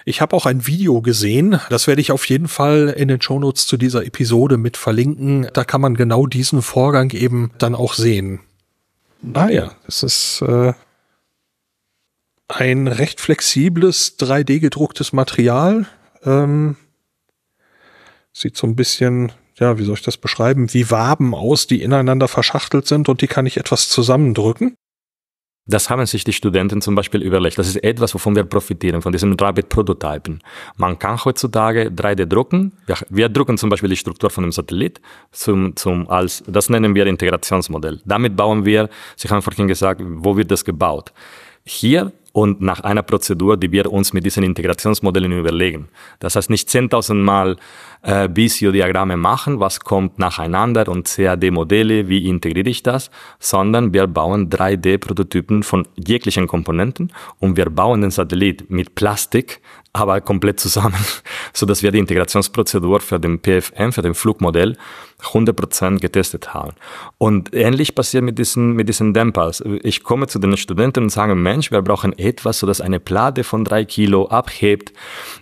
Ich 0.05 0.21
habe 0.21 0.35
auch 0.35 0.45
ein 0.45 0.65
Video 0.67 1.01
gesehen, 1.01 1.59
das 1.69 1.87
werde 1.87 2.01
ich 2.01 2.11
auf 2.11 2.25
jeden 2.25 2.47
Fall 2.47 2.93
in 2.97 3.07
den 3.07 3.21
Shownotes 3.21 3.67
zu 3.67 3.77
dieser 3.77 4.05
Episode 4.05 4.57
mit 4.57 4.77
verlinken. 4.77 5.47
Da 5.53 5.63
kann 5.63 5.81
man 5.81 5.95
genau 5.95 6.25
diesen 6.25 6.61
Vorgang 6.61 7.11
eben 7.11 7.51
dann 7.57 7.75
auch 7.75 7.93
sehen. 7.93 8.39
Ah 9.33 9.49
ja, 9.49 9.71
es 9.87 10.01
ist 10.01 10.41
äh, 10.41 10.73
ein 12.47 12.87
recht 12.87 13.21
flexibles 13.21 14.17
3D 14.17 14.59
gedrucktes 14.59 15.13
Material. 15.13 15.85
Ähm, 16.23 16.75
sieht 18.33 18.57
so 18.57 18.65
ein 18.65 18.75
bisschen, 18.75 19.31
ja, 19.59 19.77
wie 19.77 19.83
soll 19.83 19.95
ich 19.95 20.01
das 20.01 20.17
beschreiben, 20.17 20.73
wie 20.73 20.89
Waben 20.91 21.35
aus, 21.35 21.67
die 21.67 21.81
ineinander 21.81 22.27
verschachtelt 22.27 22.87
sind 22.87 23.09
und 23.09 23.21
die 23.21 23.27
kann 23.27 23.45
ich 23.45 23.57
etwas 23.57 23.89
zusammendrücken. 23.89 24.75
Das 25.67 25.89
haben 25.89 26.03
sich 26.05 26.23
die 26.23 26.33
Studenten 26.33 26.81
zum 26.81 26.95
Beispiel 26.95 27.21
überlegt. 27.21 27.59
Das 27.59 27.67
ist 27.67 27.83
etwas, 27.83 28.13
wovon 28.15 28.35
wir 28.35 28.43
profitieren, 28.43 29.01
von 29.01 29.11
diesen 29.11 29.33
Rapid-Prototypen. 29.33 30.41
Man 30.75 30.97
kann 30.97 31.23
heutzutage 31.23 31.91
3D 31.95 32.25
drucken. 32.25 32.73
Wir, 32.87 32.97
wir, 33.09 33.29
drucken 33.29 33.57
zum 33.59 33.69
Beispiel 33.69 33.89
die 33.89 33.95
Struktur 33.95 34.31
von 34.31 34.43
einem 34.43 34.51
Satellit 34.51 34.99
zum, 35.31 35.75
zum, 35.75 36.09
als, 36.09 36.43
das 36.47 36.69
nennen 36.69 36.95
wir 36.95 37.05
Integrationsmodell. 37.05 38.01
Damit 38.05 38.35
bauen 38.35 38.65
wir, 38.65 38.89
Sie 39.15 39.29
haben 39.29 39.43
vorhin 39.43 39.67
gesagt, 39.67 40.01
wo 40.03 40.35
wird 40.35 40.49
das 40.49 40.65
gebaut? 40.65 41.13
Hier 41.63 42.11
und 42.33 42.61
nach 42.61 42.79
einer 42.81 43.03
Prozedur, 43.03 43.57
die 43.57 43.71
wir 43.71 43.91
uns 43.91 44.13
mit 44.13 44.25
diesen 44.25 44.43
Integrationsmodellen 44.43 45.31
überlegen. 45.31 45.89
Das 46.19 46.35
heißt 46.35 46.49
nicht 46.49 46.69
10.000 46.69 47.15
Mal 47.15 47.57
äh, 48.03 48.29
Visio-Diagramme 48.31 49.17
machen, 49.17 49.59
was 49.59 49.79
kommt 49.79 50.17
nacheinander 50.17 50.87
und 50.87 51.07
CAD-Modelle, 51.07 52.07
wie 52.07 52.27
integriere 52.27 52.69
ich 52.69 52.83
das, 52.83 53.11
sondern 53.39 53.93
wir 53.93 54.07
bauen 54.07 54.49
3D-Prototypen 54.49 55.63
von 55.63 55.87
jeglichen 55.95 56.47
Komponenten 56.47 57.11
und 57.39 57.57
wir 57.57 57.69
bauen 57.69 58.01
den 58.01 58.11
Satellit 58.11 58.69
mit 58.69 58.95
Plastik, 58.95 59.61
aber 59.93 60.21
komplett 60.21 60.59
zusammen, 60.59 60.95
so 61.53 61.65
dass 61.65 61.83
wir 61.83 61.91
die 61.91 61.99
Integrationsprozedur 61.99 63.01
für 63.01 63.19
den 63.19 63.39
PFM, 63.39 63.91
für 63.91 64.01
den 64.01 64.13
Flugmodell 64.13 64.77
100% 65.23 65.99
getestet 65.99 66.53
haben. 66.53 66.73
Und 67.17 67.53
ähnlich 67.53 67.95
passiert 67.95 68.23
mit 68.23 68.37
diesen, 68.39 68.73
mit 68.73 68.89
diesen 68.89 69.13
Dampers. 69.13 69.63
Ich 69.83 70.03
komme 70.03 70.27
zu 70.27 70.39
den 70.39 70.57
Studenten 70.57 71.03
und 71.03 71.09
sage, 71.09 71.35
Mensch, 71.35 71.71
wir 71.71 71.81
brauchen 71.81 72.17
etwas, 72.17 72.59
so 72.59 72.67
dass 72.67 72.81
eine 72.81 72.99
Platte 72.99 73.43
von 73.43 73.63
drei 73.63 73.85
Kilo 73.85 74.27
abhebt, 74.27 74.93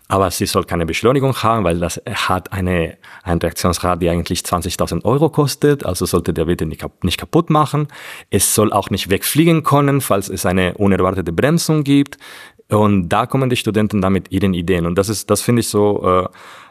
aber 0.08 0.32
sie 0.32 0.46
soll 0.46 0.64
keine 0.64 0.86
Beschleunigung 0.86 1.36
haben, 1.44 1.64
weil 1.64 1.80
das 1.80 2.02
hat 2.14 2.52
eine, 2.52 2.98
ein 3.24 3.38
Reaktionsrad, 3.38 4.02
die 4.02 4.10
eigentlich 4.10 4.42
20.000 4.42 5.06
Euro 5.06 5.30
kostet, 5.30 5.86
also 5.86 6.06
sollte 6.06 6.34
der 6.34 6.46
bitte 6.46 6.66
nicht, 6.66 6.84
nicht 7.04 7.20
kaputt 7.20 7.50
machen. 7.50 7.88
Es 8.30 8.56
soll 8.56 8.74
auch 8.74 8.90
nicht 8.90 9.10
wegfliegen 9.10 9.64
können, 9.64 10.02
falls 10.02 10.30
es 10.30 10.46
eine 10.46 10.74
unerwartete 10.76 11.32
Bremsung 11.32 11.84
gibt. 11.84 12.18
Und 12.70 13.10
da 13.10 13.26
kommen 13.26 13.50
die 13.50 13.56
Studenten 13.56 14.00
damit 14.00 14.32
ihren 14.32 14.54
Ideen. 14.54 14.86
Und 14.86 14.96
das 14.96 15.10
ist, 15.10 15.30
das 15.32 15.42
finde 15.42 15.62
ich 15.62 15.70
so 15.70 16.04
äh, 16.04 16.28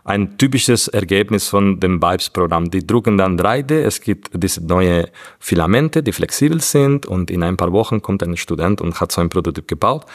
ein 0.08 0.38
typisches 0.38 0.88
Ergebnis 0.88 1.48
von 1.48 1.80
dem 1.80 2.00
BIBES-Programm. 2.00 2.70
Die 2.70 2.86
drucken 2.86 3.18
dann 3.18 3.38
3D, 3.38 3.82
es 3.82 4.00
gibt 4.00 4.30
diese 4.32 4.64
neue 4.64 5.08
Filamente, 5.38 6.02
die 6.02 6.12
flexibel 6.12 6.60
sind 6.60 7.04
und 7.04 7.30
in 7.30 7.42
ein 7.42 7.56
paar 7.56 7.72
Wochen 7.72 8.00
kommt 8.00 8.22
ein 8.22 8.36
Student 8.36 8.80
und 8.80 9.00
hat 9.00 9.12
so 9.12 9.20
ein 9.20 9.28
Prototyp 9.28 9.68
gebaut. 9.68 10.06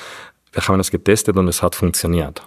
Wir 0.51 0.67
haben 0.67 0.79
es 0.79 0.89
getestet 0.89 1.37
und 1.37 1.47
es 1.47 1.61
hat 1.61 1.75
funktioniert. 1.75 2.41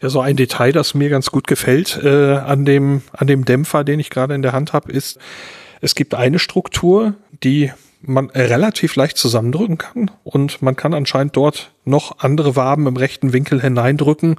Ja, 0.00 0.08
so 0.08 0.20
ein 0.20 0.36
Detail, 0.36 0.72
das 0.72 0.94
mir 0.94 1.10
ganz 1.10 1.30
gut 1.30 1.46
gefällt 1.46 2.00
äh, 2.02 2.36
an 2.36 2.64
dem 2.64 3.02
an 3.12 3.26
dem 3.26 3.44
Dämpfer, 3.44 3.84
den 3.84 4.00
ich 4.00 4.10
gerade 4.10 4.34
in 4.34 4.42
der 4.42 4.52
Hand 4.52 4.72
habe, 4.72 4.92
ist, 4.92 5.18
es 5.80 5.94
gibt 5.94 6.14
eine 6.14 6.38
Struktur, 6.38 7.14
die 7.42 7.70
man 8.06 8.30
relativ 8.30 8.96
leicht 8.96 9.16
zusammendrücken 9.16 9.78
kann 9.78 10.10
und 10.24 10.62
man 10.62 10.76
kann 10.76 10.94
anscheinend 10.94 11.36
dort 11.36 11.72
noch 11.84 12.18
andere 12.18 12.56
Waben 12.56 12.86
im 12.86 12.96
rechten 12.96 13.32
Winkel 13.32 13.60
hineindrücken 13.60 14.36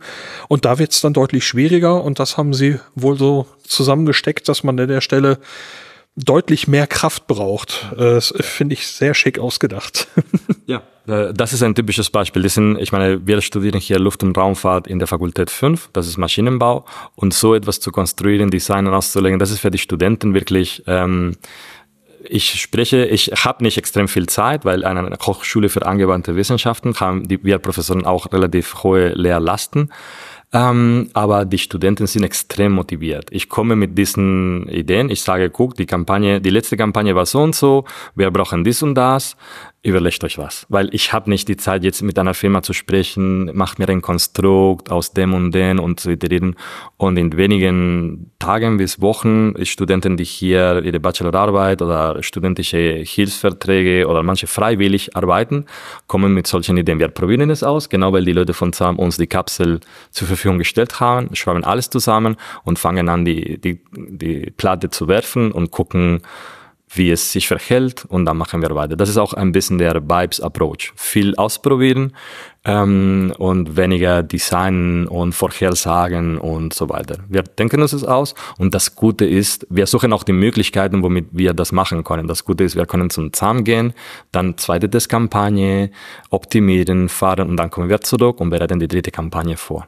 und 0.48 0.66
da 0.66 0.80
wird 0.80 0.92
es 0.92 1.02
dann 1.02 1.14
deutlich 1.14 1.46
schwieriger 1.46 2.04
und 2.04 2.20
das 2.20 2.38
haben 2.38 2.54
sie 2.54 2.80
wohl 2.96 3.18
so 3.18 3.48
zusammengesteckt, 3.64 4.48
dass 4.50 4.64
man 4.64 4.80
an 4.80 4.88
der 4.88 5.02
Stelle 5.02 5.40
deutlich 6.18 6.68
mehr 6.68 6.88
Kraft 6.88 7.28
braucht. 7.28 7.92
Äh, 7.94 8.16
das 8.16 8.34
finde 8.40 8.74
ich 8.74 8.88
sehr 8.88 9.14
schick 9.14 9.40
ausgedacht. 9.40 10.08
ja, 10.66 10.82
äh, 11.08 11.34
das 11.34 11.54
ist 11.54 11.62
ein 11.62 11.76
typisches 11.76 12.10
Beispiel. 12.10 12.42
Das 12.42 12.56
sind, 12.56 12.78
ich 12.80 12.92
meine, 12.92 13.26
wir 13.26 13.40
studieren 13.42 13.80
hier 13.80 14.00
Luft- 14.00 14.24
und 14.24 14.36
Raumfahrt 14.36 14.88
in 14.88 15.00
der 15.00 15.08
Fakultät 15.08 15.52
5, 15.52 15.90
das 15.94 16.08
ist 16.08 16.18
Maschinenbau 16.18 16.86
und 17.16 17.34
so 17.34 17.54
etwas 17.54 17.80
zu 17.80 17.92
konstruieren, 17.92 18.50
designen, 18.50 18.94
auszulegen, 18.94 19.38
das 19.40 19.52
ist 19.52 19.60
für 19.60 19.72
die 19.72 19.78
Studenten 19.78 20.34
wirklich 20.34 20.84
ähm, 20.88 21.38
ich 22.30 22.62
spreche, 22.62 23.06
ich 23.06 23.32
habe 23.46 23.64
nicht 23.64 23.78
extrem 23.78 24.08
viel 24.08 24.28
Zeit, 24.28 24.66
weil 24.66 24.84
an 24.84 24.98
einer 24.98 25.18
Hochschule 25.18 25.70
für 25.70 25.86
angewandte 25.86 26.36
Wissenschaften 26.36 26.96
haben 27.00 27.28
die, 27.28 27.44
wir 27.44 27.60
Professoren 27.60 28.06
auch 28.06 28.32
relativ 28.32 28.84
hohe 28.84 29.10
Lehrlasten. 29.10 29.92
Ähm, 30.54 31.10
aber 31.14 31.44
die 31.44 31.58
Studenten 31.58 32.08
sind 32.08 32.24
extrem 32.24 32.72
motiviert. 32.72 33.28
Ich 33.32 33.50
komme 33.50 33.76
mit 33.76 33.98
diesen 33.98 34.68
Ideen. 34.70 35.10
Ich 35.10 35.22
sage, 35.22 35.50
guck, 35.50 35.76
die 35.76 35.86
Kampagne, 35.86 36.40
die 36.40 36.50
letzte 36.50 36.78
Kampagne 36.78 37.16
war 37.16 37.26
so 37.26 37.42
und 37.42 37.54
so. 37.54 37.84
Wir 38.16 38.32
brauchen 38.32 38.64
dies 38.64 38.82
und 38.82 38.96
das 38.96 39.36
überlegt 39.84 40.24
euch 40.24 40.38
was. 40.38 40.66
Weil 40.70 40.94
ich 40.94 41.12
habe 41.12 41.30
nicht 41.30 41.50
die 41.50 41.58
Zeit, 41.58 41.84
jetzt 41.84 42.02
mit 42.02 42.18
einer 42.18 42.34
Firma 42.34 42.62
zu 42.62 42.74
sprechen, 42.74 43.56
macht 43.56 43.78
mir 43.78 43.90
ein 43.90 44.02
Konstrukt 44.02 44.90
aus 44.90 45.12
dem 45.12 45.34
und 45.34 45.52
dem 45.52 45.80
und 45.80 46.00
zu 46.00 46.12
iterieren. 46.12 46.56
Und 46.96 47.18
in 47.18 47.36
wenigen 47.36 48.32
Tagen 48.40 48.78
bis 48.78 49.02
Wochen 49.02 49.54
Studenten, 49.66 50.16
die 50.16 50.24
hier 50.24 50.82
ihre 50.84 51.00
Bachelorarbeit 51.00 51.82
oder 51.82 52.22
studentische 52.22 52.78
Hilfsverträge 53.04 54.08
oder 54.08 54.24
manche 54.24 54.48
freiwillig 54.48 55.16
arbeiten, 55.16 55.66
kommen 56.08 56.34
mit 56.34 56.48
solchen 56.48 56.78
Ideen. 56.78 57.00
Wir 57.00 57.08
probieren 57.08 57.50
es 57.50 57.64
aus, 57.64 57.90
genau 57.90 58.14
weil 58.14 58.26
die 58.26 58.34
Leute 58.34 58.54
von 58.54 58.74
ZAM 58.74 59.00
uns 59.00 59.18
die 59.18 59.28
Kapsel 59.28 59.80
zur 60.12 60.28
Verfügung 60.28 60.60
gestellt 60.60 61.00
haben, 61.00 61.36
schreiben 61.36 61.64
alles 61.64 61.90
zusammen 61.90 62.36
und 62.64 62.78
fangen 62.78 63.10
an, 63.10 63.26
die, 63.26 63.58
die, 63.60 63.82
die 63.92 64.52
Platte 64.56 64.90
zu 64.90 65.08
werfen 65.08 65.52
und 65.52 65.72
gucken, 65.72 66.22
wie 66.90 67.12
es 67.12 67.32
sich 67.32 67.48
verhält 67.48 68.06
und 68.06 68.26
dann 68.26 68.38
machen 68.38 68.62
wir 68.62 68.74
weiter. 68.74 68.96
Das 68.96 69.10
ist 69.10 69.18
auch 69.18 69.34
ein 69.34 69.52
bisschen 69.52 69.78
der 69.78 69.96
Vibes 69.96 70.40
Approach. 70.40 70.94
Viel 70.96 71.36
ausprobieren 71.36 72.14
ähm, 72.68 73.34
und 73.38 73.78
weniger 73.78 74.22
Design 74.22 75.08
und 75.08 75.34
Vorhersagen 75.34 76.38
und 76.38 76.74
so 76.74 76.90
weiter. 76.90 77.18
Wir 77.30 77.42
denken 77.44 77.82
uns 77.82 77.92
das 77.92 78.04
aus 78.04 78.36
und 78.58 78.76
das 78.76 78.96
Gute 78.96 79.26
ist, 79.26 79.66
wir 79.70 79.88
suchen 79.88 80.12
auch 80.14 80.24
die 80.24 80.34
Möglichkeiten, 80.34 81.02
womit 81.02 81.28
wir 81.32 81.54
das 81.54 81.72
machen 81.72 82.04
können. 82.04 82.28
Das 82.28 82.44
Gute 82.44 82.66
ist, 82.66 82.76
wir 82.76 82.86
können 82.86 83.10
zum 83.10 83.32
ZAM 83.34 83.64
gehen, 83.64 83.94
dann 84.32 84.58
zweite 84.58 84.90
Testkampagne, 84.90 85.90
optimieren, 86.30 87.10
fahren 87.10 87.50
und 87.50 87.58
dann 87.58 87.72
kommen 87.72 87.90
wir 87.90 88.02
zurück 88.02 88.42
und 88.42 88.50
bereiten 88.50 88.80
die 88.80 88.88
dritte 88.88 89.12
Kampagne 89.12 89.56
vor. 89.56 89.88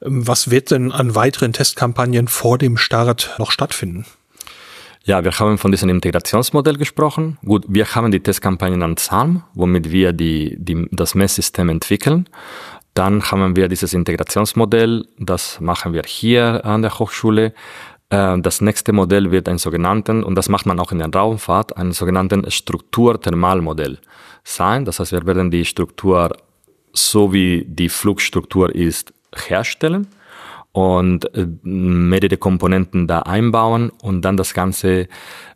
Was 0.00 0.52
wird 0.52 0.70
denn 0.70 0.92
an 0.92 1.16
weiteren 1.16 1.52
Testkampagnen 1.52 2.28
vor 2.28 2.56
dem 2.56 2.76
Start 2.76 3.34
noch 3.38 3.50
stattfinden? 3.50 4.06
Ja, 5.08 5.24
wir 5.24 5.32
haben 5.32 5.56
von 5.56 5.70
diesem 5.70 5.88
Integrationsmodell 5.88 6.76
gesprochen. 6.76 7.38
Gut, 7.42 7.64
wir 7.66 7.94
haben 7.94 8.10
die 8.10 8.20
Testkampagnen 8.20 8.82
an 8.82 8.98
ZALM, 8.98 9.42
womit 9.54 9.90
wir 9.90 10.12
die, 10.12 10.54
die, 10.58 10.86
das 10.90 11.14
Messsystem 11.14 11.70
entwickeln. 11.70 12.28
Dann 12.92 13.22
haben 13.22 13.56
wir 13.56 13.68
dieses 13.68 13.94
Integrationsmodell, 13.94 15.06
das 15.18 15.60
machen 15.60 15.94
wir 15.94 16.02
hier 16.04 16.62
an 16.66 16.82
der 16.82 16.98
Hochschule. 16.98 17.54
Äh, 18.10 18.38
das 18.42 18.60
nächste 18.60 18.92
Modell 18.92 19.30
wird 19.30 19.48
ein 19.48 19.56
sogenannten, 19.56 20.22
und 20.22 20.34
das 20.34 20.50
macht 20.50 20.66
man 20.66 20.78
auch 20.78 20.92
in 20.92 20.98
der 20.98 21.08
Raumfahrt, 21.10 21.74
ein 21.78 21.92
sogenannten 21.92 22.50
Strukturthermalmodell 22.50 24.00
sein. 24.44 24.84
Das 24.84 25.00
heißt, 25.00 25.12
wir 25.12 25.24
werden 25.24 25.50
die 25.50 25.64
Struktur 25.64 26.36
so 26.92 27.32
wie 27.32 27.64
die 27.66 27.88
Flugstruktur 27.88 28.74
ist 28.74 29.14
herstellen 29.34 30.08
und 30.78 31.34
äh, 31.34 31.44
mehrere 31.64 32.36
Komponenten 32.36 33.08
da 33.08 33.22
einbauen 33.22 33.90
und 34.00 34.22
dann 34.22 34.36
das 34.36 34.54
Ganze 34.54 35.08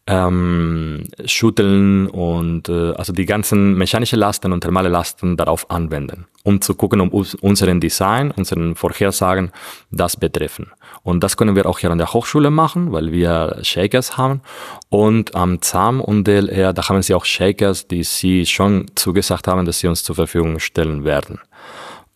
ähm, 0.09 1.05
schütteln 1.27 2.09
und 2.09 2.69
äh, 2.69 2.93
also 2.95 3.13
die 3.13 3.25
ganzen 3.25 3.75
mechanische 3.75 4.17
Lasten 4.17 4.53
und 4.53 4.63
thermale 4.63 4.89
Lasten 4.89 5.37
darauf 5.37 5.71
anwenden, 5.71 6.27
um 6.43 6.61
zu 6.61 6.75
gucken, 6.75 7.01
ob 7.01 7.15
unseren 7.41 7.79
Design, 7.79 8.33
unseren 8.33 8.75
Vorhersagen 8.75 9.53
das 9.93 10.17
betreffen. 10.17 10.73
Und 11.05 11.23
das 11.23 11.37
können 11.37 11.55
wir 11.55 11.67
auch 11.67 11.79
hier 11.79 11.93
an 11.93 11.99
der 11.99 12.13
Hochschule 12.13 12.51
machen, 12.51 12.91
weil 12.91 13.13
wir 13.13 13.59
Shakers 13.63 14.17
haben. 14.17 14.41
Und 14.89 15.37
am 15.37 15.63
ZAM 15.63 16.01
und 16.01 16.27
DLR, 16.27 16.73
da 16.73 16.89
haben 16.89 17.01
sie 17.01 17.15
auch 17.15 17.25
Shakers, 17.25 17.87
die 17.87 18.03
sie 18.03 18.45
schon 18.45 18.87
zugesagt 18.97 19.47
haben, 19.47 19.67
dass 19.67 19.79
sie 19.79 19.87
uns 19.87 20.03
zur 20.03 20.17
Verfügung 20.17 20.59
stellen 20.59 21.05
werden. 21.05 21.39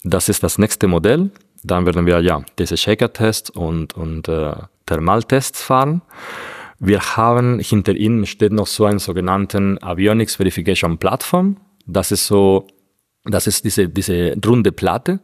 Das 0.03 0.29
ist 0.29 0.43
das 0.43 0.59
nächste 0.59 0.89
Modell. 0.89 1.31
Dann 1.67 1.87
werden 1.87 2.07
wir 2.07 2.21
ja 2.21 2.43
diese 2.59 2.77
Shaker-Tests 2.77 3.51
und, 3.51 3.97
und 3.97 4.29
äh, 4.29 4.53
Thermaltests 4.87 5.63
fahren. 5.63 6.03
Wir 6.79 7.01
haben 7.17 7.59
hinter 7.59 7.95
ihnen 7.95 8.27
steht 8.27 8.53
noch 8.53 8.67
so 8.67 8.85
einen 8.85 8.99
sogenannten 8.99 9.83
Avionics 9.83 10.37
Verification 10.37 10.99
Platform. 10.99 11.57
Das 11.87 12.13
ist 12.13 12.27
so, 12.27 12.67
das 13.25 13.47
ist 13.47 13.65
diese, 13.65 13.89
diese 13.89 14.37
runde 14.45 14.73
Platte 14.73 15.21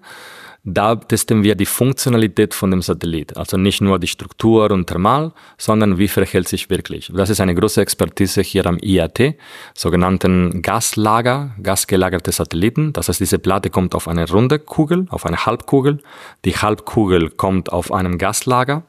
da 0.64 0.94
testen 0.94 1.42
wir 1.42 1.56
die 1.56 1.66
Funktionalität 1.66 2.54
von 2.54 2.70
dem 2.70 2.82
Satellit. 2.82 3.36
Also 3.36 3.56
nicht 3.56 3.80
nur 3.80 3.98
die 3.98 4.06
Struktur 4.06 4.70
und 4.70 4.86
Thermal, 4.86 5.32
sondern 5.58 5.98
wie 5.98 6.06
verhält 6.06 6.46
sich 6.46 6.70
wirklich. 6.70 7.10
Das 7.12 7.30
ist 7.30 7.40
eine 7.40 7.54
große 7.54 7.80
Expertise 7.80 8.42
hier 8.42 8.66
am 8.66 8.78
IAT, 8.78 9.34
sogenannten 9.74 10.62
Gaslager, 10.62 11.56
gasgelagerte 11.60 12.30
Satelliten. 12.30 12.92
Das 12.92 13.08
heißt, 13.08 13.18
diese 13.18 13.40
Platte 13.40 13.70
kommt 13.70 13.96
auf 13.96 14.06
eine 14.06 14.28
runde 14.30 14.60
Kugel, 14.60 15.06
auf 15.10 15.26
eine 15.26 15.44
Halbkugel. 15.46 15.98
Die 16.44 16.56
Halbkugel 16.56 17.30
kommt 17.30 17.72
auf 17.72 17.92
einem 17.92 18.16
Gaslager 18.16 18.84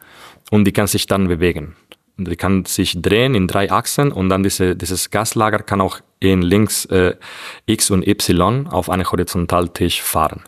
und 0.51 0.65
die 0.65 0.73
kann 0.73 0.85
sich 0.85 1.07
dann 1.07 1.27
bewegen. 1.27 1.75
Die 2.17 2.35
kann 2.35 2.65
sich 2.65 3.01
drehen 3.01 3.33
in 3.33 3.47
drei 3.47 3.71
Achsen 3.71 4.11
und 4.11 4.29
dann 4.29 4.43
diese, 4.43 4.75
dieses 4.75 5.09
Gaslager 5.09 5.59
kann 5.59 5.81
auch 5.81 5.99
in 6.19 6.43
links 6.43 6.85
äh, 6.85 7.15
X 7.65 7.89
und 7.89 8.07
Y 8.07 8.67
auf 8.67 8.91
einen 8.91 9.09
Horizontaltisch 9.09 10.01
fahren. 10.01 10.43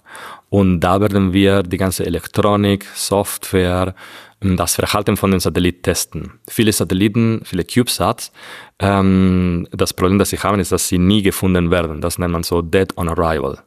Und 0.50 0.80
da 0.80 1.02
werden 1.02 1.34
wir 1.34 1.64
die 1.64 1.78
ganze 1.78 2.06
Elektronik, 2.06 2.86
Software, 2.94 3.96
das 4.40 4.76
Verhalten 4.76 5.18
von 5.18 5.32
den 5.32 5.40
Satelliten 5.40 5.82
testen. 5.82 6.34
Viele 6.48 6.72
Satelliten, 6.72 7.42
viele 7.44 7.64
CubeSats, 7.64 8.32
ähm, 8.80 9.68
das 9.72 9.94
Problem, 9.94 10.20
das 10.20 10.30
sie 10.30 10.38
haben, 10.38 10.60
ist, 10.60 10.72
dass 10.72 10.88
sie 10.88 10.98
nie 10.98 11.22
gefunden 11.22 11.72
werden. 11.72 12.02
Das 12.02 12.20
nennt 12.20 12.34
man 12.34 12.44
so 12.44 12.62
Dead 12.62 12.96
on 12.98 13.10
Arrival. 13.10 13.58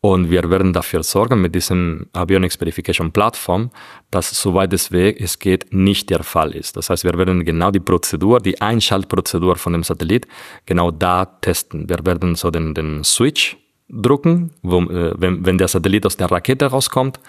Und 0.00 0.30
wir 0.30 0.48
werden 0.50 0.72
dafür 0.72 1.02
sorgen 1.02 1.40
mit 1.40 1.54
diesem 1.54 2.06
Avionics 2.12 2.56
Verification 2.56 3.10
Plattform, 3.10 3.70
dass 4.10 4.30
soweit 4.30 4.72
es 4.72 4.92
weg 4.92 5.20
es 5.20 5.38
geht, 5.38 5.72
nicht 5.72 6.10
der 6.10 6.22
Fall 6.22 6.52
ist. 6.52 6.76
Das 6.76 6.90
heißt, 6.90 7.02
wir 7.02 7.18
werden 7.18 7.44
genau 7.44 7.70
die 7.72 7.80
Prozedur, 7.80 8.38
die 8.38 8.60
Einschaltprozedur 8.60 9.56
von 9.56 9.72
dem 9.72 9.82
Satellit 9.82 10.28
genau 10.64 10.92
da 10.92 11.24
testen. 11.24 11.88
Wir 11.88 11.98
werden 12.06 12.36
so 12.36 12.50
den, 12.50 12.72
den 12.72 13.02
Switch 13.02 13.56
drucken. 13.88 14.50
Äh, 14.64 14.68
wenn, 14.68 15.44
wenn 15.46 15.58
der 15.58 15.68
Satellit 15.68 16.06
aus 16.06 16.16
der 16.16 16.30
Rakete 16.30 16.66
rauskommt, 16.66 17.20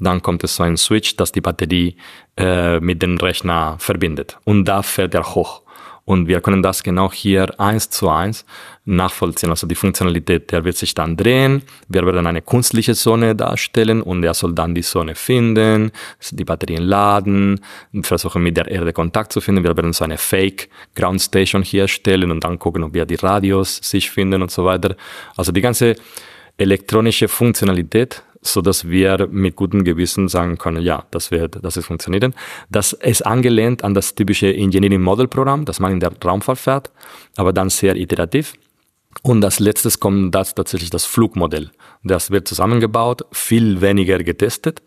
dann 0.00 0.22
kommt 0.22 0.44
es 0.44 0.56
so 0.56 0.62
ein 0.62 0.76
Switch, 0.76 1.16
das 1.16 1.32
die 1.32 1.40
Batterie 1.40 1.96
äh, 2.36 2.80
mit 2.80 3.02
dem 3.02 3.16
Rechner 3.16 3.76
verbindet. 3.78 4.38
Und 4.44 4.64
da 4.64 4.82
fährt 4.82 5.14
er 5.14 5.34
hoch. 5.34 5.62
Und 6.04 6.28
wir 6.28 6.40
können 6.40 6.62
das 6.62 6.82
genau 6.84 7.10
hier 7.12 7.58
eins 7.58 7.90
zu 7.90 8.08
eins 8.08 8.44
nachvollziehen. 8.86 9.50
Also 9.50 9.66
die 9.66 9.74
Funktionalität, 9.74 10.50
der 10.52 10.64
wird 10.64 10.76
sich 10.76 10.94
dann 10.94 11.16
drehen. 11.16 11.62
Wir 11.88 12.06
werden 12.06 12.26
eine 12.26 12.40
künstliche 12.40 12.94
Sonne 12.94 13.34
darstellen 13.34 14.00
und 14.00 14.24
er 14.24 14.34
soll 14.34 14.54
dann 14.54 14.74
die 14.74 14.82
Sonne 14.82 15.14
finden, 15.14 15.90
die 16.30 16.44
Batterien 16.44 16.84
laden, 16.84 17.60
versuchen 18.02 18.42
mit 18.42 18.56
der 18.56 18.68
Erde 18.68 18.92
Kontakt 18.92 19.32
zu 19.32 19.40
finden. 19.40 19.64
Wir 19.64 19.76
werden 19.76 19.92
so 19.92 20.04
eine 20.04 20.16
Fake 20.16 20.68
Ground 20.94 21.20
Station 21.20 21.62
hier 21.62 21.88
stellen 21.88 22.30
und 22.30 22.44
dann 22.44 22.58
gucken, 22.58 22.84
ob 22.84 22.94
wir 22.94 23.04
die 23.04 23.16
Radios 23.16 23.76
sich 23.82 24.10
finden 24.10 24.40
und 24.40 24.50
so 24.50 24.64
weiter. 24.64 24.96
Also 25.36 25.52
die 25.52 25.60
ganze 25.60 25.96
elektronische 26.56 27.28
Funktionalität 27.28 28.22
so 28.42 28.60
dass 28.60 28.88
wir 28.88 29.26
mit 29.30 29.56
gutem 29.56 29.82
Gewissen 29.82 30.28
sagen 30.28 30.56
können, 30.56 30.80
ja, 30.80 31.04
das 31.10 31.32
wird, 31.32 31.58
das 31.64 31.76
ist 31.76 31.86
funktionieren. 31.86 32.32
Das 32.70 32.92
ist 32.92 33.26
angelehnt 33.26 33.82
an 33.82 33.92
das 33.92 34.14
typische 34.14 34.54
Engineering 34.54 35.02
Model 35.02 35.26
Programm, 35.26 35.64
das 35.64 35.80
man 35.80 35.92
in 35.92 36.00
der 36.00 36.12
Raumfahrt 36.24 36.58
fährt, 36.58 36.90
aber 37.36 37.52
dann 37.52 37.70
sehr 37.70 37.96
iterativ. 37.96 38.54
Und 39.22 39.44
als 39.44 39.58
letztes 39.58 39.98
kommt 39.98 40.34
das 40.34 40.54
tatsächlich 40.54 40.90
das 40.90 41.04
Flugmodell. 41.04 41.70
Das 42.02 42.30
wird 42.30 42.46
zusammengebaut, 42.46 43.24
viel 43.32 43.80
weniger 43.80 44.18
getestet. 44.18 44.82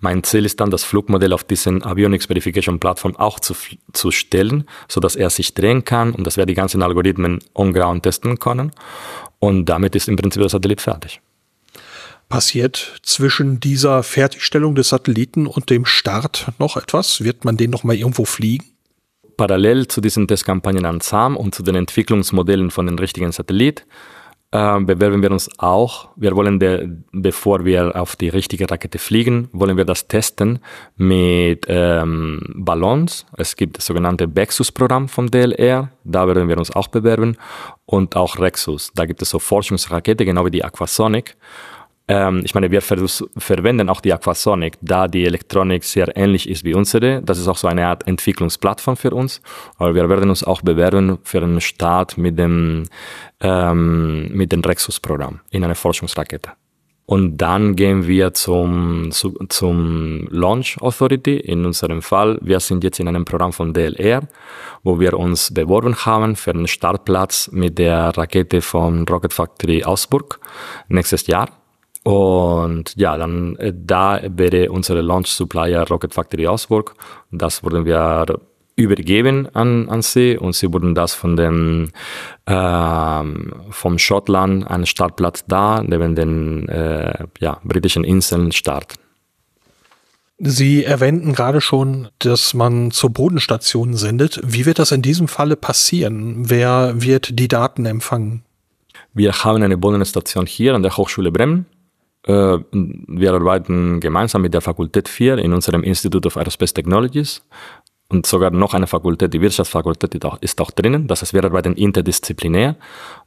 Mein 0.00 0.22
Ziel 0.24 0.44
ist 0.44 0.60
dann, 0.60 0.70
das 0.70 0.84
Flugmodell 0.84 1.32
auf 1.32 1.44
diesen 1.44 1.84
Avionics 1.84 2.26
Verification 2.26 2.80
Plattform 2.80 3.16
auch 3.16 3.38
zu, 3.40 3.54
zu 3.92 4.10
stellen, 4.10 4.64
so 4.88 5.00
dass 5.00 5.16
er 5.16 5.30
sich 5.30 5.54
drehen 5.54 5.84
kann 5.84 6.12
und 6.12 6.26
dass 6.26 6.36
wir 6.36 6.46
die 6.46 6.54
ganzen 6.54 6.82
Algorithmen 6.82 7.38
on 7.54 7.72
ground 7.72 8.02
testen 8.02 8.38
können. 8.38 8.72
Und 9.38 9.66
damit 9.66 9.94
ist 9.94 10.08
im 10.08 10.16
Prinzip 10.16 10.42
das 10.42 10.52
Satellit 10.52 10.80
fertig 10.80 11.20
passiert 12.28 13.00
zwischen 13.02 13.60
dieser 13.60 14.02
Fertigstellung 14.02 14.74
des 14.74 14.88
Satelliten 14.88 15.46
und 15.46 15.70
dem 15.70 15.84
Start 15.84 16.50
noch 16.58 16.76
etwas? 16.76 17.22
Wird 17.22 17.44
man 17.44 17.56
den 17.56 17.70
noch 17.70 17.84
mal 17.84 17.94
irgendwo 17.94 18.24
fliegen? 18.24 18.73
Parallel 19.36 19.88
zu 19.88 20.00
diesen 20.00 20.28
Testkampagnen 20.28 20.84
an 20.84 21.00
SAM 21.00 21.36
und 21.36 21.54
zu 21.54 21.62
den 21.62 21.74
Entwicklungsmodellen 21.76 22.70
von 22.70 22.86
den 22.86 22.98
richtigen 22.98 23.32
Satellit 23.32 23.86
äh, 24.54 24.80
bewerben 24.80 25.20
wir 25.20 25.32
uns 25.32 25.50
auch. 25.58 26.10
Wir 26.14 26.36
wollen, 26.36 26.60
der, 26.60 26.88
bevor 27.10 27.64
wir 27.64 28.00
auf 28.00 28.14
die 28.14 28.28
richtige 28.28 28.70
Rakete 28.70 28.98
fliegen, 28.98 29.48
wollen 29.52 29.76
wir 29.76 29.84
das 29.84 30.06
testen 30.06 30.60
mit 30.96 31.66
ähm, 31.68 32.40
Ballons. 32.54 33.26
Es 33.36 33.56
gibt 33.56 33.78
das 33.78 33.86
sogenannte 33.86 34.28
Bexus-Programm 34.28 35.08
vom 35.08 35.28
DLR. 35.28 35.90
Da 36.04 36.28
werden 36.28 36.48
wir 36.48 36.56
uns 36.56 36.70
auch 36.70 36.86
bewerben. 36.86 37.36
Und 37.84 38.14
auch 38.14 38.38
Rexus. 38.38 38.92
Da 38.94 39.06
gibt 39.06 39.22
es 39.22 39.30
so 39.30 39.40
Forschungsrakete, 39.40 40.24
genau 40.24 40.46
wie 40.46 40.52
die 40.52 40.64
Aquasonic. 40.64 41.36
Ähm, 42.06 42.42
ich 42.44 42.54
meine, 42.54 42.70
wir 42.70 42.82
ver 42.82 42.98
verwenden 43.38 43.88
auch 43.88 44.00
die 44.00 44.12
Aquasonic, 44.12 44.74
da 44.82 45.08
die 45.08 45.24
Elektronik 45.24 45.84
sehr 45.84 46.14
ähnlich 46.16 46.48
ist 46.48 46.64
wie 46.64 46.74
unsere. 46.74 47.22
Das 47.22 47.38
ist 47.38 47.48
auch 47.48 47.56
so 47.56 47.66
eine 47.66 47.86
Art 47.86 48.06
Entwicklungsplattform 48.06 48.96
für 48.96 49.10
uns. 49.10 49.40
Aber 49.78 49.94
wir 49.94 50.08
werden 50.08 50.28
uns 50.28 50.44
auch 50.44 50.60
bewerben 50.62 51.18
für 51.22 51.42
einen 51.42 51.60
Start 51.60 52.18
mit 52.18 52.38
dem, 52.38 52.84
ähm, 53.40 54.28
mit 54.32 54.52
dem 54.52 54.60
Rexus-Programm 54.60 55.40
in 55.50 55.64
einer 55.64 55.74
Forschungsrakete. 55.74 56.50
Und 57.06 57.36
dann 57.36 57.76
gehen 57.76 58.06
wir 58.06 58.32
zum, 58.32 59.10
zu, 59.10 59.32
zum 59.50 60.26
Launch 60.30 60.78
Authority. 60.80 61.36
In 61.36 61.66
unserem 61.66 62.00
Fall, 62.00 62.38
wir 62.40 62.60
sind 62.60 62.82
jetzt 62.82 62.98
in 62.98 63.08
einem 63.08 63.26
Programm 63.26 63.52
von 63.52 63.74
DLR, 63.74 64.22
wo 64.82 64.98
wir 64.98 65.14
uns 65.18 65.52
beworben 65.52 65.94
haben 65.96 66.34
für 66.34 66.52
einen 66.52 66.66
Startplatz 66.66 67.50
mit 67.52 67.78
der 67.78 68.16
Rakete 68.16 68.62
von 68.62 69.06
Rocket 69.06 69.34
Factory 69.34 69.84
Augsburg 69.84 70.40
nächstes 70.88 71.26
Jahr. 71.26 71.63
Und 72.04 72.94
ja, 72.96 73.16
dann 73.16 73.56
äh, 73.56 73.72
da 73.74 74.20
wäre 74.22 74.70
unsere 74.70 75.00
Launch 75.00 75.28
Supplier 75.28 75.88
Rocket 75.88 76.12
Factory 76.14 76.46
Augsburg. 76.46 76.94
Das 77.32 77.64
wurden 77.64 77.86
wir 77.86 78.26
übergeben 78.76 79.48
an, 79.54 79.88
an 79.88 80.02
sie 80.02 80.36
und 80.36 80.54
sie 80.54 80.72
wurden 80.72 80.94
das 80.94 81.14
von 81.14 81.36
dem 81.36 81.90
ähm, 82.46 83.52
vom 83.70 83.98
Schottland 83.98 84.68
einen 84.68 84.84
Startplatz 84.84 85.44
da 85.46 85.82
neben 85.82 86.14
den 86.14 86.68
äh, 86.68 87.26
ja, 87.40 87.60
britischen 87.64 88.04
Inseln 88.04 88.52
starten. 88.52 88.98
Sie 90.38 90.84
erwähnten 90.84 91.32
gerade 91.32 91.60
schon, 91.60 92.08
dass 92.18 92.52
man 92.52 92.90
zur 92.90 93.10
Bodenstation 93.10 93.94
sendet. 93.94 94.40
Wie 94.44 94.66
wird 94.66 94.78
das 94.78 94.90
in 94.92 95.00
diesem 95.00 95.28
Falle 95.28 95.56
passieren? 95.56 96.50
Wer 96.50 97.00
wird 97.00 97.38
die 97.38 97.48
Daten 97.48 97.86
empfangen? 97.86 98.42
Wir 99.14 99.32
haben 99.32 99.62
eine 99.62 99.78
Bodenstation 99.78 100.44
hier 100.44 100.74
an 100.74 100.82
der 100.82 100.96
Hochschule 100.96 101.30
Bremen. 101.30 101.66
Äh, 102.26 102.58
wir 102.72 103.32
arbeiten 103.32 104.00
gemeinsam 104.00 104.42
mit 104.42 104.54
der 104.54 104.60
Fakultät 104.60 105.08
4 105.08 105.38
in 105.38 105.52
unserem 105.52 105.82
Institute 105.82 106.26
of 106.26 106.36
Aerospace 106.36 106.74
Technologies 106.74 107.42
und 108.08 108.26
sogar 108.26 108.50
noch 108.50 108.74
eine 108.74 108.86
Fakultät, 108.86 109.32
die 109.34 109.40
Wirtschaftsfakultät 109.40 110.14
ist 110.40 110.60
auch 110.60 110.70
drinnen. 110.70 111.06
Das 111.06 111.22
heißt, 111.22 111.34
wir 111.34 111.44
arbeiten 111.44 111.74
interdisziplinär 111.74 112.76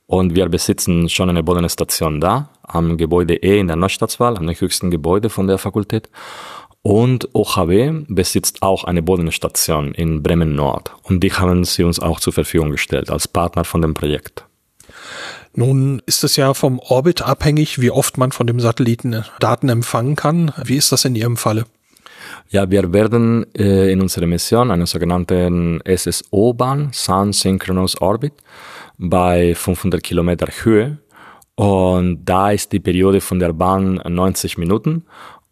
und 0.05 0.35
wir 0.35 0.47
besitzen 0.49 1.09
schon 1.09 1.29
eine 1.29 1.43
Bodenstation 1.43 2.21
da 2.21 2.49
am 2.63 2.97
Gebäude 2.97 3.35
E 3.35 3.59
in 3.59 3.67
der 3.67 3.75
Neustadtswahl, 3.75 4.37
am 4.37 4.47
höchsten 4.49 4.91
Gebäude 4.91 5.29
von 5.29 5.47
der 5.47 5.57
Fakultät. 5.57 6.09
Und 6.83 7.27
OHW 7.33 8.05
besitzt 8.07 8.61
auch 8.61 8.85
eine 8.85 9.01
Bodenstation 9.01 9.93
in 9.93 10.23
Bremen 10.23 10.55
Nord. 10.55 10.93
Und 11.03 11.21
die 11.21 11.33
haben 11.33 11.65
sie 11.65 11.83
uns 11.83 11.99
auch 11.99 12.19
zur 12.19 12.31
Verfügung 12.31 12.71
gestellt 12.71 13.09
als 13.09 13.27
Partner 13.27 13.65
von 13.65 13.81
dem 13.81 13.93
Projekt. 13.93 14.45
Nun 15.53 16.01
ist 16.05 16.23
es 16.23 16.35
ja 16.35 16.53
vom 16.53 16.79
Orbit 16.79 17.21
abhängig, 17.21 17.79
wie 17.81 17.91
oft 17.91 18.17
man 18.17 18.31
von 18.31 18.47
dem 18.47 18.59
Satelliten 18.59 19.23
Daten 19.39 19.69
empfangen 19.69 20.15
kann. 20.15 20.51
Wie 20.63 20.77
ist 20.77 20.91
das 20.91 21.05
in 21.05 21.15
Ihrem 21.15 21.37
Falle? 21.37 21.65
Ja, 22.49 22.69
wir 22.69 22.93
werden 22.93 23.45
äh, 23.55 23.91
in 23.91 24.01
unserer 24.01 24.27
Mission 24.27 24.71
einen 24.71 24.85
sogenannten 24.85 25.81
SSO-Bahn, 25.85 26.89
Sun 26.93 27.33
Synchronous 27.33 27.99
Orbit, 27.99 28.33
bei 28.97 29.55
500 29.55 30.03
Kilometer 30.03 30.47
Höhe. 30.63 30.97
Und 31.55 32.23
da 32.25 32.51
ist 32.51 32.71
die 32.71 32.79
Periode 32.79 33.19
von 33.19 33.39
der 33.39 33.51
Bahn 33.51 33.95
90 33.95 34.57
Minuten 34.57 35.05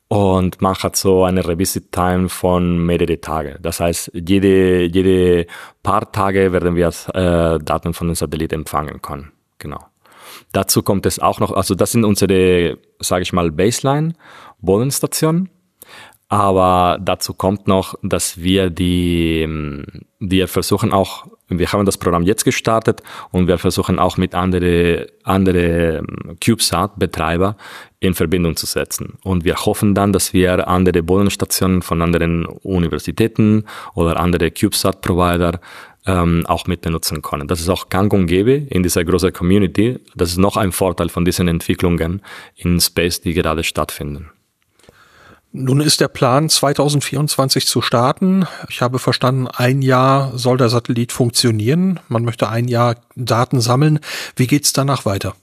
und 0.08 0.62
man 0.62 0.76
hat 0.76 0.96
so 0.96 1.24
eine 1.24 1.48
Revisit 1.48 1.92
Time 1.92 2.30
von 2.30 2.78
mehrere 2.86 3.20
Tage. 3.20 3.58
Das 3.62 3.80
heißt, 3.80 4.12
jede, 4.14 4.84
jede 4.84 5.48
paar 5.82 6.12
Tage 6.12 6.52
werden 6.54 6.76
wir 6.76 6.88
äh, 7.14 7.60
Daten 7.60 7.94
von 7.94 8.08
den 8.08 8.16
Satelliten 8.16 8.56
empfangen 8.56 9.02
können. 9.02 9.32
Genau. 9.60 9.80
Dazu 10.52 10.84
kommt 10.84 11.06
es 11.06 11.20
auch 11.20 11.40
noch, 11.40 11.52
also 11.52 11.76
das 11.76 11.92
sind 11.92 12.04
unsere, 12.06 12.78
sage 13.00 13.24
ich 13.24 13.34
mal, 13.34 13.52
Baseline-Bodenstationen. 13.52 15.50
Aber 16.28 16.98
dazu 17.00 17.36
kommt 17.36 17.68
noch, 17.68 17.94
dass 18.02 18.42
wir 18.42 18.72
die, 18.72 19.48
wir 20.20 20.48
versuchen 20.48 20.92
auch, 20.92 21.28
wir 21.48 21.72
haben 21.72 21.86
das 21.86 22.00
Programm 22.00 22.24
jetzt 22.24 22.44
gestartet 22.44 23.04
und 23.32 23.48
wir 23.48 23.60
versuchen 23.60 24.00
auch 24.00 24.18
mit 24.18 24.34
andere, 24.34 25.08
andere 25.24 26.04
CubeSat-Betreiber 26.44 27.56
in 28.00 28.16
Verbindung 28.16 28.56
zu 28.56 28.66
setzen. 28.66 29.20
Und 29.24 29.46
wir 29.46 29.56
hoffen 29.56 29.94
dann, 29.94 30.14
dass 30.14 30.34
wir 30.34 30.68
andere 30.68 31.04
Bodenstationen 31.04 31.84
von 31.84 32.02
anderen 32.02 32.48
Universitäten 32.48 33.66
oder 33.94 34.20
andere 34.20 34.50
CubeSat-Provider 34.50 35.60
ähm, 36.06 36.46
auch 36.48 36.68
mit 36.68 36.82
benutzen 36.82 37.22
können. 37.22 37.48
Das 37.48 37.60
ist 37.60 37.70
auch 37.70 37.90
gang 37.90 38.12
und 38.14 38.28
gäbe 38.28 38.54
in 38.54 38.84
dieser 38.84 39.04
großen 39.04 39.34
Community. 39.34 40.00
Das 40.16 40.30
ist 40.30 40.38
noch 40.38 40.58
ein 40.58 40.72
Vorteil 40.72 41.10
von 41.10 41.26
diesen 41.26 41.48
Entwicklungen 41.48 42.22
in 42.56 42.80
Space, 42.80 43.22
die 43.22 43.34
gerade 43.34 43.64
stattfinden. 43.64 44.30
Nun 45.58 45.80
ist 45.80 46.02
der 46.02 46.10
Plan 46.10 46.50
2024 46.50 47.66
zu 47.66 47.82
starten. 47.82 48.46
Ich 48.70 48.82
habe 48.82 49.00
verstanden, 49.00 49.48
ein 49.48 49.82
Jahr 49.82 50.38
soll 50.38 50.58
der 50.58 50.68
Satellit 50.68 51.14
funktionieren. 51.14 52.02
Man 52.10 52.26
möchte 52.26 52.50
ein 52.50 52.68
Jahr 52.68 52.98
Daten 53.16 53.62
sammeln. 53.62 54.00
Wie 54.36 54.48
geht's 54.48 54.74
danach 54.74 55.06
weiter? 55.06 55.34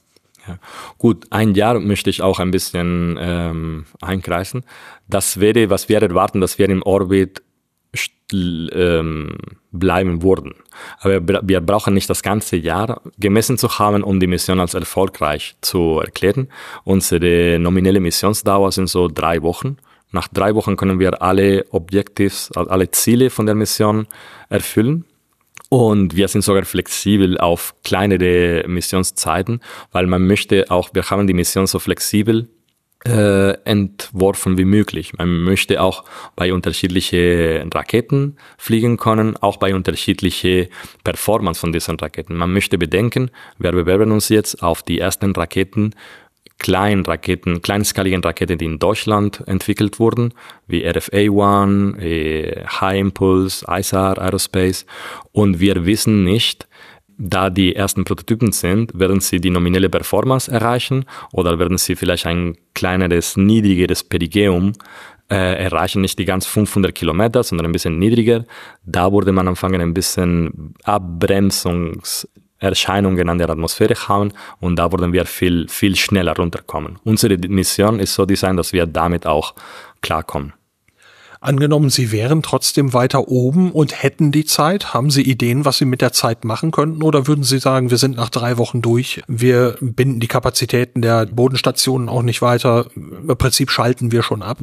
Ja. 0.47 0.59
Gut, 0.99 1.25
ein 1.31 1.55
Jahr 1.55 1.79
möchte 1.79 2.11
ich 2.11 2.21
auch 2.21 2.39
ein 2.39 2.51
bisschen 2.51 3.17
ähm, 3.19 3.85
einkreisen. 4.01 4.65
Das 5.07 5.39
wäre, 5.39 5.71
was 5.71 5.89
wir 5.89 5.99
erwarten, 5.99 6.41
dass 6.41 6.59
wir 6.59 6.69
im 6.69 6.83
Orbit 6.83 7.41
ähm, 8.33 9.37
bleiben 9.71 10.21
würden. 10.21 10.55
Aber 10.99 11.21
wir 11.47 11.61
brauchen 11.61 11.93
nicht 11.93 12.09
das 12.09 12.23
ganze 12.23 12.55
Jahr 12.57 13.01
gemessen 13.17 13.57
zu 13.57 13.79
haben, 13.79 14.03
um 14.03 14.19
die 14.19 14.27
Mission 14.27 14.59
als 14.59 14.73
erfolgreich 14.73 15.55
zu 15.61 15.99
erklären. 16.03 16.47
Unsere 16.83 17.59
nominelle 17.59 17.99
Missionsdauer 17.99 18.71
sind 18.71 18.87
so 18.87 19.07
drei 19.07 19.41
Wochen. 19.41 19.77
Nach 20.11 20.27
drei 20.27 20.53
Wochen 20.55 20.75
können 20.75 20.99
wir 20.99 21.21
alle 21.21 21.65
Objectives, 21.71 22.51
alle 22.55 22.91
Ziele 22.91 23.29
von 23.29 23.45
der 23.45 23.55
Mission 23.55 24.07
erfüllen. 24.49 25.05
Und 25.69 26.15
wir 26.15 26.27
sind 26.27 26.43
sogar 26.43 26.65
flexibel 26.65 27.39
auf 27.39 27.73
kleinere 27.83 28.63
Missionszeiten, 28.67 29.59
weil 29.91 30.05
man 30.05 30.27
möchte 30.27 30.69
auch, 30.69 30.91
wir 30.93 31.09
haben 31.09 31.25
die 31.25 31.33
Mission 31.33 31.65
so 31.65 31.79
flexibel 31.79 32.47
äh, 33.05 33.51
entworfen 33.65 34.57
wie 34.57 34.65
möglich. 34.65 35.13
Man 35.17 35.43
möchte 35.43 35.81
auch 35.81 36.03
bei 36.35 36.53
unterschiedliche 36.53 37.65
Raketen 37.73 38.37
fliegen 38.57 38.97
können, 38.97 39.35
auch 39.37 39.57
bei 39.57 39.75
unterschiedliche 39.75 40.69
Performance 41.03 41.59
von 41.59 41.73
diesen 41.73 41.99
Raketen. 41.99 42.35
Man 42.35 42.53
möchte 42.53 42.77
bedenken, 42.77 43.29
wir 43.57 43.71
bewerben 43.71 44.11
uns 44.11 44.29
jetzt 44.29 44.63
auf 44.63 44.83
die 44.83 44.99
ersten 44.99 45.33
Raketen 45.33 45.93
kleinen 46.59 47.05
Raketen, 47.05 47.61
kleinskaligen 47.61 48.23
Raketen, 48.23 48.57
die 48.57 48.65
in 48.65 48.79
Deutschland 48.79 49.43
entwickelt 49.47 49.99
wurden, 49.99 50.33
wie 50.67 50.87
RFA-1, 50.87 51.99
äh, 51.99 52.65
High 52.65 52.99
Impulse, 52.99 53.65
ISAR 53.69 54.17
Aerospace. 54.17 54.85
Und 55.33 55.59
wir 55.59 55.85
wissen 55.85 56.23
nicht, 56.23 56.67
da 57.23 57.49
die 57.49 57.75
ersten 57.75 58.03
Prototypen 58.03 58.51
sind, 58.51 58.97
werden 58.97 59.21
sie 59.21 59.39
die 59.39 59.49
nominelle 59.49 59.89
Performance 59.89 60.51
erreichen 60.51 61.05
oder 61.31 61.57
werden 61.57 61.77
sie 61.77 61.95
vielleicht 61.95 62.25
ein 62.25 62.57
kleineres, 62.73 63.37
niedrigeres 63.37 64.03
Perigeum 64.03 64.73
äh, 65.29 65.63
erreichen, 65.63 66.01
nicht 66.01 66.19
die 66.19 66.25
ganz 66.25 66.45
500 66.45 66.93
Kilometer, 66.93 67.43
sondern 67.43 67.67
ein 67.67 67.71
bisschen 67.71 67.97
niedriger. 67.97 68.43
Da 68.83 69.11
würde 69.11 69.31
man 69.31 69.47
anfangen, 69.47 69.79
ein 69.79 69.93
bisschen 69.93 70.73
Abbremsungs 70.83 72.27
Erscheinungen 72.59 73.27
an 73.27 73.37
der 73.37 73.49
Atmosphäre 73.49 73.95
haben 74.07 74.31
und 74.61 74.77
da 74.77 74.89
würden 74.91 75.11
wir 75.11 75.25
viel, 75.25 75.67
viel 75.67 75.97
schneller 75.97 76.33
runterkommen. 76.35 76.97
Unsere 77.03 77.37
Mission 77.49 77.99
ist 77.99 78.13
so 78.13 78.25
designt, 78.25 78.57
dass 78.57 78.71
wir 78.71 78.85
damit 78.85 79.25
auch 79.25 79.53
klarkommen. 80.01 80.53
Angenommen, 81.43 81.89
Sie 81.89 82.13
wären 82.13 82.41
trotzdem 82.41 82.93
weiter 82.93 83.27
oben 83.27 83.73
und 83.73 84.01
hätten 84.01 84.31
die 84.31 84.45
Zeit, 84.45 84.93
haben 84.93 85.09
Sie 85.11 85.23
Ideen, 85.23 85.65
was 85.65 85.77
Sie 85.77 85.83
mit 85.83 85.99
der 85.99 86.13
Zeit 86.13 86.45
machen 86.45 86.71
könnten? 86.71 87.03
Oder 87.03 87.27
würden 87.27 87.43
Sie 87.43 87.59
sagen, 87.59 87.89
wir 87.89 87.97
sind 87.97 88.15
nach 88.15 88.29
drei 88.29 88.57
Wochen 88.57 88.81
durch, 88.81 89.21
wir 89.27 89.75
binden 89.81 90.21
die 90.21 90.29
Kapazitäten 90.29 91.01
der 91.01 91.25
Bodenstationen 91.25 92.07
auch 92.07 92.21
nicht 92.21 92.41
weiter, 92.41 92.85
im 92.95 93.27
Prinzip 93.37 93.71
schalten 93.71 94.13
wir 94.13 94.23
schon 94.23 94.41
ab? 94.41 94.59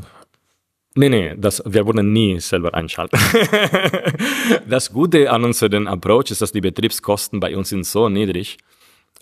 Nee, 0.95 1.11
nee, 1.11 1.35
das, 1.37 1.63
wir 1.67 1.85
würden 1.87 2.15
nie 2.15 2.41
selber 2.41 2.73
einschalten. 2.73 3.19
das 4.67 4.91
Gute 4.91 5.31
an 5.31 5.45
unserem 5.45 5.87
Approach 5.87 6.31
ist, 6.31 6.41
dass 6.41 6.53
die 6.53 6.63
Betriebskosten 6.63 7.41
bei 7.41 7.55
uns 7.55 7.69
sind 7.69 7.85
so 7.85 8.09
niedrig. 8.09 8.57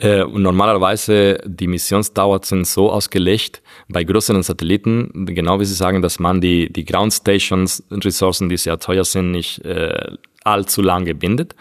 Äh, 0.00 0.24
normalerweise 0.24 1.38
die 1.44 1.66
Missionsdauer 1.66 2.40
sind 2.44 2.66
so 2.66 2.90
ausgelegt 2.90 3.62
bei 3.88 4.04
größeren 4.04 4.44
Satelliten, 4.44 5.26
genau 5.26 5.58
wie 5.58 5.64
Sie 5.64 5.74
sagen, 5.74 6.02
dass 6.02 6.20
man 6.20 6.40
die, 6.40 6.72
die 6.72 6.84
Ground 6.84 7.12
Stations 7.12 7.82
Ressourcen, 7.90 8.48
die 8.48 8.56
sehr 8.56 8.78
teuer 8.78 9.04
sind, 9.04 9.32
nicht 9.32 9.64
äh, 9.64 10.12
allzu 10.44 10.82
lange 10.82 11.14
bindet. 11.14 11.56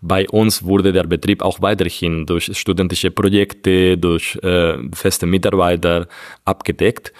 Bei 0.00 0.26
uns 0.28 0.64
wurde 0.64 0.92
der 0.92 1.04
Betrieb 1.04 1.42
auch 1.42 1.60
weiterhin 1.60 2.26
durch 2.26 2.50
studentische 2.56 3.10
Projekte, 3.10 3.98
durch 3.98 4.36
äh, 4.42 4.78
feste 4.94 5.26
Mitarbeiter 5.26 6.08
abgedeckt. 6.44 7.12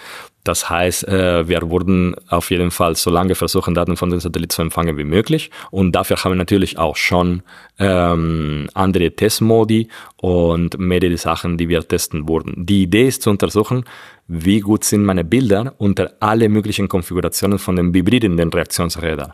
Das 0.43 0.69
heißt, 0.69 1.07
äh, 1.07 1.47
wir 1.47 1.69
wurden 1.69 2.15
auf 2.27 2.51
jeden 2.51 2.71
Fall 2.71 2.95
so 2.95 3.09
lange 3.09 3.35
versuchen, 3.35 3.73
Daten 3.73 3.95
von 3.95 4.09
den 4.09 4.19
Satelliten 4.19 4.49
zu 4.49 4.61
empfangen 4.61 4.97
wie 4.97 5.05
möglich. 5.05 5.51
Und 5.71 5.93
dafür 5.93 6.17
haben 6.17 6.31
wir 6.31 6.35
natürlich 6.35 6.77
auch 6.77 6.97
schon 6.97 7.43
ähm, 7.79 8.67
andere 8.73 9.11
Testmodi 9.11 9.87
und 10.17 10.77
mehrere 10.77 11.17
Sachen, 11.17 11.57
die 11.57 11.69
wir 11.69 11.87
testen 11.87 12.27
wurden. 12.27 12.65
Die 12.65 12.83
Idee 12.83 13.07
ist 13.07 13.21
zu 13.21 13.29
untersuchen, 13.29 13.85
wie 14.27 14.59
gut 14.59 14.83
sind 14.83 15.05
meine 15.05 15.23
Bilder 15.23 15.75
unter 15.77 16.11
alle 16.19 16.49
möglichen 16.49 16.89
Konfigurationen 16.89 17.57
von 17.57 17.77
den 17.77 17.93
vibrierenden 17.93 18.49
Reaktionsrädern. 18.49 19.33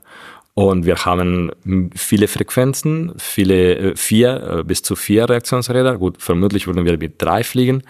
Und 0.53 0.85
wir 0.85 1.05
haben 1.05 1.51
viele 1.95 2.27
Frequenzen, 2.27 3.13
viele 3.17 3.77
äh, 3.77 3.95
vier 3.95 4.59
äh, 4.59 4.63
bis 4.63 4.83
zu 4.83 4.95
vier 4.95 5.29
Reaktionsräder. 5.29 5.97
Gut, 5.97 6.21
vermutlich 6.21 6.67
würden 6.67 6.85
wir 6.85 6.97
mit 6.97 7.13
drei 7.17 7.43
fliegen 7.43 7.81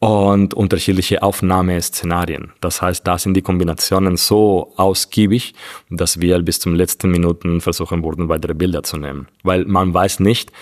und 0.00 0.54
unterschiedliche 0.54 1.22
Aufnahmeszenarien. 1.22 2.52
Das 2.60 2.80
heißt, 2.80 3.06
da 3.06 3.18
sind 3.18 3.34
die 3.34 3.42
Kombinationen 3.42 4.16
so 4.16 4.72
ausgiebig, 4.76 5.54
dass 5.90 6.20
wir 6.20 6.38
bis 6.40 6.58
zum 6.58 6.74
letzten 6.74 7.10
Minuten 7.10 7.60
versuchen 7.60 8.02
wurden, 8.02 8.28
weitere 8.28 8.54
Bilder 8.54 8.82
zu 8.82 8.96
nehmen. 8.96 9.28
Weil 9.42 9.66
man 9.66 9.92
weiß 9.92 10.20
nicht, 10.20 10.52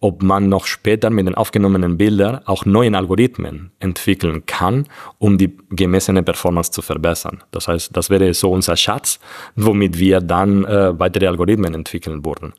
ob 0.00 0.22
man 0.22 0.50
noch 0.50 0.66
später 0.66 1.08
mit 1.08 1.26
den 1.26 1.34
aufgenommenen 1.34 1.96
Bildern 1.96 2.40
auch 2.44 2.66
neuen 2.66 2.94
Algorithmen 2.94 3.70
entwickeln 3.78 4.44
kann, 4.44 4.86
um 5.16 5.38
die 5.38 5.56
gemessene 5.70 6.22
Performance 6.22 6.72
zu 6.72 6.82
verbessern. 6.82 7.42
Das 7.52 7.68
heißt, 7.68 7.96
das 7.96 8.10
wäre 8.10 8.34
so 8.34 8.50
unser 8.50 8.76
Schatz, 8.76 9.18
womit 9.56 9.98
wir 9.98 10.20
dann 10.20 10.66
äh, 10.66 10.98
weitere 10.98 11.26
Algorithmen 11.26 11.72
entwickeln 11.72 12.22
würden 12.22 12.52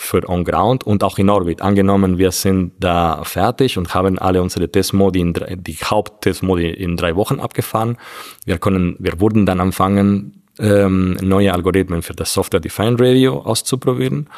für 0.00 0.26
On-Ground 0.28 0.84
und 0.84 1.04
auch 1.04 1.18
in 1.18 1.28
Orbit. 1.28 1.60
Angenommen, 1.60 2.16
wir 2.16 2.32
sind 2.32 2.72
da 2.80 3.22
fertig 3.22 3.76
und 3.76 3.94
haben 3.94 4.18
alle 4.18 4.42
unsere 4.42 4.70
Testmodi, 4.70 5.20
in 5.20 5.34
drei, 5.34 5.56
die 5.56 5.76
Haupttestmodi 5.76 6.70
in 6.70 6.96
drei 6.96 7.14
Wochen 7.16 7.38
abgefahren. 7.38 7.98
Wir 8.46 8.58
können, 8.58 8.96
wir 8.98 9.20
würden 9.20 9.44
dann 9.44 9.60
anfangen, 9.60 10.42
ähm, 10.58 11.18
neue 11.20 11.52
Algorithmen 11.52 12.00
für 12.02 12.14
das 12.14 12.32
Software-Defined 12.32 12.98
Radio 13.00 13.40
auszuprobieren 13.40 14.30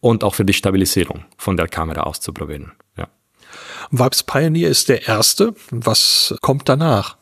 und 0.00 0.24
auch 0.24 0.34
für 0.34 0.46
die 0.46 0.54
Stabilisierung 0.54 1.24
von 1.36 1.58
der 1.58 1.68
Kamera 1.68 2.04
auszuprobieren. 2.04 2.72
Ja. 2.96 3.06
Vibes 3.90 4.22
Pioneer 4.22 4.70
ist 4.70 4.88
der 4.88 5.06
erste. 5.06 5.54
Was 5.70 6.34
kommt 6.40 6.70
danach? 6.70 7.16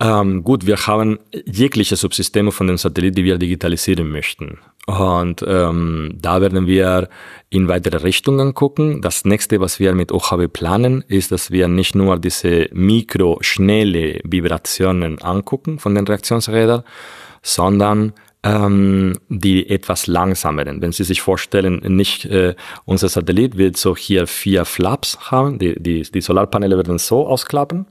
Ähm, 0.00 0.44
gut, 0.44 0.64
wir 0.64 0.86
haben 0.86 1.18
jegliche 1.44 1.96
Subsysteme 1.96 2.52
von 2.52 2.68
dem 2.68 2.78
Satellit, 2.78 3.18
die 3.18 3.24
wir 3.24 3.36
digitalisieren 3.36 4.08
möchten. 4.10 4.58
Und 4.86 5.44
ähm, 5.46 6.16
da 6.20 6.40
werden 6.40 6.68
wir 6.68 7.08
in 7.50 7.66
weitere 7.66 7.96
Richtungen 8.04 8.54
gucken. 8.54 9.02
Das 9.02 9.24
nächste, 9.24 9.60
was 9.60 9.80
wir 9.80 9.94
mit 9.94 10.12
OHB 10.12 10.52
planen, 10.52 11.02
ist, 11.08 11.32
dass 11.32 11.50
wir 11.50 11.66
nicht 11.66 11.96
nur 11.96 12.16
diese 12.18 12.68
mikroschnelle 12.72 14.20
Vibrationen 14.22 15.20
angucken 15.20 15.80
von 15.80 15.96
den 15.96 16.06
Reaktionsrädern, 16.06 16.84
sondern 17.42 18.12
ähm, 18.44 19.18
die 19.28 19.68
etwas 19.68 20.06
langsameren. 20.06 20.80
Wenn 20.80 20.92
Sie 20.92 21.04
sich 21.04 21.20
vorstellen, 21.22 21.80
nicht 21.80 22.24
äh, 22.24 22.54
unser 22.84 23.08
Satellit 23.08 23.58
wird 23.58 23.76
so 23.76 23.96
hier 23.96 24.28
vier 24.28 24.64
Flaps 24.64 25.18
haben, 25.32 25.58
die, 25.58 25.74
die, 25.82 26.02
die 26.02 26.20
Solarpaneele 26.20 26.76
werden 26.76 26.98
so 26.98 27.26
ausklappen 27.26 27.86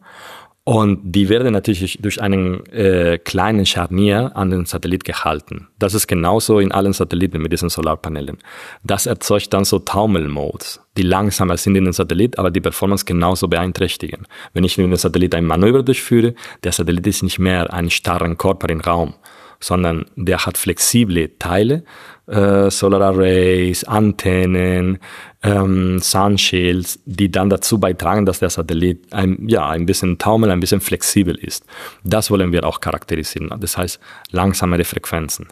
und 0.67 0.99
die 1.01 1.29
werden 1.29 1.53
natürlich 1.53 1.97
durch 2.01 2.21
einen 2.21 2.65
äh, 2.73 3.19
kleinen 3.19 3.65
Scharnier 3.65 4.33
an 4.35 4.49
den 4.49 4.65
Satellit 4.65 5.05
gehalten. 5.05 5.69
Das 5.79 5.93
ist 5.93 6.07
genauso 6.07 6.59
in 6.59 6.73
allen 6.73 6.91
Satelliten 6.91 7.41
mit 7.41 7.53
diesen 7.53 7.69
Solarpanelen. 7.69 8.37
Das 8.83 9.05
erzeugt 9.05 9.53
dann 9.53 9.63
so 9.63 9.79
Taumelmodes, 9.79 10.81
die 10.97 11.03
langsamer 11.03 11.55
sind 11.55 11.77
in 11.77 11.85
den 11.85 11.93
Satellit, 11.93 12.37
aber 12.37 12.51
die 12.51 12.59
Performance 12.59 13.05
genauso 13.05 13.47
beeinträchtigen. 13.47 14.27
Wenn 14.51 14.65
ich 14.65 14.77
in 14.77 14.89
den 14.89 14.97
Satellit 14.97 15.35
ein 15.35 15.45
Manöver 15.45 15.83
durchführe, 15.83 16.33
der 16.65 16.73
Satellit 16.73 17.07
ist 17.07 17.23
nicht 17.23 17.39
mehr 17.39 17.73
ein 17.73 17.89
starren 17.89 18.37
Körper 18.37 18.67
im 18.67 18.81
Raum, 18.81 19.13
sondern 19.61 20.05
der 20.17 20.45
hat 20.45 20.57
flexible 20.57 21.31
Teile, 21.39 21.85
äh, 22.27 22.69
Solar 22.69 23.01
Arrays, 23.01 23.85
Antennen, 23.85 24.99
ähm, 25.47 25.99
Sunshields, 25.99 26.99
die 27.05 27.31
dann 27.31 27.49
dazu 27.49 27.79
beitragen, 27.79 28.25
dass 28.25 28.39
der 28.39 28.49
Satellit 28.49 29.13
ein, 29.13 29.47
ja, 29.47 29.67
ein 29.69 29.85
bisschen 29.85 30.17
taumel, 30.17 30.51
ein 30.51 30.59
bisschen 30.59 30.81
flexibel 30.81 31.35
ist. 31.35 31.65
Das 32.03 32.29
wollen 32.29 32.51
wir 32.51 32.65
auch 32.65 32.81
charakterisieren. 32.81 33.53
Das 33.59 33.77
heißt, 33.77 33.99
langsamere 34.31 34.83
Frequenzen. 34.83 35.47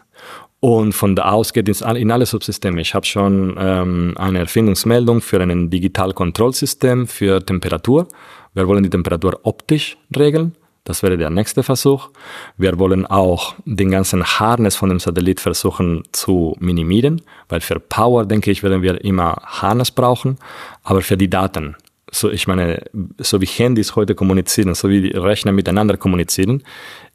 Und 0.60 0.92
von 0.92 1.14
da 1.16 1.30
aus 1.30 1.52
geht 1.52 1.68
es 1.68 1.80
in 1.80 2.10
alle 2.10 2.26
Subsysteme. 2.26 2.80
Ich 2.80 2.94
habe 2.94 3.06
schon 3.06 3.56
ähm, 3.58 4.14
eine 4.16 4.40
Erfindungsmeldung 4.40 5.20
für 5.20 5.40
ein 5.40 5.70
Digital-Kontrollsystem 5.70 7.06
für 7.06 7.44
Temperatur. 7.44 8.08
Wir 8.54 8.66
wollen 8.66 8.82
die 8.82 8.90
Temperatur 8.90 9.40
optisch 9.44 9.96
regeln. 10.16 10.52
Das 10.86 11.02
wäre 11.02 11.18
der 11.18 11.30
nächste 11.30 11.64
Versuch. 11.64 12.10
Wir 12.56 12.78
wollen 12.78 13.06
auch 13.06 13.56
den 13.64 13.90
ganzen 13.90 14.24
Harness 14.24 14.76
von 14.76 14.88
dem 14.88 15.00
Satellit 15.00 15.40
versuchen 15.40 16.04
zu 16.12 16.56
minimieren, 16.60 17.22
weil 17.48 17.60
für 17.60 17.80
Power, 17.80 18.24
denke 18.24 18.52
ich, 18.52 18.62
werden 18.62 18.82
wir 18.82 19.04
immer 19.04 19.36
Harness 19.44 19.90
brauchen, 19.90 20.38
aber 20.84 21.02
für 21.02 21.16
die 21.16 21.28
Daten, 21.28 21.74
so 22.12 22.30
ich 22.30 22.46
meine, 22.46 22.84
so 23.18 23.40
wie 23.40 23.46
Handys 23.46 23.96
heute 23.96 24.14
kommunizieren, 24.14 24.76
so 24.76 24.88
wie 24.88 25.08
Rechner 25.08 25.50
miteinander 25.50 25.96
kommunizieren, 25.96 26.62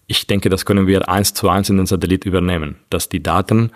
ich 0.05 0.27
denke, 0.27 0.49
das 0.49 0.65
können 0.65 0.85
wir 0.85 1.07
eins 1.07 1.33
zu 1.33 1.47
eins 1.47 1.69
in 1.69 1.77
den 1.77 1.85
Satellit 1.85 2.25
übernehmen, 2.25 2.75
dass 2.89 3.07
die 3.07 3.23
Daten 3.23 3.71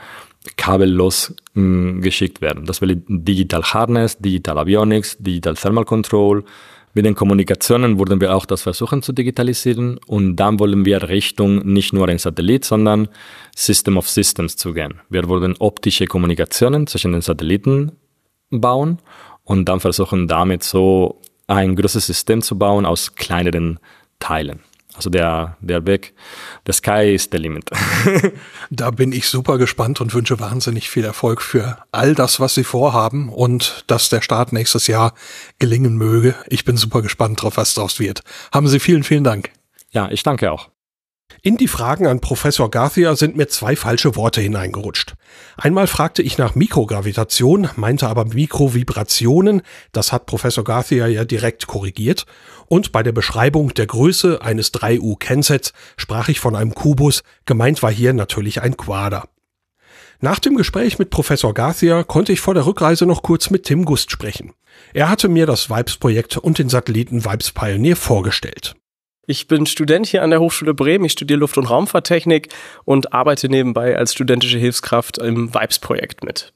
kabellos 0.58 1.34
mh, 1.54 1.62
hm, 1.64 2.02
geschickt 2.02 2.42
werden. 2.42 2.66
Das 2.66 2.82
wäre 2.82 2.98
Digital 2.98 3.64
Harness, 3.64 4.18
Digital 4.18 4.58
Avionics, 4.58 5.16
Digital 5.20 5.56
Thermal 5.56 5.86
Control, 5.86 6.44
mit 6.96 7.06
den 7.06 7.14
Kommunikationen 7.14 8.00
würden 8.00 8.22
wir 8.22 8.34
auch 8.34 8.46
das 8.46 8.62
versuchen 8.62 9.02
zu 9.02 9.12
digitalisieren 9.12 10.00
und 10.08 10.38
dann 10.38 10.60
wollen 10.60 10.86
wir 10.86 11.10
Richtung 11.10 11.58
nicht 11.66 11.92
nur 11.92 12.08
ein 12.08 12.18
Satellit, 12.18 12.64
sondern 12.64 13.10
System 13.54 13.98
of 13.98 14.10
Systems 14.10 14.56
zu 14.56 14.74
gehen. 14.74 15.02
Wir 15.10 15.28
wollen 15.28 15.56
optische 15.60 16.06
Kommunikationen 16.06 16.88
zwischen 16.88 17.12
den 17.12 17.20
Satelliten 17.20 17.92
bauen 18.50 19.00
und 19.44 19.68
dann 19.68 19.82
versuchen 19.82 20.30
damit 20.30 20.64
so 20.64 21.22
ein 21.48 21.76
großes 21.76 22.08
System 22.08 22.42
zu 22.42 22.58
bauen 22.58 22.86
aus 22.86 23.14
kleineren 23.16 23.80
Teilen. 24.20 24.62
Also 24.96 25.10
der, 25.10 25.58
der 25.60 25.86
Weg, 25.86 26.14
the 26.66 26.74
sky 26.74 27.14
is 27.14 27.30
the 27.32 27.38
limit. 27.38 27.70
da 28.70 28.92
bin 28.92 29.12
ich 29.12 29.28
super 29.28 29.58
gespannt 29.58 30.02
und 30.02 30.14
wünsche 30.14 30.40
wahnsinnig 30.40 30.90
viel 30.90 31.04
Erfolg 31.04 31.42
für 31.42 31.78
all 31.92 32.16
das, 32.16 32.40
was 32.40 32.56
Sie 32.56 32.64
vorhaben 32.64 33.30
und 33.30 33.84
dass 33.88 34.10
der 34.10 34.22
Start 34.22 34.54
nächstes 34.54 34.88
Jahr 34.88 35.14
gelingen 35.60 35.98
möge. 35.98 36.36
Ich 36.48 36.66
bin 36.66 36.78
super 36.78 37.02
gespannt 37.02 37.42
drauf, 37.42 37.58
was 37.58 37.74
daraus 37.74 38.00
wird. 38.00 38.22
Haben 38.54 38.68
Sie 38.68 38.80
vielen, 38.80 39.04
vielen 39.04 39.24
Dank. 39.24 39.52
Ja, 39.92 40.10
ich 40.12 40.24
danke 40.24 40.52
auch. 40.52 40.70
In 41.46 41.58
die 41.58 41.68
Fragen 41.68 42.08
an 42.08 42.22
Professor 42.22 42.72
Garcia 42.72 43.16
sind 43.16 43.38
mir 43.38 43.48
zwei 43.48 43.76
falsche 43.76 44.16
Worte 44.16 44.42
hineingerutscht. 44.42 45.14
Einmal 45.58 45.86
fragte 45.86 46.24
ich 46.24 46.40
nach 46.40 46.56
Mikrogravitation, 46.56 47.70
meinte 47.76 48.08
aber 48.08 48.26
Mikrovibrationen, 48.26 49.62
das 49.92 50.12
hat 50.12 50.26
Professor 50.26 50.64
Garcia 50.64 51.06
ja 51.06 51.24
direkt 51.24 51.68
korrigiert, 51.68 52.26
und 52.66 52.92
bei 52.92 53.04
der 53.04 53.12
Beschreibung 53.12 53.76
der 53.76 53.86
Größe 53.86 54.42
eines 54.42 54.74
3U-Kensets 54.74 55.74
sprach 55.98 56.30
ich 56.30 56.40
von 56.40 56.56
einem 56.56 56.74
Kubus, 56.74 57.22
gemeint 57.46 57.84
war 57.84 57.92
hier 57.92 58.14
natürlich 58.14 58.64
ein 58.64 58.76
Quader. 58.76 59.30
Nach 60.22 60.40
dem 60.40 60.56
Gespräch 60.56 60.98
mit 60.98 61.12
Professor 61.12 61.54
Garcia 61.54 62.04
konnte 62.04 62.32
ich 62.32 62.40
vor 62.40 62.56
der 62.56 62.66
Rückreise 62.66 63.06
noch 63.06 63.22
kurz 63.22 63.52
mit 63.52 63.66
Tim 63.66 63.86
Gust 63.86 64.10
sprechen. 64.10 64.54
Er 64.96 65.10
hatte 65.10 65.30
mir 65.30 65.46
das 65.46 65.70
Vibes-Projekt 65.70 66.38
und 66.38 66.58
den 66.58 66.70
Satelliten 66.70 67.24
Vibes 67.24 67.52
Pioneer 67.52 67.96
vorgestellt. 67.96 68.76
Ich 69.28 69.48
bin 69.48 69.66
Student 69.66 70.06
hier 70.08 70.24
an 70.24 70.30
der 70.30 70.40
Hochschule 70.40 70.74
Bremen. 70.74 71.06
Ich 71.06 71.14
studiere 71.14 71.40
Luft- 71.40 71.58
und 71.58 71.70
Raumfahrttechnik 71.70 72.50
und 72.84 73.14
arbeite 73.14 73.50
nebenbei 73.50 73.98
als 73.98 74.14
studentische 74.14 74.58
Hilfskraft 74.58 75.18
im 75.18 75.54
Vibes-Projekt 75.54 76.24
mit. 76.24 76.54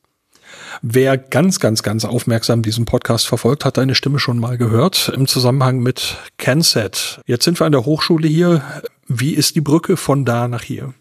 Wer 0.81 1.17
ganz, 1.17 1.59
ganz, 1.59 1.83
ganz 1.83 2.05
aufmerksam 2.05 2.61
diesen 2.61 2.85
Podcast 2.85 3.27
verfolgt, 3.27 3.65
hat 3.65 3.77
deine 3.77 3.95
Stimme 3.95 4.19
schon 4.19 4.39
mal 4.39 4.57
gehört 4.57 5.11
im 5.15 5.27
Zusammenhang 5.27 5.79
mit 5.79 6.17
CanSat. 6.37 7.21
Jetzt 7.25 7.43
sind 7.45 7.59
wir 7.59 7.65
an 7.65 7.71
der 7.71 7.85
Hochschule 7.85 8.27
hier. 8.27 8.63
Wie 9.07 9.33
ist 9.33 9.55
die 9.55 9.61
Brücke 9.61 9.97
von 9.97 10.25
da 10.25 10.47
nach 10.47 10.63
hier? 10.63 10.93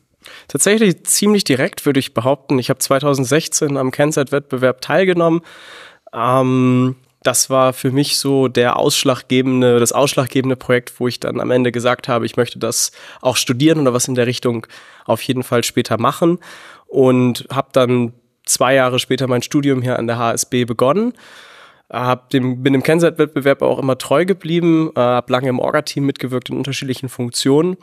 Tatsächlich 0.49 1.05
ziemlich 1.05 1.45
direkt, 1.45 1.87
würde 1.87 2.01
ich 2.01 2.15
behaupten. 2.15 2.59
Ich 2.59 2.71
habe 2.71 2.79
2016 2.79 3.77
am 3.77 3.91
CanSat-Wettbewerb 3.91 4.81
teilgenommen. 4.81 5.43
Ähm, 6.13 6.97
das 7.23 7.51
war 7.51 7.73
für 7.73 7.91
mich 7.91 8.19
so 8.19 8.49
der 8.49 8.77
ausschlaggebende, 8.77 9.81
das 9.81 9.93
ausschlaggebende 9.93 10.57
Projekt, 10.57 10.99
wo 11.01 11.09
ich 11.09 11.21
dann 11.21 11.41
am 11.41 11.51
Ende 11.51 11.73
gesagt 11.73 12.09
habe, 12.09 12.27
ich 12.27 12.37
möchte 12.37 12.59
das 12.59 12.93
auch 13.21 13.37
studieren 13.37 13.81
oder 13.81 13.93
was 13.93 14.09
in 14.09 14.15
der 14.15 14.27
Richtung 14.27 14.67
auf 15.05 15.23
jeden 15.23 15.43
Fall 15.43 15.65
später 15.65 15.99
machen. 15.99 16.39
Und 16.87 17.47
habe 17.51 17.69
dann 17.73 18.13
zwei 18.47 18.75
Jahre 18.75 18.99
später 18.99 19.27
mein 19.27 19.43
Studium 19.43 19.83
hier 19.83 19.99
an 19.99 20.07
der 20.07 20.19
HSB 20.19 20.65
begonnen 20.65 21.13
hab 21.91 22.31
dem, 22.31 22.63
bin 22.63 22.75
dem 22.75 22.83
Kensat-Wettbewerb 22.83 23.63
auch 23.63 23.79
immer 23.79 23.97
treu 23.97 24.27
geblieben, 24.27 24.91
äh, 24.95 25.01
habe 25.01 25.33
lange 25.33 25.49
im 25.49 25.59
Orga-Team 25.59 26.05
mitgewirkt 26.05 26.51
in 26.51 26.57
unterschiedlichen 26.57 27.09
Funktionen. 27.09 27.77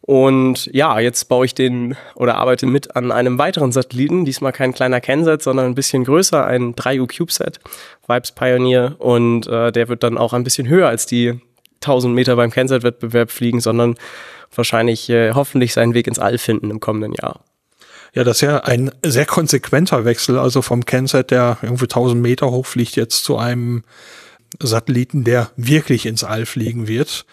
Und 0.00 0.66
ja, 0.72 0.98
jetzt 0.98 1.28
baue 1.28 1.44
ich 1.44 1.54
den 1.54 1.96
oder 2.14 2.36
arbeite 2.36 2.66
mit 2.66 2.96
an 2.96 3.12
einem 3.12 3.38
weiteren 3.38 3.70
Satelliten, 3.70 4.24
diesmal 4.24 4.52
kein 4.52 4.72
kleiner 4.72 5.00
Kensat, 5.00 5.42
sondern 5.42 5.66
ein 5.66 5.74
bisschen 5.74 6.04
größer, 6.04 6.46
ein 6.46 6.74
3U 6.74 7.06
CubeSat, 7.06 7.60
Vibes 8.08 8.32
Pioneer. 8.32 8.96
Und 8.98 9.46
äh, 9.46 9.72
der 9.72 9.88
wird 9.88 10.02
dann 10.02 10.16
auch 10.16 10.32
ein 10.32 10.44
bisschen 10.44 10.66
höher 10.68 10.88
als 10.88 11.04
die 11.04 11.38
1000 11.82 12.14
Meter 12.14 12.36
beim 12.36 12.50
Kensat-Wettbewerb 12.50 13.30
fliegen, 13.30 13.60
sondern 13.60 13.96
wahrscheinlich 14.54 15.08
äh, 15.10 15.32
hoffentlich 15.32 15.74
seinen 15.74 15.94
Weg 15.94 16.06
ins 16.06 16.18
All 16.18 16.38
finden 16.38 16.70
im 16.70 16.80
kommenden 16.80 17.12
Jahr. 17.12 17.44
Ja, 18.12 18.24
das 18.24 18.38
ist 18.38 18.42
ja 18.42 18.58
ein 18.58 18.90
sehr 19.04 19.26
konsequenter 19.26 20.04
Wechsel, 20.04 20.38
also 20.38 20.62
vom 20.62 20.84
Kensat, 20.84 21.30
der 21.30 21.58
irgendwie 21.62 21.84
1000 21.84 22.20
Meter 22.20 22.50
hoch 22.50 22.66
fliegt, 22.66 22.96
jetzt 22.96 23.24
zu 23.24 23.36
einem 23.38 23.84
Satelliten, 24.58 25.24
der 25.24 25.50
wirklich 25.56 26.06
ins 26.06 26.24
All 26.24 26.46
fliegen 26.46 26.88
wird. 26.88 27.24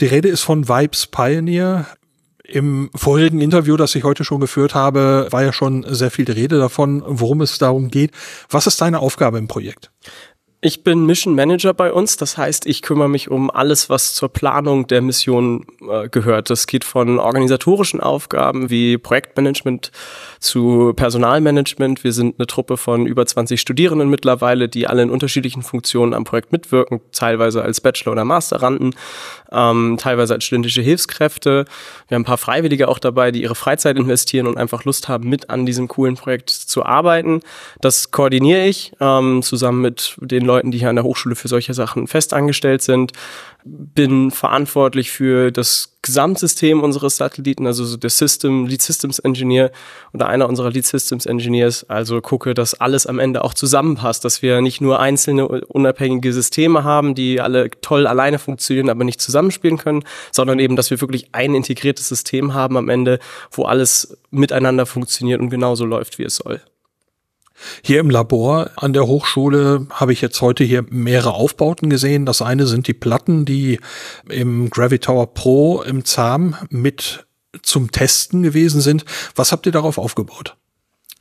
Die 0.00 0.06
Rede 0.06 0.28
ist 0.28 0.42
von 0.42 0.68
Vibes 0.68 1.06
Pioneer. 1.06 1.86
Im 2.44 2.90
vorherigen 2.94 3.40
Interview, 3.40 3.76
das 3.76 3.94
ich 3.94 4.04
heute 4.04 4.24
schon 4.24 4.40
geführt 4.40 4.74
habe, 4.74 5.28
war 5.30 5.42
ja 5.42 5.52
schon 5.52 5.86
sehr 5.88 6.10
viel 6.10 6.30
Rede 6.30 6.58
davon, 6.58 7.02
worum 7.06 7.40
es 7.40 7.56
darum 7.58 7.88
geht. 7.88 8.10
Was 8.50 8.66
ist 8.66 8.80
deine 8.80 8.98
Aufgabe 8.98 9.38
im 9.38 9.48
Projekt? 9.48 9.90
Ich 10.64 10.84
bin 10.84 11.06
Mission 11.06 11.34
Manager 11.34 11.74
bei 11.74 11.92
uns, 11.92 12.16
das 12.16 12.38
heißt, 12.38 12.66
ich 12.66 12.82
kümmere 12.82 13.08
mich 13.08 13.28
um 13.28 13.50
alles, 13.50 13.90
was 13.90 14.14
zur 14.14 14.28
Planung 14.28 14.86
der 14.86 15.02
Mission 15.02 15.66
äh, 15.90 16.08
gehört. 16.08 16.50
Das 16.50 16.68
geht 16.68 16.84
von 16.84 17.18
organisatorischen 17.18 17.98
Aufgaben 17.98 18.70
wie 18.70 18.96
Projektmanagement 18.96 19.90
zu 20.38 20.92
Personalmanagement. 20.94 22.04
Wir 22.04 22.12
sind 22.12 22.38
eine 22.38 22.46
Truppe 22.46 22.76
von 22.76 23.06
über 23.06 23.26
20 23.26 23.60
Studierenden 23.60 24.08
mittlerweile, 24.08 24.68
die 24.68 24.86
alle 24.86 25.02
in 25.02 25.10
unterschiedlichen 25.10 25.62
Funktionen 25.62 26.14
am 26.14 26.22
Projekt 26.22 26.52
mitwirken, 26.52 27.00
teilweise 27.10 27.62
als 27.62 27.80
Bachelor- 27.80 28.12
oder 28.12 28.24
Masteranden, 28.24 28.94
ähm, 29.50 29.96
teilweise 29.98 30.34
als 30.34 30.44
studentische 30.44 30.80
Hilfskräfte. 30.80 31.64
Wir 32.06 32.14
haben 32.14 32.22
ein 32.22 32.24
paar 32.24 32.38
Freiwillige 32.38 32.86
auch 32.86 33.00
dabei, 33.00 33.32
die 33.32 33.42
ihre 33.42 33.56
Freizeit 33.56 33.96
investieren 33.96 34.46
und 34.46 34.58
einfach 34.58 34.84
Lust 34.84 35.08
haben, 35.08 35.28
mit 35.28 35.50
an 35.50 35.66
diesem 35.66 35.88
coolen 35.88 36.14
Projekt 36.14 36.50
zu 36.50 36.84
arbeiten. 36.84 37.40
Das 37.80 38.12
koordiniere 38.12 38.66
ich 38.66 38.92
ähm, 39.00 39.42
zusammen 39.42 39.80
mit 39.80 40.14
den 40.20 40.44
Leuten, 40.44 40.51
die 40.60 40.78
hier 40.78 40.90
an 40.90 40.96
der 40.96 41.04
Hochschule 41.04 41.34
für 41.34 41.48
solche 41.48 41.74
Sachen 41.74 42.06
festangestellt 42.06 42.82
sind. 42.82 43.12
Bin 43.64 44.30
verantwortlich 44.30 45.10
für 45.10 45.50
das 45.50 45.92
Gesamtsystem 46.02 46.82
unseres 46.82 47.16
Satelliten, 47.16 47.64
also 47.64 47.84
so 47.84 47.96
der 47.96 48.10
System, 48.10 48.66
Lead 48.66 48.82
Systems 48.82 49.20
Engineer 49.20 49.70
oder 50.12 50.26
einer 50.26 50.48
unserer 50.48 50.70
Lead 50.70 50.84
Systems 50.84 51.26
Engineers. 51.26 51.88
Also 51.88 52.20
gucke, 52.20 52.54
dass 52.54 52.74
alles 52.74 53.06
am 53.06 53.20
Ende 53.20 53.44
auch 53.44 53.54
zusammenpasst, 53.54 54.24
dass 54.24 54.42
wir 54.42 54.60
nicht 54.62 54.80
nur 54.80 54.98
einzelne 54.98 55.46
unabhängige 55.46 56.32
Systeme 56.32 56.82
haben, 56.82 57.14
die 57.14 57.40
alle 57.40 57.70
toll 57.82 58.08
alleine 58.08 58.40
funktionieren, 58.40 58.90
aber 58.90 59.04
nicht 59.04 59.20
zusammenspielen 59.20 59.78
können, 59.78 60.02
sondern 60.32 60.58
eben, 60.58 60.74
dass 60.74 60.90
wir 60.90 61.00
wirklich 61.00 61.28
ein 61.32 61.54
integriertes 61.54 62.08
System 62.08 62.52
haben 62.52 62.76
am 62.76 62.88
Ende, 62.88 63.20
wo 63.52 63.64
alles 63.64 64.18
miteinander 64.32 64.86
funktioniert 64.86 65.40
und 65.40 65.50
genauso 65.50 65.84
läuft, 65.84 66.18
wie 66.18 66.24
es 66.24 66.34
soll. 66.34 66.60
Hier 67.82 68.00
im 68.00 68.10
Labor 68.10 68.70
an 68.76 68.92
der 68.92 69.06
Hochschule 69.06 69.86
habe 69.90 70.12
ich 70.12 70.20
jetzt 70.20 70.40
heute 70.40 70.64
hier 70.64 70.84
mehrere 70.90 71.34
Aufbauten 71.34 71.90
gesehen. 71.90 72.26
Das 72.26 72.42
eine 72.42 72.66
sind 72.66 72.86
die 72.86 72.94
Platten, 72.94 73.44
die 73.44 73.78
im 74.28 74.70
Gravitower 74.70 75.32
Pro 75.34 75.82
im 75.82 76.04
ZAM 76.04 76.56
mit 76.70 77.26
zum 77.62 77.90
Testen 77.90 78.42
gewesen 78.42 78.80
sind. 78.80 79.04
Was 79.34 79.52
habt 79.52 79.66
ihr 79.66 79.72
darauf 79.72 79.98
aufgebaut? 79.98 80.56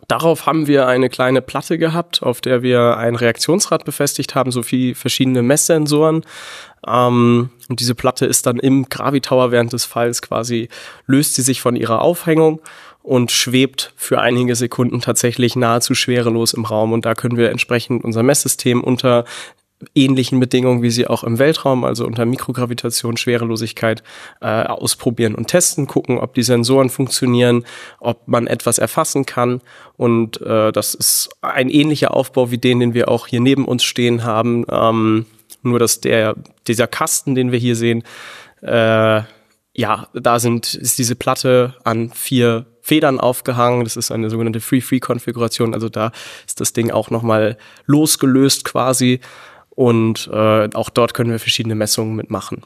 Darauf 0.08 0.46
haben 0.46 0.68
wir 0.68 0.88
eine 0.88 1.10
kleine 1.10 1.42
Platte 1.42 1.78
gehabt, 1.78 2.24
auf 2.24 2.42
der 2.42 2.64
wir 2.64 2.98
ein 2.98 3.16
Reaktionsrad 3.16 3.86
befestigt 3.86 4.36
haben, 4.36 4.52
sowie 4.52 4.94
verschiedene 4.94 5.42
Messsensoren. 5.42 6.26
Ähm, 6.86 7.52
und 7.70 7.80
diese 7.80 7.96
Platte 7.96 8.26
ist 8.26 8.46
dann 8.46 8.58
im 8.58 8.90
Gravitower 8.90 9.52
während 9.52 9.74
des 9.74 9.86
Falls 9.86 10.22
quasi, 10.22 10.70
löst 11.06 11.36
sie 11.36 11.44
sich 11.44 11.62
von 11.62 11.76
ihrer 11.76 12.02
Aufhängung 12.02 12.62
und 13.04 13.32
schwebt 13.32 13.94
für 13.96 14.20
einige 14.20 14.56
Sekunden 14.56 15.02
tatsächlich 15.02 15.56
nahezu 15.56 15.96
schwerelos 15.96 16.54
im 16.54 16.66
Raum. 16.66 16.94
Und 16.94 17.06
da 17.06 17.16
können 17.16 17.38
wir 17.38 17.50
entsprechend 17.50 18.04
unser 18.04 18.24
Messsystem 18.24 18.84
unter 18.84 19.26
ähnlichen 19.96 20.40
Bedingungen, 20.40 20.82
wie 20.82 20.92
sie 20.92 21.08
auch 21.08 21.24
im 21.24 21.40
Weltraum, 21.40 21.84
also 21.84 22.06
unter 22.06 22.26
Mikrogravitation, 22.26 23.18
Schwerelosigkeit, 23.18 24.04
äh, 24.40 24.46
ausprobieren 24.46 25.36
und 25.36 25.48
testen, 25.48 25.88
gucken, 25.88 26.18
ob 26.20 26.34
die 26.34 26.44
Sensoren 26.44 26.90
funktionieren, 26.90 27.66
ob 28.00 28.28
man 28.28 28.48
etwas 28.48 28.78
erfassen 28.78 29.26
kann. 29.26 29.62
Und 29.98 30.42
äh, 30.42 30.72
das 30.72 30.94
ist 30.94 31.30
ein 31.42 31.70
ähnlicher 31.70 32.14
Aufbau 32.14 32.52
wie 32.52 32.58
den, 32.58 32.80
den 32.80 32.94
wir 32.94 33.10
auch 33.10 33.28
hier 33.28 33.42
neben 33.42 33.66
uns 33.66 33.84
stehen 33.84 34.24
haben. 34.24 34.66
Ähm, 34.70 35.26
nur 35.64 35.80
dass 35.80 36.02
der, 36.02 36.36
dieser 36.68 36.88
Kasten, 36.88 37.36
den 37.36 37.52
wir 37.52 37.60
hier 37.60 37.76
sehen, 37.76 38.04
äh, 38.62 39.22
ja, 39.82 40.08
da 40.14 40.38
sind, 40.38 40.76
ist 40.76 41.00
diese 41.00 41.16
Platte 41.16 41.74
an 41.84 42.12
vier 42.12 42.68
Federn 42.82 43.20
aufgehangen. 43.20 43.84
Das 43.84 43.98
ist 43.98 44.12
eine 44.12 44.30
sogenannte 44.30 44.62
Free-Free-Konfiguration. 44.62 45.74
Also 45.74 45.90
da 45.90 46.12
ist 46.46 46.62
das 46.62 46.74
Ding 46.74 46.92
auch 46.92 47.10
nochmal 47.10 47.58
losgelöst 47.88 48.64
quasi. 48.64 49.22
Und 49.72 50.30
äh, 50.32 50.70
auch 50.76 50.92
dort 50.92 51.16
können 51.16 51.32
wir 51.32 51.40
verschiedene 51.40 51.74
Messungen 51.74 52.16
mitmachen. 52.16 52.62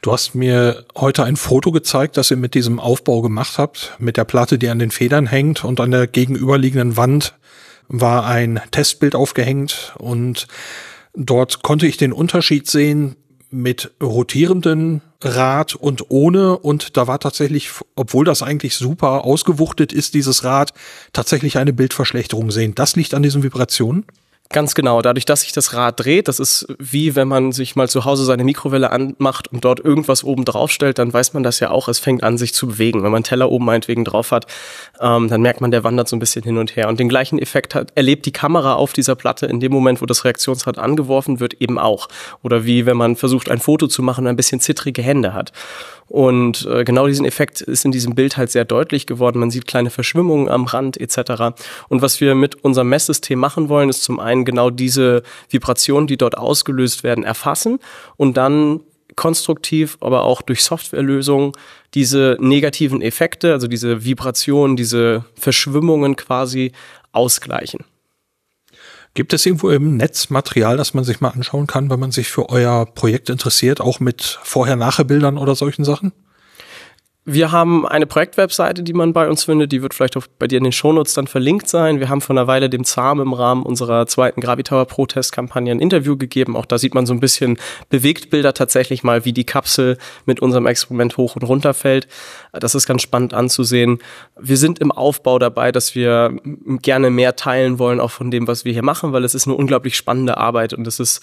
Du 0.00 0.12
hast 0.12 0.36
mir 0.36 0.84
heute 0.96 1.24
ein 1.24 1.34
Foto 1.34 1.72
gezeigt, 1.72 2.16
das 2.16 2.30
ihr 2.30 2.36
mit 2.36 2.54
diesem 2.54 2.78
Aufbau 2.78 3.20
gemacht 3.20 3.58
habt, 3.58 3.96
mit 3.98 4.16
der 4.16 4.24
Platte, 4.24 4.58
die 4.58 4.68
an 4.68 4.78
den 4.78 4.92
Federn 4.92 5.26
hängt 5.26 5.64
und 5.64 5.80
an 5.80 5.90
der 5.90 6.06
gegenüberliegenden 6.06 6.96
Wand 6.96 7.34
war 7.88 8.26
ein 8.26 8.60
Testbild 8.70 9.16
aufgehängt 9.16 9.96
und 9.98 10.46
dort 11.14 11.64
konnte 11.64 11.88
ich 11.88 11.96
den 11.96 12.12
Unterschied 12.12 12.70
sehen 12.70 13.16
mit 13.50 13.90
rotierenden 14.02 15.00
Rad 15.22 15.74
und 15.74 16.10
ohne 16.10 16.58
und 16.58 16.96
da 16.96 17.06
war 17.06 17.18
tatsächlich, 17.18 17.70
obwohl 17.96 18.24
das 18.24 18.42
eigentlich 18.42 18.76
super 18.76 19.24
ausgewuchtet 19.24 19.92
ist, 19.92 20.14
dieses 20.14 20.44
Rad, 20.44 20.72
tatsächlich 21.12 21.58
eine 21.58 21.72
Bildverschlechterung 21.72 22.50
sehen. 22.50 22.74
Das 22.74 22.94
liegt 22.94 23.14
an 23.14 23.22
diesen 23.22 23.42
Vibrationen? 23.42 24.04
Ganz 24.50 24.74
genau. 24.74 25.02
Dadurch, 25.02 25.26
dass 25.26 25.42
sich 25.42 25.52
das 25.52 25.74
Rad 25.74 26.00
dreht, 26.00 26.26
das 26.26 26.40
ist 26.40 26.66
wie 26.78 27.14
wenn 27.14 27.28
man 27.28 27.52
sich 27.52 27.76
mal 27.76 27.86
zu 27.86 28.06
Hause 28.06 28.24
seine 28.24 28.44
Mikrowelle 28.44 28.90
anmacht 28.90 29.48
und 29.48 29.62
dort 29.62 29.78
irgendwas 29.80 30.24
oben 30.24 30.46
drauf 30.46 30.70
stellt, 30.70 30.98
dann 30.98 31.12
weiß 31.12 31.34
man 31.34 31.42
das 31.42 31.60
ja 31.60 31.70
auch. 31.70 31.86
Es 31.88 31.98
fängt 31.98 32.22
an, 32.22 32.38
sich 32.38 32.54
zu 32.54 32.68
bewegen. 32.68 33.02
Wenn 33.02 33.12
man 33.12 33.24
Teller 33.24 33.50
oben 33.50 33.66
meinetwegen 33.66 34.06
drauf 34.06 34.30
hat, 34.30 34.46
ähm, 35.00 35.28
dann 35.28 35.42
merkt 35.42 35.60
man, 35.60 35.70
der 35.70 35.84
wandert 35.84 36.08
so 36.08 36.16
ein 36.16 36.18
bisschen 36.18 36.44
hin 36.44 36.56
und 36.56 36.76
her. 36.76 36.88
Und 36.88 36.98
den 36.98 37.10
gleichen 37.10 37.38
Effekt 37.38 37.74
hat, 37.74 37.92
erlebt 37.94 38.24
die 38.24 38.32
Kamera 38.32 38.74
auf 38.74 38.94
dieser 38.94 39.16
Platte 39.16 39.44
in 39.44 39.60
dem 39.60 39.70
Moment, 39.70 40.00
wo 40.00 40.06
das 40.06 40.24
Reaktionsrad 40.24 40.78
angeworfen 40.78 41.40
wird, 41.40 41.60
eben 41.60 41.78
auch. 41.78 42.08
Oder 42.42 42.64
wie 42.64 42.86
wenn 42.86 42.96
man 42.96 43.16
versucht, 43.16 43.50
ein 43.50 43.58
Foto 43.58 43.86
zu 43.86 44.02
machen 44.02 44.24
und 44.24 44.30
ein 44.30 44.36
bisschen 44.36 44.60
zittrige 44.60 45.02
Hände 45.02 45.34
hat. 45.34 45.52
Und 46.08 46.66
äh, 46.66 46.84
genau 46.84 47.06
diesen 47.06 47.26
Effekt 47.26 47.60
ist 47.60 47.84
in 47.84 47.92
diesem 47.92 48.14
Bild 48.14 48.36
halt 48.36 48.50
sehr 48.50 48.64
deutlich 48.64 49.06
geworden. 49.06 49.40
Man 49.40 49.50
sieht 49.50 49.66
kleine 49.66 49.90
Verschwimmungen 49.90 50.48
am 50.48 50.64
Rand 50.64 50.98
etc. 50.98 51.54
Und 51.88 52.02
was 52.02 52.20
wir 52.20 52.34
mit 52.34 52.64
unserem 52.64 52.88
Messsystem 52.88 53.38
machen 53.38 53.68
wollen, 53.68 53.88
ist 53.88 54.02
zum 54.02 54.18
einen 54.18 54.44
genau 54.44 54.70
diese 54.70 55.22
Vibrationen, 55.50 56.06
die 56.06 56.16
dort 56.16 56.38
ausgelöst 56.38 57.04
werden, 57.04 57.24
erfassen 57.24 57.78
und 58.16 58.36
dann 58.36 58.80
konstruktiv, 59.16 59.98
aber 60.00 60.22
auch 60.24 60.42
durch 60.42 60.62
Softwarelösungen 60.62 61.52
diese 61.94 62.36
negativen 62.40 63.02
Effekte, 63.02 63.52
also 63.52 63.66
diese 63.66 64.04
Vibrationen, 64.04 64.76
diese 64.76 65.24
Verschwimmungen 65.34 66.16
quasi 66.16 66.72
ausgleichen. 67.12 67.84
Gibt 69.18 69.32
es 69.32 69.44
irgendwo 69.44 69.70
im 69.70 69.96
Netz 69.96 70.30
Material, 70.30 70.76
das 70.76 70.94
man 70.94 71.02
sich 71.02 71.20
mal 71.20 71.30
anschauen 71.30 71.66
kann, 71.66 71.90
wenn 71.90 71.98
man 71.98 72.12
sich 72.12 72.28
für 72.28 72.50
euer 72.50 72.86
Projekt 72.86 73.30
interessiert, 73.30 73.80
auch 73.80 73.98
mit 73.98 74.38
Vorher-Nachher-Bildern 74.44 75.38
oder 75.38 75.56
solchen 75.56 75.84
Sachen? 75.84 76.12
Wir 77.30 77.52
haben 77.52 77.86
eine 77.86 78.06
Projektwebseite, 78.06 78.82
die 78.82 78.94
man 78.94 79.12
bei 79.12 79.28
uns 79.28 79.44
findet. 79.44 79.70
Die 79.70 79.82
wird 79.82 79.92
vielleicht 79.92 80.16
auch 80.16 80.26
bei 80.38 80.46
dir 80.46 80.56
in 80.56 80.64
den 80.64 80.72
Shownotes 80.72 81.12
dann 81.12 81.26
verlinkt 81.26 81.68
sein. 81.68 82.00
Wir 82.00 82.08
haben 82.08 82.22
vor 82.22 82.34
einer 82.34 82.46
Weile 82.46 82.70
dem 82.70 82.84
ZAM 82.84 83.20
im 83.20 83.34
Rahmen 83.34 83.64
unserer 83.64 84.06
zweiten 84.06 84.40
Gravitower 84.40 84.86
Protest-Kampagne 84.86 85.70
ein 85.70 85.78
Interview 85.78 86.16
gegeben. 86.16 86.56
Auch 86.56 86.64
da 86.64 86.78
sieht 86.78 86.94
man 86.94 87.04
so 87.04 87.12
ein 87.12 87.20
bisschen 87.20 87.58
Bewegtbilder 87.90 88.54
tatsächlich 88.54 89.02
mal, 89.02 89.26
wie 89.26 89.34
die 89.34 89.44
Kapsel 89.44 89.98
mit 90.24 90.40
unserem 90.40 90.64
Experiment 90.64 91.18
hoch 91.18 91.36
und 91.36 91.42
runter 91.42 91.74
fällt. 91.74 92.08
Das 92.54 92.74
ist 92.74 92.86
ganz 92.86 93.02
spannend 93.02 93.34
anzusehen. 93.34 93.98
Wir 94.40 94.56
sind 94.56 94.78
im 94.78 94.90
Aufbau 94.90 95.38
dabei, 95.38 95.70
dass 95.70 95.94
wir 95.94 96.34
gerne 96.80 97.10
mehr 97.10 97.36
teilen 97.36 97.78
wollen, 97.78 98.00
auch 98.00 98.10
von 98.10 98.30
dem, 98.30 98.48
was 98.48 98.64
wir 98.64 98.72
hier 98.72 98.82
machen, 98.82 99.12
weil 99.12 99.24
es 99.24 99.34
ist 99.34 99.46
eine 99.46 99.54
unglaublich 99.54 99.96
spannende 99.96 100.38
Arbeit 100.38 100.72
und 100.72 100.86
es 100.86 100.98
ist 100.98 101.20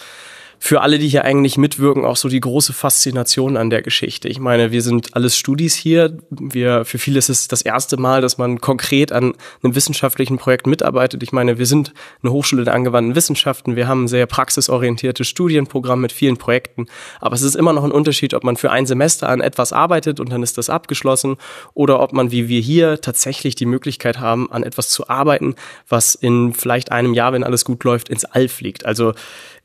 für 0.59 0.81
alle, 0.81 0.99
die 0.99 1.07
hier 1.07 1.25
eigentlich 1.25 1.57
mitwirken, 1.57 2.05
auch 2.05 2.15
so 2.15 2.29
die 2.29 2.39
große 2.39 2.73
Faszination 2.73 3.57
an 3.57 3.69
der 3.69 3.81
Geschichte. 3.81 4.27
Ich 4.27 4.39
meine, 4.39 4.71
wir 4.71 4.81
sind 4.81 5.15
alles 5.15 5.37
Studis 5.37 5.75
hier. 5.75 6.17
Wir, 6.29 6.85
für 6.85 6.97
viele 6.97 7.19
ist 7.19 7.29
es 7.29 7.47
das 7.47 7.61
erste 7.61 7.97
Mal, 7.97 8.21
dass 8.21 8.37
man 8.37 8.59
konkret 8.61 9.11
an 9.11 9.33
einem 9.63 9.75
wissenschaftlichen 9.75 10.37
Projekt 10.37 10.67
mitarbeitet. 10.67 11.23
Ich 11.23 11.31
meine, 11.31 11.57
wir 11.57 11.65
sind 11.65 11.93
eine 12.23 12.31
Hochschule 12.31 12.63
der 12.63 12.73
angewandten 12.73 13.15
Wissenschaften. 13.15 13.75
Wir 13.75 13.87
haben 13.87 14.05
ein 14.05 14.07
sehr 14.07 14.25
praxisorientiertes 14.25 15.27
Studienprogramm 15.27 16.01
mit 16.01 16.11
vielen 16.11 16.37
Projekten. 16.37 16.87
Aber 17.19 17.35
es 17.35 17.41
ist 17.41 17.55
immer 17.55 17.73
noch 17.73 17.83
ein 17.83 17.91
Unterschied, 17.91 18.33
ob 18.33 18.43
man 18.43 18.57
für 18.57 18.71
ein 18.71 18.85
Semester 18.85 19.29
an 19.29 19.41
etwas 19.41 19.73
arbeitet 19.73 20.19
und 20.19 20.31
dann 20.31 20.43
ist 20.43 20.57
das 20.57 20.69
abgeschlossen 20.69 21.37
oder 21.73 21.99
ob 21.99 22.13
man, 22.13 22.31
wie 22.31 22.47
wir 22.47 22.61
hier, 22.61 23.01
tatsächlich 23.01 23.55
die 23.55 23.65
Möglichkeit 23.65 24.19
haben, 24.19 24.51
an 24.51 24.63
etwas 24.63 24.89
zu 24.89 25.09
arbeiten, 25.09 25.55
was 25.87 26.15
in 26.15 26.53
vielleicht 26.53 26.91
einem 26.91 27.13
Jahr, 27.13 27.33
wenn 27.33 27.43
alles 27.43 27.65
gut 27.65 27.83
läuft, 27.83 28.09
ins 28.09 28.25
All 28.25 28.47
fliegt. 28.47 28.85
Also 28.85 29.13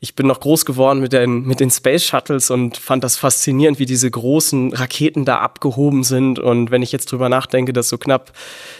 ich 0.03 0.15
bin 0.15 0.25
noch 0.25 0.39
groß 0.39 0.65
geworden 0.65 0.99
mit 0.99 1.13
den, 1.13 1.43
mit 1.45 1.59
den 1.59 1.69
Space 1.69 2.03
Shuttles 2.03 2.49
und 2.49 2.75
fand 2.77 3.03
das 3.03 3.17
faszinierend, 3.17 3.77
wie 3.77 3.85
diese 3.85 4.09
großen 4.09 4.73
Raketen 4.73 5.25
da 5.25 5.37
abgehoben 5.37 6.03
sind. 6.03 6.39
Und 6.39 6.71
wenn 6.71 6.81
ich 6.81 6.91
jetzt 6.91 7.11
drüber 7.11 7.29
nachdenke, 7.29 7.71
dass 7.71 7.87
so 7.87 7.99
knapp 7.99 8.33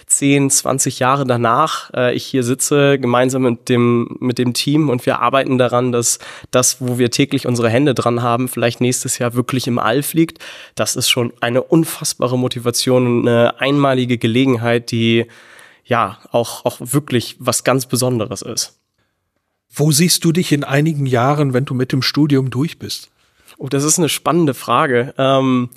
10, 0.07 0.49
20 0.49 0.97
Jahre 0.97 1.23
danach 1.27 1.91
äh, 1.93 2.15
ich 2.15 2.25
hier 2.25 2.41
sitze, 2.43 2.97
gemeinsam 2.97 3.43
mit 3.43 3.69
dem, 3.69 4.17
mit 4.19 4.39
dem 4.39 4.55
Team 4.55 4.89
und 4.89 5.05
wir 5.05 5.19
arbeiten 5.19 5.59
daran, 5.59 5.91
dass 5.91 6.17
das, 6.49 6.81
wo 6.81 6.97
wir 6.97 7.11
täglich 7.11 7.45
unsere 7.45 7.69
Hände 7.69 7.93
dran 7.93 8.23
haben, 8.23 8.47
vielleicht 8.47 8.81
nächstes 8.81 9.19
Jahr 9.19 9.35
wirklich 9.35 9.67
im 9.67 9.77
All 9.77 10.01
fliegt, 10.01 10.39
das 10.73 10.95
ist 10.95 11.11
schon 11.11 11.33
eine 11.39 11.61
unfassbare 11.61 12.37
Motivation 12.37 13.05
und 13.05 13.27
eine 13.27 13.61
einmalige 13.61 14.17
Gelegenheit, 14.17 14.89
die 14.89 15.27
ja 15.85 16.17
auch, 16.31 16.65
auch 16.65 16.77
wirklich 16.79 17.35
was 17.37 17.63
ganz 17.63 17.85
Besonderes 17.85 18.41
ist. 18.41 18.80
Wo 19.73 19.91
siehst 19.91 20.25
du 20.25 20.31
dich 20.31 20.51
in 20.51 20.63
einigen 20.63 21.05
Jahren, 21.05 21.53
wenn 21.53 21.65
du 21.65 21.73
mit 21.73 21.91
dem 21.91 22.01
Studium 22.01 22.49
durch 22.49 22.77
bist? 22.77 23.09
Oh, 23.57 23.67
das 23.67 23.83
ist 23.83 23.99
eine 23.99 24.09
spannende 24.09 24.53
Frage. 24.53 25.13
Ähm, 25.17 25.69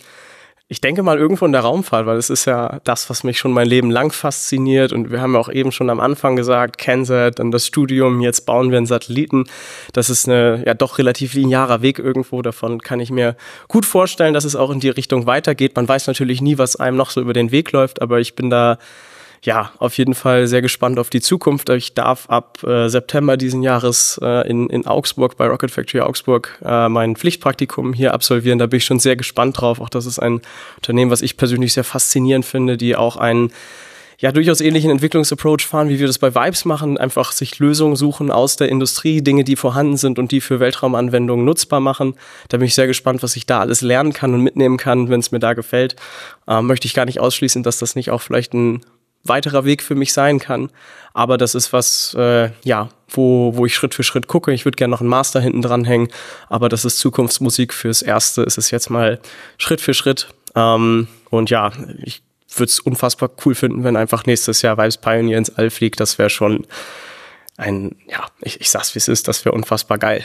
ich 0.66 0.80
denke 0.80 1.02
mal 1.02 1.18
irgendwo 1.18 1.44
in 1.44 1.52
der 1.52 1.60
Raumfahrt, 1.60 2.06
weil 2.06 2.16
es 2.16 2.30
ist 2.30 2.46
ja 2.46 2.80
das, 2.84 3.10
was 3.10 3.22
mich 3.22 3.38
schon 3.38 3.52
mein 3.52 3.68
Leben 3.68 3.90
lang 3.90 4.10
fasziniert. 4.10 4.92
Und 4.92 5.12
wir 5.12 5.20
haben 5.20 5.34
ja 5.34 5.38
auch 5.38 5.50
eben 5.50 5.70
schon 5.70 5.90
am 5.90 6.00
Anfang 6.00 6.36
gesagt, 6.36 6.78
Kensat, 6.78 7.38
dann 7.38 7.50
das 7.50 7.66
Studium, 7.66 8.20
jetzt 8.22 8.46
bauen 8.46 8.70
wir 8.70 8.78
einen 8.78 8.86
Satelliten. 8.86 9.44
Das 9.92 10.08
ist 10.08 10.26
eine 10.26 10.64
ja 10.66 10.72
doch 10.72 10.98
relativ 10.98 11.34
linearer 11.34 11.82
Weg 11.82 11.98
irgendwo. 11.98 12.40
Davon 12.40 12.80
kann 12.80 12.98
ich 12.98 13.10
mir 13.10 13.36
gut 13.68 13.84
vorstellen, 13.84 14.32
dass 14.32 14.44
es 14.44 14.56
auch 14.56 14.70
in 14.70 14.80
die 14.80 14.88
Richtung 14.88 15.26
weitergeht. 15.26 15.76
Man 15.76 15.86
weiß 15.86 16.06
natürlich 16.06 16.40
nie, 16.40 16.56
was 16.56 16.76
einem 16.76 16.96
noch 16.96 17.10
so 17.10 17.20
über 17.20 17.34
den 17.34 17.52
Weg 17.52 17.70
läuft, 17.70 18.00
aber 18.00 18.18
ich 18.18 18.34
bin 18.34 18.48
da 18.48 18.78
ja, 19.44 19.72
auf 19.78 19.98
jeden 19.98 20.14
Fall 20.14 20.46
sehr 20.46 20.62
gespannt 20.62 20.98
auf 20.98 21.10
die 21.10 21.20
Zukunft. 21.20 21.68
Ich 21.68 21.92
darf 21.92 22.30
ab 22.30 22.62
äh, 22.64 22.88
September 22.88 23.36
diesen 23.36 23.62
Jahres 23.62 24.18
äh, 24.22 24.48
in, 24.48 24.70
in 24.70 24.86
Augsburg 24.86 25.36
bei 25.36 25.46
Rocket 25.46 25.70
Factory 25.70 26.00
Augsburg 26.00 26.58
äh, 26.64 26.88
mein 26.88 27.14
Pflichtpraktikum 27.14 27.92
hier 27.92 28.14
absolvieren. 28.14 28.58
Da 28.58 28.66
bin 28.66 28.78
ich 28.78 28.86
schon 28.86 29.00
sehr 29.00 29.16
gespannt 29.16 29.60
drauf. 29.60 29.80
Auch 29.80 29.90
das 29.90 30.06
ist 30.06 30.18
ein 30.18 30.40
Unternehmen, 30.76 31.10
was 31.10 31.20
ich 31.20 31.36
persönlich 31.36 31.74
sehr 31.74 31.84
faszinierend 31.84 32.46
finde, 32.46 32.78
die 32.78 32.96
auch 32.96 33.18
ein 33.18 33.50
ja 34.18 34.32
durchaus 34.32 34.62
ähnlichen 34.62 34.90
Entwicklungsapproach 34.90 35.66
fahren, 35.66 35.90
wie 35.90 35.98
wir 35.98 36.06
das 36.06 36.18
bei 36.18 36.34
Vibes 36.34 36.64
machen, 36.64 36.96
einfach 36.96 37.32
sich 37.32 37.58
Lösungen 37.58 37.96
suchen 37.96 38.30
aus 38.30 38.56
der 38.56 38.70
Industrie, 38.70 39.20
Dinge, 39.20 39.44
die 39.44 39.56
vorhanden 39.56 39.98
sind 39.98 40.18
und 40.18 40.30
die 40.30 40.40
für 40.40 40.60
Weltraumanwendungen 40.60 41.44
nutzbar 41.44 41.80
machen. 41.80 42.14
Da 42.48 42.56
bin 42.56 42.66
ich 42.66 42.74
sehr 42.74 42.86
gespannt, 42.86 43.22
was 43.22 43.36
ich 43.36 43.44
da 43.44 43.60
alles 43.60 43.82
lernen 43.82 44.14
kann 44.14 44.32
und 44.32 44.40
mitnehmen 44.40 44.78
kann, 44.78 45.10
wenn 45.10 45.20
es 45.20 45.32
mir 45.32 45.40
da 45.40 45.52
gefällt. 45.52 45.96
Ähm, 46.48 46.66
möchte 46.66 46.86
ich 46.86 46.94
gar 46.94 47.04
nicht 47.04 47.20
ausschließen, 47.20 47.62
dass 47.62 47.78
das 47.78 47.96
nicht 47.96 48.10
auch 48.10 48.22
vielleicht 48.22 48.54
ein 48.54 48.80
weiterer 49.24 49.64
Weg 49.64 49.82
für 49.82 49.94
mich 49.94 50.12
sein 50.12 50.38
kann. 50.38 50.70
Aber 51.12 51.38
das 51.38 51.54
ist 51.54 51.72
was, 51.72 52.14
äh, 52.18 52.50
ja, 52.62 52.88
wo, 53.08 53.56
wo 53.56 53.66
ich 53.66 53.74
Schritt 53.74 53.94
für 53.94 54.02
Schritt 54.02 54.26
gucke. 54.26 54.52
Ich 54.52 54.64
würde 54.64 54.76
gerne 54.76 54.90
noch 54.90 55.00
einen 55.00 55.08
Master 55.08 55.40
hinten 55.40 55.62
dran 55.62 55.84
hängen, 55.84 56.08
aber 56.48 56.68
das 56.68 56.84
ist 56.84 56.98
Zukunftsmusik 56.98 57.72
fürs 57.72 58.02
Erste. 58.02 58.42
Es 58.42 58.58
ist 58.58 58.70
jetzt 58.70 58.90
mal 58.90 59.20
Schritt 59.56 59.80
für 59.80 59.94
Schritt. 59.94 60.28
Ähm, 60.54 61.08
und 61.30 61.50
ja, 61.50 61.72
ich 62.02 62.22
würde 62.56 62.70
es 62.70 62.80
unfassbar 62.80 63.30
cool 63.44 63.54
finden, 63.54 63.84
wenn 63.84 63.96
einfach 63.96 64.26
nächstes 64.26 64.62
Jahr 64.62 64.76
Vibes 64.76 64.98
Pioneer 64.98 65.38
ins 65.38 65.50
All 65.50 65.70
fliegt. 65.70 66.00
Das 66.00 66.18
wäre 66.18 66.30
schon 66.30 66.66
ein, 67.56 67.96
ja, 68.08 68.26
ich, 68.40 68.60
ich 68.60 68.70
sag's 68.70 68.94
wie 68.94 68.98
es 68.98 69.08
ist, 69.08 69.28
das 69.28 69.44
wäre 69.44 69.54
unfassbar 69.54 69.98
geil. 69.98 70.24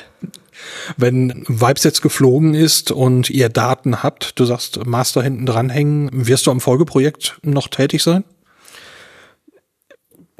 Wenn 0.97 1.45
Vibes 1.47 1.83
jetzt 1.83 2.01
geflogen 2.01 2.53
ist 2.53 2.91
und 2.91 3.29
ihr 3.29 3.49
Daten 3.49 4.03
habt, 4.03 4.39
du 4.39 4.45
sagst 4.45 4.85
Master 4.85 5.21
hinten 5.21 5.45
dranhängen, 5.45 6.09
wirst 6.11 6.47
du 6.47 6.51
am 6.51 6.59
Folgeprojekt 6.59 7.37
noch 7.43 7.67
tätig 7.67 8.03
sein? 8.03 8.23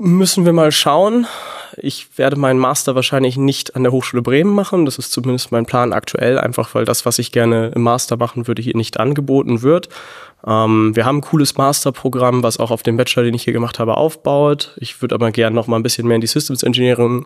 Müssen 0.01 0.45
wir 0.45 0.53
mal 0.53 0.71
schauen. 0.71 1.27
Ich 1.75 2.17
werde 2.17 2.37
meinen 2.37 2.57
Master 2.57 2.95
wahrscheinlich 2.95 3.35
nicht 3.35 3.75
an 3.75 3.83
der 3.83 3.91
Hochschule 3.91 4.21
Bremen 4.21 4.53
machen. 4.53 4.85
Das 4.85 4.97
ist 4.97 5.11
zumindest 5.11 5.51
mein 5.51 5.65
Plan 5.65 5.91
aktuell, 5.91 6.39
einfach 6.39 6.73
weil 6.73 6.85
das, 6.85 7.05
was 7.05 7.19
ich 7.19 7.33
gerne 7.33 7.73
im 7.75 7.81
Master 7.81 8.15
machen 8.15 8.47
würde, 8.47 8.61
hier 8.61 8.77
nicht 8.77 8.97
angeboten 8.97 9.61
wird. 9.61 9.89
Ähm, 10.45 10.95
wir 10.95 11.05
haben 11.05 11.17
ein 11.17 11.21
cooles 11.21 11.57
Masterprogramm, 11.57 12.43
was 12.43 12.59
auch 12.59 12.71
auf 12.71 12.83
dem 12.83 12.97
Bachelor, 12.97 13.23
den 13.23 13.33
ich 13.33 13.43
hier 13.43 13.53
gemacht 13.53 13.79
habe, 13.79 13.97
aufbaut. 13.97 14.75
Ich 14.77 15.01
würde 15.01 15.15
aber 15.15 15.31
gerne 15.31 15.55
noch 15.55 15.67
mal 15.67 15.75
ein 15.75 15.83
bisschen 15.83 16.07
mehr 16.07 16.15
in 16.15 16.21
die 16.21 16.27
Systems 16.27 16.63
Engineering 16.63 17.25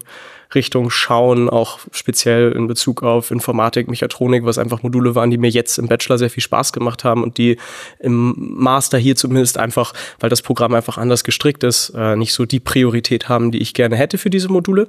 Richtung 0.56 0.90
schauen, 0.90 1.50
auch 1.50 1.80
speziell 1.92 2.52
in 2.52 2.68
Bezug 2.68 3.04
auf 3.04 3.32
Informatik, 3.32 3.88
Mechatronik, 3.88 4.46
was 4.46 4.58
einfach 4.58 4.84
Module 4.84 5.16
waren, 5.16 5.32
die 5.32 5.38
mir 5.38 5.50
jetzt 5.50 5.78
im 5.80 5.88
Bachelor 5.88 6.18
sehr 6.18 6.30
viel 6.30 6.44
Spaß 6.44 6.74
gemacht 6.74 7.04
haben 7.04 7.24
und 7.24 7.38
die 7.38 7.58
im 8.00 8.36
Master 8.38 8.98
hier 8.98 9.16
zumindest 9.16 9.58
einfach, 9.58 9.94
weil 10.20 10.30
das 10.30 10.42
Programm 10.42 10.74
einfach 10.74 10.98
anders 10.98 11.24
gestrickt 11.24 11.64
ist, 11.64 11.94
äh, 11.96 12.16
nicht 12.16 12.34
so 12.34 12.46
die 12.46 12.60
Priorität 12.60 13.30
haben, 13.30 13.52
die 13.52 13.62
ich 13.62 13.74
gerne 13.74 13.96
hätte 13.96 14.18
für 14.18 14.30
diese 14.30 14.50
Module. 14.50 14.88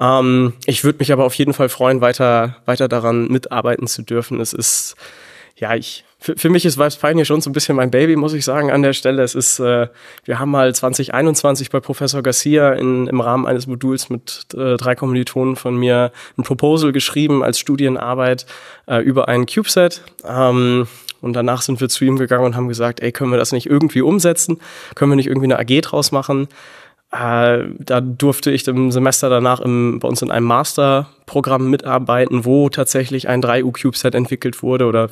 Ähm, 0.00 0.54
ich 0.66 0.84
würde 0.84 0.98
mich 0.98 1.12
aber 1.12 1.24
auf 1.24 1.34
jeden 1.34 1.52
Fall 1.52 1.68
freuen, 1.68 2.00
weiter, 2.00 2.56
weiter 2.64 2.88
daran 2.88 3.28
mitarbeiten 3.28 3.86
zu 3.86 4.02
dürfen. 4.02 4.40
Es 4.40 4.52
ist, 4.52 4.96
ja, 5.56 5.74
ich 5.74 6.04
für, 6.18 6.36
für 6.36 6.48
mich 6.48 6.64
ist 6.64 6.78
Vibes 6.78 6.96
Pioneer 6.96 7.24
schon 7.24 7.40
so 7.40 7.50
ein 7.50 7.52
bisschen 7.52 7.76
mein 7.76 7.90
Baby, 7.90 8.16
muss 8.16 8.32
ich 8.32 8.44
sagen, 8.44 8.70
an 8.70 8.82
der 8.82 8.94
Stelle. 8.94 9.22
Es 9.22 9.34
ist, 9.34 9.58
äh, 9.58 9.88
wir 10.24 10.38
haben 10.38 10.50
mal 10.50 10.74
2021 10.74 11.70
bei 11.70 11.80
Professor 11.80 12.22
Garcia 12.22 12.72
in, 12.72 13.06
im 13.06 13.20
Rahmen 13.20 13.46
eines 13.46 13.66
Moduls 13.66 14.08
mit 14.08 14.46
äh, 14.54 14.76
drei 14.76 14.94
Kommilitonen 14.94 15.56
von 15.56 15.76
mir 15.76 16.12
ein 16.38 16.42
Proposal 16.42 16.92
geschrieben 16.92 17.44
als 17.44 17.58
Studienarbeit 17.58 18.46
äh, 18.86 19.02
über 19.02 19.28
einen 19.28 19.46
CubeSat. 19.46 20.02
Ähm, 20.26 20.86
und 21.20 21.32
danach 21.34 21.62
sind 21.62 21.80
wir 21.80 21.88
zu 21.88 22.04
ihm 22.04 22.16
gegangen 22.16 22.44
und 22.44 22.56
haben 22.56 22.68
gesagt, 22.68 23.00
ey, 23.00 23.12
können 23.12 23.30
wir 23.30 23.38
das 23.38 23.52
nicht 23.52 23.66
irgendwie 23.66 24.00
umsetzen? 24.00 24.58
Können 24.94 25.10
wir 25.10 25.16
nicht 25.16 25.26
irgendwie 25.26 25.52
eine 25.52 25.58
AG 25.58 25.82
draus 25.82 26.12
machen? 26.12 26.48
Äh, 27.12 27.64
da 27.78 28.00
durfte 28.00 28.50
ich 28.50 28.66
im 28.68 28.90
Semester 28.90 29.28
danach 29.28 29.60
im, 29.60 30.00
bei 30.00 30.08
uns 30.08 30.22
in 30.22 30.30
einem 30.30 30.46
Masterprogramm 30.46 31.70
mitarbeiten, 31.70 32.44
wo 32.44 32.68
tatsächlich 32.68 33.28
ein 33.28 33.42
3U-CubeSat 33.42 34.14
entwickelt 34.14 34.62
wurde 34.62 34.86
oder 34.86 35.10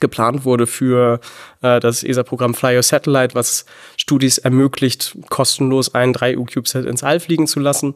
geplant 0.00 0.44
wurde 0.44 0.66
für 0.66 1.20
äh, 1.62 1.80
das 1.80 2.02
ESA-Programm 2.02 2.54
Fly 2.54 2.76
Your 2.76 2.82
Satellite, 2.82 3.34
was 3.34 3.66
Studis 3.96 4.38
ermöglicht, 4.38 5.16
kostenlos 5.30 5.94
ein 5.94 6.14
3U-CubeSat 6.14 6.86
ins 6.86 7.02
All 7.02 7.20
fliegen 7.20 7.46
zu 7.46 7.60
lassen. 7.60 7.94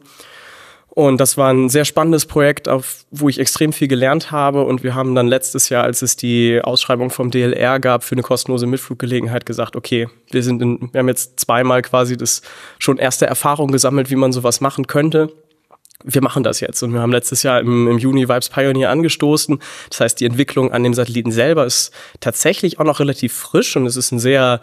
Und 0.93 1.21
das 1.21 1.37
war 1.37 1.53
ein 1.53 1.69
sehr 1.69 1.85
spannendes 1.85 2.25
Projekt, 2.25 2.67
auf, 2.67 3.05
wo 3.11 3.29
ich 3.29 3.39
extrem 3.39 3.71
viel 3.71 3.87
gelernt 3.87 4.31
habe. 4.31 4.63
Und 4.63 4.83
wir 4.83 4.93
haben 4.93 5.15
dann 5.15 5.27
letztes 5.27 5.69
Jahr, 5.69 5.85
als 5.85 6.01
es 6.01 6.17
die 6.17 6.59
Ausschreibung 6.61 7.11
vom 7.11 7.31
DLR 7.31 7.79
gab 7.79 8.03
für 8.03 8.13
eine 8.13 8.23
kostenlose 8.23 8.67
Mitfluggelegenheit, 8.67 9.45
gesagt, 9.45 9.77
okay, 9.77 10.09
wir 10.31 10.43
sind 10.43 10.61
in, 10.61 10.89
wir 10.91 10.99
haben 10.99 11.07
jetzt 11.07 11.39
zweimal 11.39 11.81
quasi 11.81 12.17
das 12.17 12.41
schon 12.77 12.97
erste 12.97 13.25
Erfahrung 13.25 13.71
gesammelt, 13.71 14.09
wie 14.09 14.17
man 14.17 14.33
sowas 14.33 14.59
machen 14.59 14.85
könnte 14.85 15.31
wir 16.03 16.21
machen 16.21 16.43
das 16.43 16.59
jetzt. 16.59 16.81
Und 16.83 16.93
wir 16.93 17.01
haben 17.01 17.11
letztes 17.11 17.43
Jahr 17.43 17.59
im, 17.59 17.87
im 17.87 17.97
Juni 17.97 18.27
Vibes 18.27 18.49
Pioneer 18.49 18.89
angestoßen. 18.89 19.59
Das 19.89 19.99
heißt, 19.99 20.19
die 20.19 20.25
Entwicklung 20.25 20.71
an 20.71 20.83
dem 20.83 20.93
Satelliten 20.93 21.31
selber 21.31 21.65
ist 21.65 21.91
tatsächlich 22.19 22.79
auch 22.79 22.85
noch 22.85 22.99
relativ 22.99 23.33
frisch 23.33 23.75
und 23.75 23.85
es 23.85 23.95
ist 23.95 24.11
ein 24.11 24.19
sehr 24.19 24.61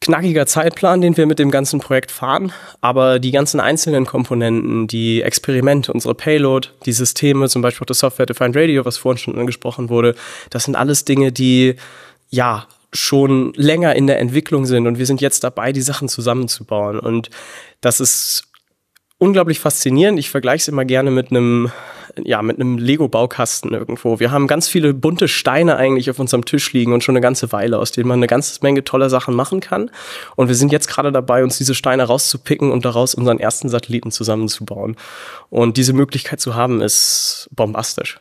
knackiger 0.00 0.46
Zeitplan, 0.46 1.00
den 1.00 1.16
wir 1.16 1.26
mit 1.26 1.38
dem 1.38 1.50
ganzen 1.50 1.80
Projekt 1.80 2.10
fahren. 2.10 2.52
Aber 2.80 3.18
die 3.18 3.30
ganzen 3.30 3.60
einzelnen 3.60 4.06
Komponenten, 4.06 4.86
die 4.86 5.22
Experimente, 5.22 5.92
unsere 5.92 6.14
Payload, 6.14 6.68
die 6.84 6.92
Systeme, 6.92 7.48
zum 7.48 7.62
Beispiel 7.62 7.84
auch 7.84 7.86
das 7.86 8.00
Software-Defined 8.00 8.56
Radio, 8.56 8.84
was 8.84 8.98
vorhin 8.98 9.18
schon 9.18 9.38
angesprochen 9.38 9.88
wurde, 9.88 10.14
das 10.50 10.64
sind 10.64 10.76
alles 10.76 11.04
Dinge, 11.04 11.32
die 11.32 11.76
ja 12.28 12.66
schon 12.92 13.52
länger 13.54 13.94
in 13.94 14.06
der 14.06 14.18
Entwicklung 14.18 14.64
sind 14.64 14.86
und 14.86 14.98
wir 14.98 15.06
sind 15.06 15.20
jetzt 15.20 15.44
dabei, 15.44 15.72
die 15.72 15.82
Sachen 15.82 16.08
zusammenzubauen. 16.08 16.98
Und 16.98 17.30
das 17.80 18.00
ist 18.00 18.45
unglaublich 19.18 19.60
faszinierend. 19.60 20.18
Ich 20.18 20.30
vergleiche 20.30 20.62
es 20.62 20.68
immer 20.68 20.84
gerne 20.84 21.10
mit 21.10 21.30
einem, 21.30 21.70
ja, 22.22 22.42
mit 22.42 22.60
einem 22.60 22.78
Lego-Baukasten 22.78 23.72
irgendwo. 23.72 24.20
Wir 24.20 24.30
haben 24.30 24.46
ganz 24.46 24.68
viele 24.68 24.94
bunte 24.94 25.28
Steine 25.28 25.76
eigentlich 25.76 26.10
auf 26.10 26.18
unserem 26.18 26.44
Tisch 26.44 26.72
liegen 26.72 26.92
und 26.92 27.02
schon 27.02 27.14
eine 27.14 27.22
ganze 27.22 27.52
Weile, 27.52 27.78
aus 27.78 27.92
denen 27.92 28.08
man 28.08 28.18
eine 28.18 28.26
ganze 28.26 28.58
Menge 28.62 28.84
toller 28.84 29.10
Sachen 29.10 29.34
machen 29.34 29.60
kann. 29.60 29.90
Und 30.36 30.48
wir 30.48 30.54
sind 30.54 30.72
jetzt 30.72 30.88
gerade 30.88 31.12
dabei, 31.12 31.42
uns 31.42 31.58
diese 31.58 31.74
Steine 31.74 32.04
rauszupicken 32.04 32.70
und 32.70 32.84
daraus 32.84 33.14
unseren 33.14 33.38
ersten 33.38 33.68
Satelliten 33.68 34.10
zusammenzubauen. 34.10 34.96
Und 35.48 35.76
diese 35.76 35.92
Möglichkeit 35.92 36.40
zu 36.40 36.54
haben, 36.54 36.82
ist 36.82 37.48
bombastisch. 37.52 38.20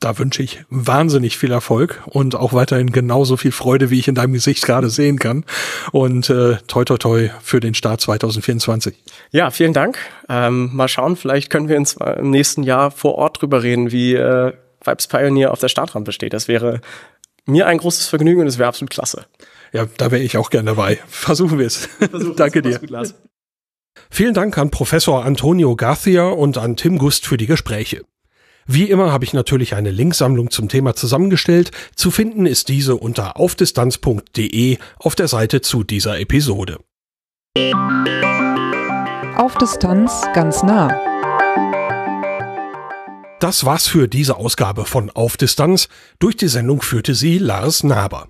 Da 0.00 0.18
wünsche 0.18 0.42
ich 0.42 0.64
wahnsinnig 0.70 1.36
viel 1.36 1.52
Erfolg 1.52 2.02
und 2.06 2.34
auch 2.34 2.54
weiterhin 2.54 2.90
genauso 2.90 3.36
viel 3.36 3.52
Freude, 3.52 3.90
wie 3.90 3.98
ich 3.98 4.08
in 4.08 4.14
deinem 4.14 4.32
Gesicht 4.32 4.64
gerade 4.64 4.88
sehen 4.88 5.18
kann. 5.18 5.44
Und 5.92 6.30
äh, 6.30 6.56
toi 6.66 6.84
toi 6.84 6.96
toi 6.96 7.28
für 7.42 7.60
den 7.60 7.74
Start 7.74 8.00
2024. 8.00 8.96
Ja, 9.30 9.50
vielen 9.50 9.74
Dank. 9.74 9.98
Ähm, 10.30 10.70
mal 10.72 10.88
schauen, 10.88 11.16
vielleicht 11.16 11.50
können 11.50 11.68
wir 11.68 11.76
uns 11.76 11.98
im 12.18 12.30
nächsten 12.30 12.62
Jahr 12.62 12.90
vor 12.90 13.16
Ort 13.16 13.42
drüber 13.42 13.62
reden, 13.62 13.92
wie 13.92 14.14
äh, 14.14 14.54
Vibes 14.82 15.06
Pioneer 15.06 15.52
auf 15.52 15.60
der 15.60 15.68
Startrampe 15.68 16.12
steht. 16.12 16.32
Das 16.32 16.48
wäre 16.48 16.80
mir 17.44 17.66
ein 17.66 17.76
großes 17.76 18.06
Vergnügen 18.06 18.40
und 18.40 18.46
es 18.46 18.58
wäre 18.58 18.68
absolut 18.68 18.90
klasse. 18.90 19.26
Ja, 19.72 19.86
da 19.98 20.10
wäre 20.10 20.22
ich 20.22 20.38
auch 20.38 20.48
gerne 20.48 20.70
dabei. 20.70 20.98
Versuchen 21.08 21.58
wir 21.58 21.66
es. 21.66 21.90
Danke 22.36 22.62
dir. 22.62 22.80
Vielen 24.08 24.34
Dank 24.34 24.56
an 24.56 24.70
Professor 24.70 25.26
Antonio 25.26 25.76
Garcia 25.76 26.28
und 26.28 26.56
an 26.56 26.76
Tim 26.76 26.96
Gust 26.96 27.26
für 27.26 27.36
die 27.36 27.46
Gespräche. 27.46 28.02
Wie 28.72 28.84
immer 28.84 29.10
habe 29.10 29.24
ich 29.24 29.32
natürlich 29.32 29.74
eine 29.74 29.90
Linksammlung 29.90 30.52
zum 30.52 30.68
Thema 30.68 30.94
zusammengestellt. 30.94 31.72
Zu 31.96 32.12
finden 32.12 32.46
ist 32.46 32.68
diese 32.68 32.94
unter 32.94 33.36
aufdistanz.de 33.36 34.78
auf 34.96 35.16
der 35.16 35.26
Seite 35.26 35.60
zu 35.60 35.82
dieser 35.82 36.20
Episode. 36.20 36.78
Auf 39.36 39.58
Distanz 39.58 40.22
ganz 40.34 40.62
nah. 40.62 40.88
Das 43.40 43.64
war's 43.64 43.88
für 43.88 44.06
diese 44.06 44.36
Ausgabe 44.36 44.84
von 44.84 45.10
Auf 45.10 45.36
Distanz. 45.36 45.88
Durch 46.20 46.36
die 46.36 46.46
Sendung 46.46 46.80
führte 46.80 47.16
sie 47.16 47.38
Lars 47.38 47.82
Naber. 47.82 48.28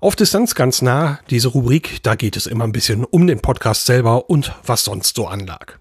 Auf 0.00 0.16
Distanz 0.16 0.54
ganz 0.54 0.80
nah, 0.80 1.20
diese 1.28 1.48
Rubrik, 1.48 2.02
da 2.02 2.14
geht 2.14 2.38
es 2.38 2.46
immer 2.46 2.64
ein 2.64 2.72
bisschen 2.72 3.04
um 3.04 3.26
den 3.26 3.40
Podcast 3.40 3.84
selber 3.84 4.30
und 4.30 4.50
was 4.64 4.84
sonst 4.84 5.14
so 5.14 5.26
anlag. 5.26 5.78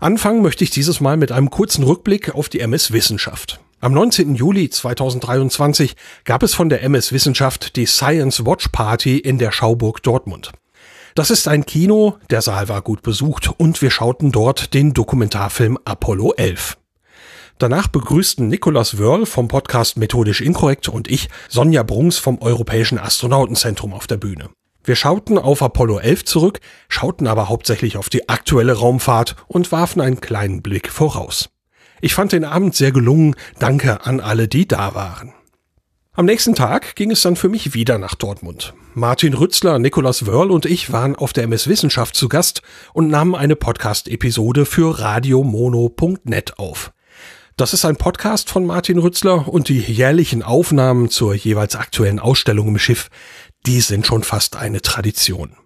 Anfangen 0.00 0.40
möchte 0.40 0.64
ich 0.64 0.70
dieses 0.70 1.00
Mal 1.00 1.18
mit 1.18 1.30
einem 1.30 1.50
kurzen 1.50 1.84
Rückblick 1.84 2.34
auf 2.34 2.48
die 2.48 2.60
MS 2.60 2.90
Wissenschaft. 2.90 3.60
Am 3.80 3.92
19. 3.92 4.34
Juli 4.34 4.70
2023 4.70 5.94
gab 6.24 6.42
es 6.42 6.54
von 6.54 6.70
der 6.70 6.82
MS 6.82 7.12
Wissenschaft 7.12 7.76
die 7.76 7.84
Science 7.84 8.46
Watch 8.46 8.68
Party 8.68 9.18
in 9.18 9.36
der 9.36 9.52
Schauburg 9.52 10.02
Dortmund. 10.02 10.52
Das 11.14 11.30
ist 11.30 11.46
ein 11.48 11.66
Kino, 11.66 12.16
der 12.30 12.40
Saal 12.40 12.70
war 12.70 12.80
gut 12.80 13.02
besucht 13.02 13.50
und 13.58 13.82
wir 13.82 13.90
schauten 13.90 14.32
dort 14.32 14.72
den 14.72 14.94
Dokumentarfilm 14.94 15.78
Apollo 15.84 16.32
11. 16.34 16.78
Danach 17.58 17.88
begrüßten 17.88 18.48
Nicolas 18.48 18.96
Wörl 18.96 19.26
vom 19.26 19.48
Podcast 19.48 19.98
Methodisch 19.98 20.40
Inkorrekt 20.40 20.88
und 20.88 21.10
ich 21.10 21.28
Sonja 21.50 21.82
Brungs 21.82 22.16
vom 22.16 22.40
Europäischen 22.40 22.98
Astronautenzentrum 22.98 23.92
auf 23.92 24.06
der 24.06 24.16
Bühne. 24.16 24.48
Wir 24.82 24.96
schauten 24.96 25.38
auf 25.38 25.62
Apollo 25.62 25.98
11 25.98 26.24
zurück, 26.24 26.60
schauten 26.88 27.26
aber 27.26 27.48
hauptsächlich 27.48 27.96
auf 27.96 28.08
die 28.08 28.28
aktuelle 28.28 28.72
Raumfahrt 28.72 29.36
und 29.46 29.72
warfen 29.72 30.00
einen 30.00 30.20
kleinen 30.20 30.62
Blick 30.62 30.90
voraus. 30.90 31.50
Ich 32.00 32.14
fand 32.14 32.32
den 32.32 32.44
Abend 32.44 32.74
sehr 32.74 32.92
gelungen, 32.92 33.36
danke 33.58 34.06
an 34.06 34.20
alle, 34.20 34.48
die 34.48 34.66
da 34.66 34.94
waren. 34.94 35.34
Am 36.12 36.24
nächsten 36.24 36.54
Tag 36.54 36.96
ging 36.96 37.10
es 37.10 37.22
dann 37.22 37.36
für 37.36 37.48
mich 37.48 37.74
wieder 37.74 37.98
nach 37.98 38.14
Dortmund. 38.14 38.74
Martin 38.94 39.34
Rützler, 39.34 39.78
Nikolaus 39.78 40.26
Wörl 40.26 40.50
und 40.50 40.66
ich 40.66 40.92
waren 40.92 41.14
auf 41.14 41.32
der 41.32 41.44
MS 41.44 41.68
Wissenschaft 41.68 42.16
zu 42.16 42.28
Gast 42.28 42.62
und 42.92 43.08
nahmen 43.08 43.34
eine 43.34 43.54
Podcast-Episode 43.54 44.66
für 44.66 44.98
radiomono.net 44.98 46.58
auf. 46.58 46.92
Das 47.56 47.74
ist 47.74 47.84
ein 47.84 47.96
Podcast 47.96 48.48
von 48.48 48.64
Martin 48.64 48.98
Rützler 48.98 49.46
und 49.46 49.68
die 49.68 49.78
jährlichen 49.78 50.42
Aufnahmen 50.42 51.10
zur 51.10 51.34
jeweils 51.34 51.76
aktuellen 51.76 52.18
Ausstellung 52.18 52.68
im 52.68 52.78
Schiff, 52.78 53.10
die 53.66 53.80
sind 53.80 54.06
schon 54.06 54.22
fast 54.22 54.56
eine 54.56 54.82
Tradition. 54.82 55.56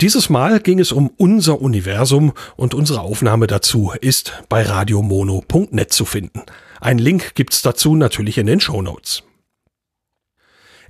Dieses 0.00 0.28
Mal 0.28 0.60
ging 0.60 0.80
es 0.80 0.92
um 0.92 1.10
unser 1.16 1.60
Universum 1.60 2.32
und 2.56 2.74
unsere 2.74 3.00
Aufnahme 3.00 3.46
dazu 3.46 3.92
ist 4.00 4.32
bei 4.48 4.62
radiomono.net 4.62 5.92
zu 5.92 6.04
finden. 6.04 6.42
Ein 6.80 6.98
Link 6.98 7.34
gibt's 7.34 7.62
dazu 7.62 7.94
natürlich 7.94 8.38
in 8.38 8.46
den 8.46 8.60
Show 8.60 8.82
Notes. 8.82 9.22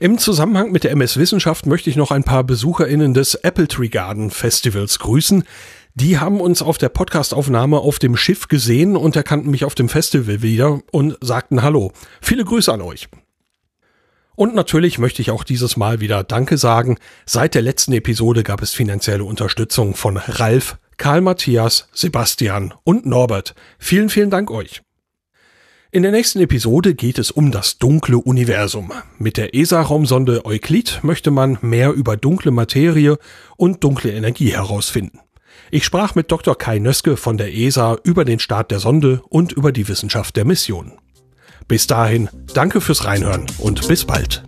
Im 0.01 0.19
Zusammenhang 0.19 0.73
mit 0.73 0.85
der 0.85 0.91
MS 0.91 1.19
Wissenschaft 1.19 1.67
möchte 1.67 1.89
ich 1.89 1.97
noch 1.97 2.11
ein 2.11 2.25
paar 2.25 2.45
BesucherInnen 2.45 3.15
des 3.15 3.37
Apple 3.37 3.69
Tree 3.69 3.89
Garden 3.89 4.31
Festivals 4.31 4.99
grüßen. 4.99 5.45
Die 5.95 6.19
haben 6.19 6.41
uns 6.41 6.63
auf 6.63 6.79
der 6.79 6.89
Podcastaufnahme 6.89 7.79
auf 7.79 8.01
dem 8.01 8.17
Schiff 8.17 8.49
gesehen 8.49 8.97
und 8.97 9.15
erkannten 9.15 9.51
mich 9.51 9.65
auf 9.65 9.77
dem 9.77 9.89
Festival 9.89 10.43
wieder 10.43 10.81
und 10.91 11.17
sagten 11.21 11.63
Hallo. 11.63 11.93
Viele 12.21 12.45
Grüße 12.45 12.73
an 12.73 12.81
euch. 12.81 13.09
Und 14.37 14.55
natürlich 14.55 14.99
möchte 14.99 15.23
ich 15.23 15.31
auch 15.31 15.45
dieses 15.45 15.77
Mal 15.77 16.01
wieder 16.01 16.25
Danke 16.25 16.59
sagen. 16.59 16.99
Seit 17.25 17.55
der 17.55 17.63
letzten 17.63 17.93
Episode 17.93 18.43
gab 18.43 18.63
es 18.63 18.73
finanzielle 18.73 19.25
Unterstützung 19.25 19.95
von 19.95 20.17
Ralf, 20.17 20.79
Karl 20.97 21.21
Matthias, 21.21 21.89
Sebastian 21.93 22.75
und 22.85 23.07
Norbert. 23.07 23.55
Vielen, 23.79 24.09
vielen 24.09 24.31
Dank 24.31 24.51
euch. 24.51 24.83
In 25.93 26.03
der 26.03 26.11
nächsten 26.11 26.41
Episode 26.41 26.97
geht 26.97 27.21
es 27.21 27.31
um 27.31 27.53
das 27.53 27.79
dunkle 27.79 28.19
Universum. 28.19 28.91
Mit 29.19 29.37
der 29.37 29.55
ESA-Raumsonde 29.55 30.45
Euklid 30.45 30.99
möchte 31.05 31.31
man 31.31 31.57
mehr 31.61 31.93
über 31.93 32.17
dunkle 32.17 32.51
Materie 32.51 33.17
und 33.57 33.85
dunkle 33.85 34.13
Energie 34.13 34.51
herausfinden. 34.51 35.21
Ich 35.71 35.85
sprach 35.85 36.17
mit 36.17 36.33
Dr. 36.33 36.59
Kai 36.59 36.81
Nöske 36.81 37.17
von 37.17 37.37
der 37.37 37.55
ESA 37.55 37.97
über 38.03 38.25
den 38.25 38.41
Start 38.41 38.73
der 38.73 38.81
Sonde 38.81 39.23
und 39.29 39.53
über 39.53 39.71
die 39.71 39.87
Wissenschaft 39.87 40.35
der 40.35 40.45
Mission. 40.45 40.99
Bis 41.69 41.87
dahin, 41.87 42.29
danke 42.53 42.81
fürs 42.81 43.05
Reinhören 43.05 43.47
und 43.59 43.89
bis 43.89 44.05
bald. 44.05 44.43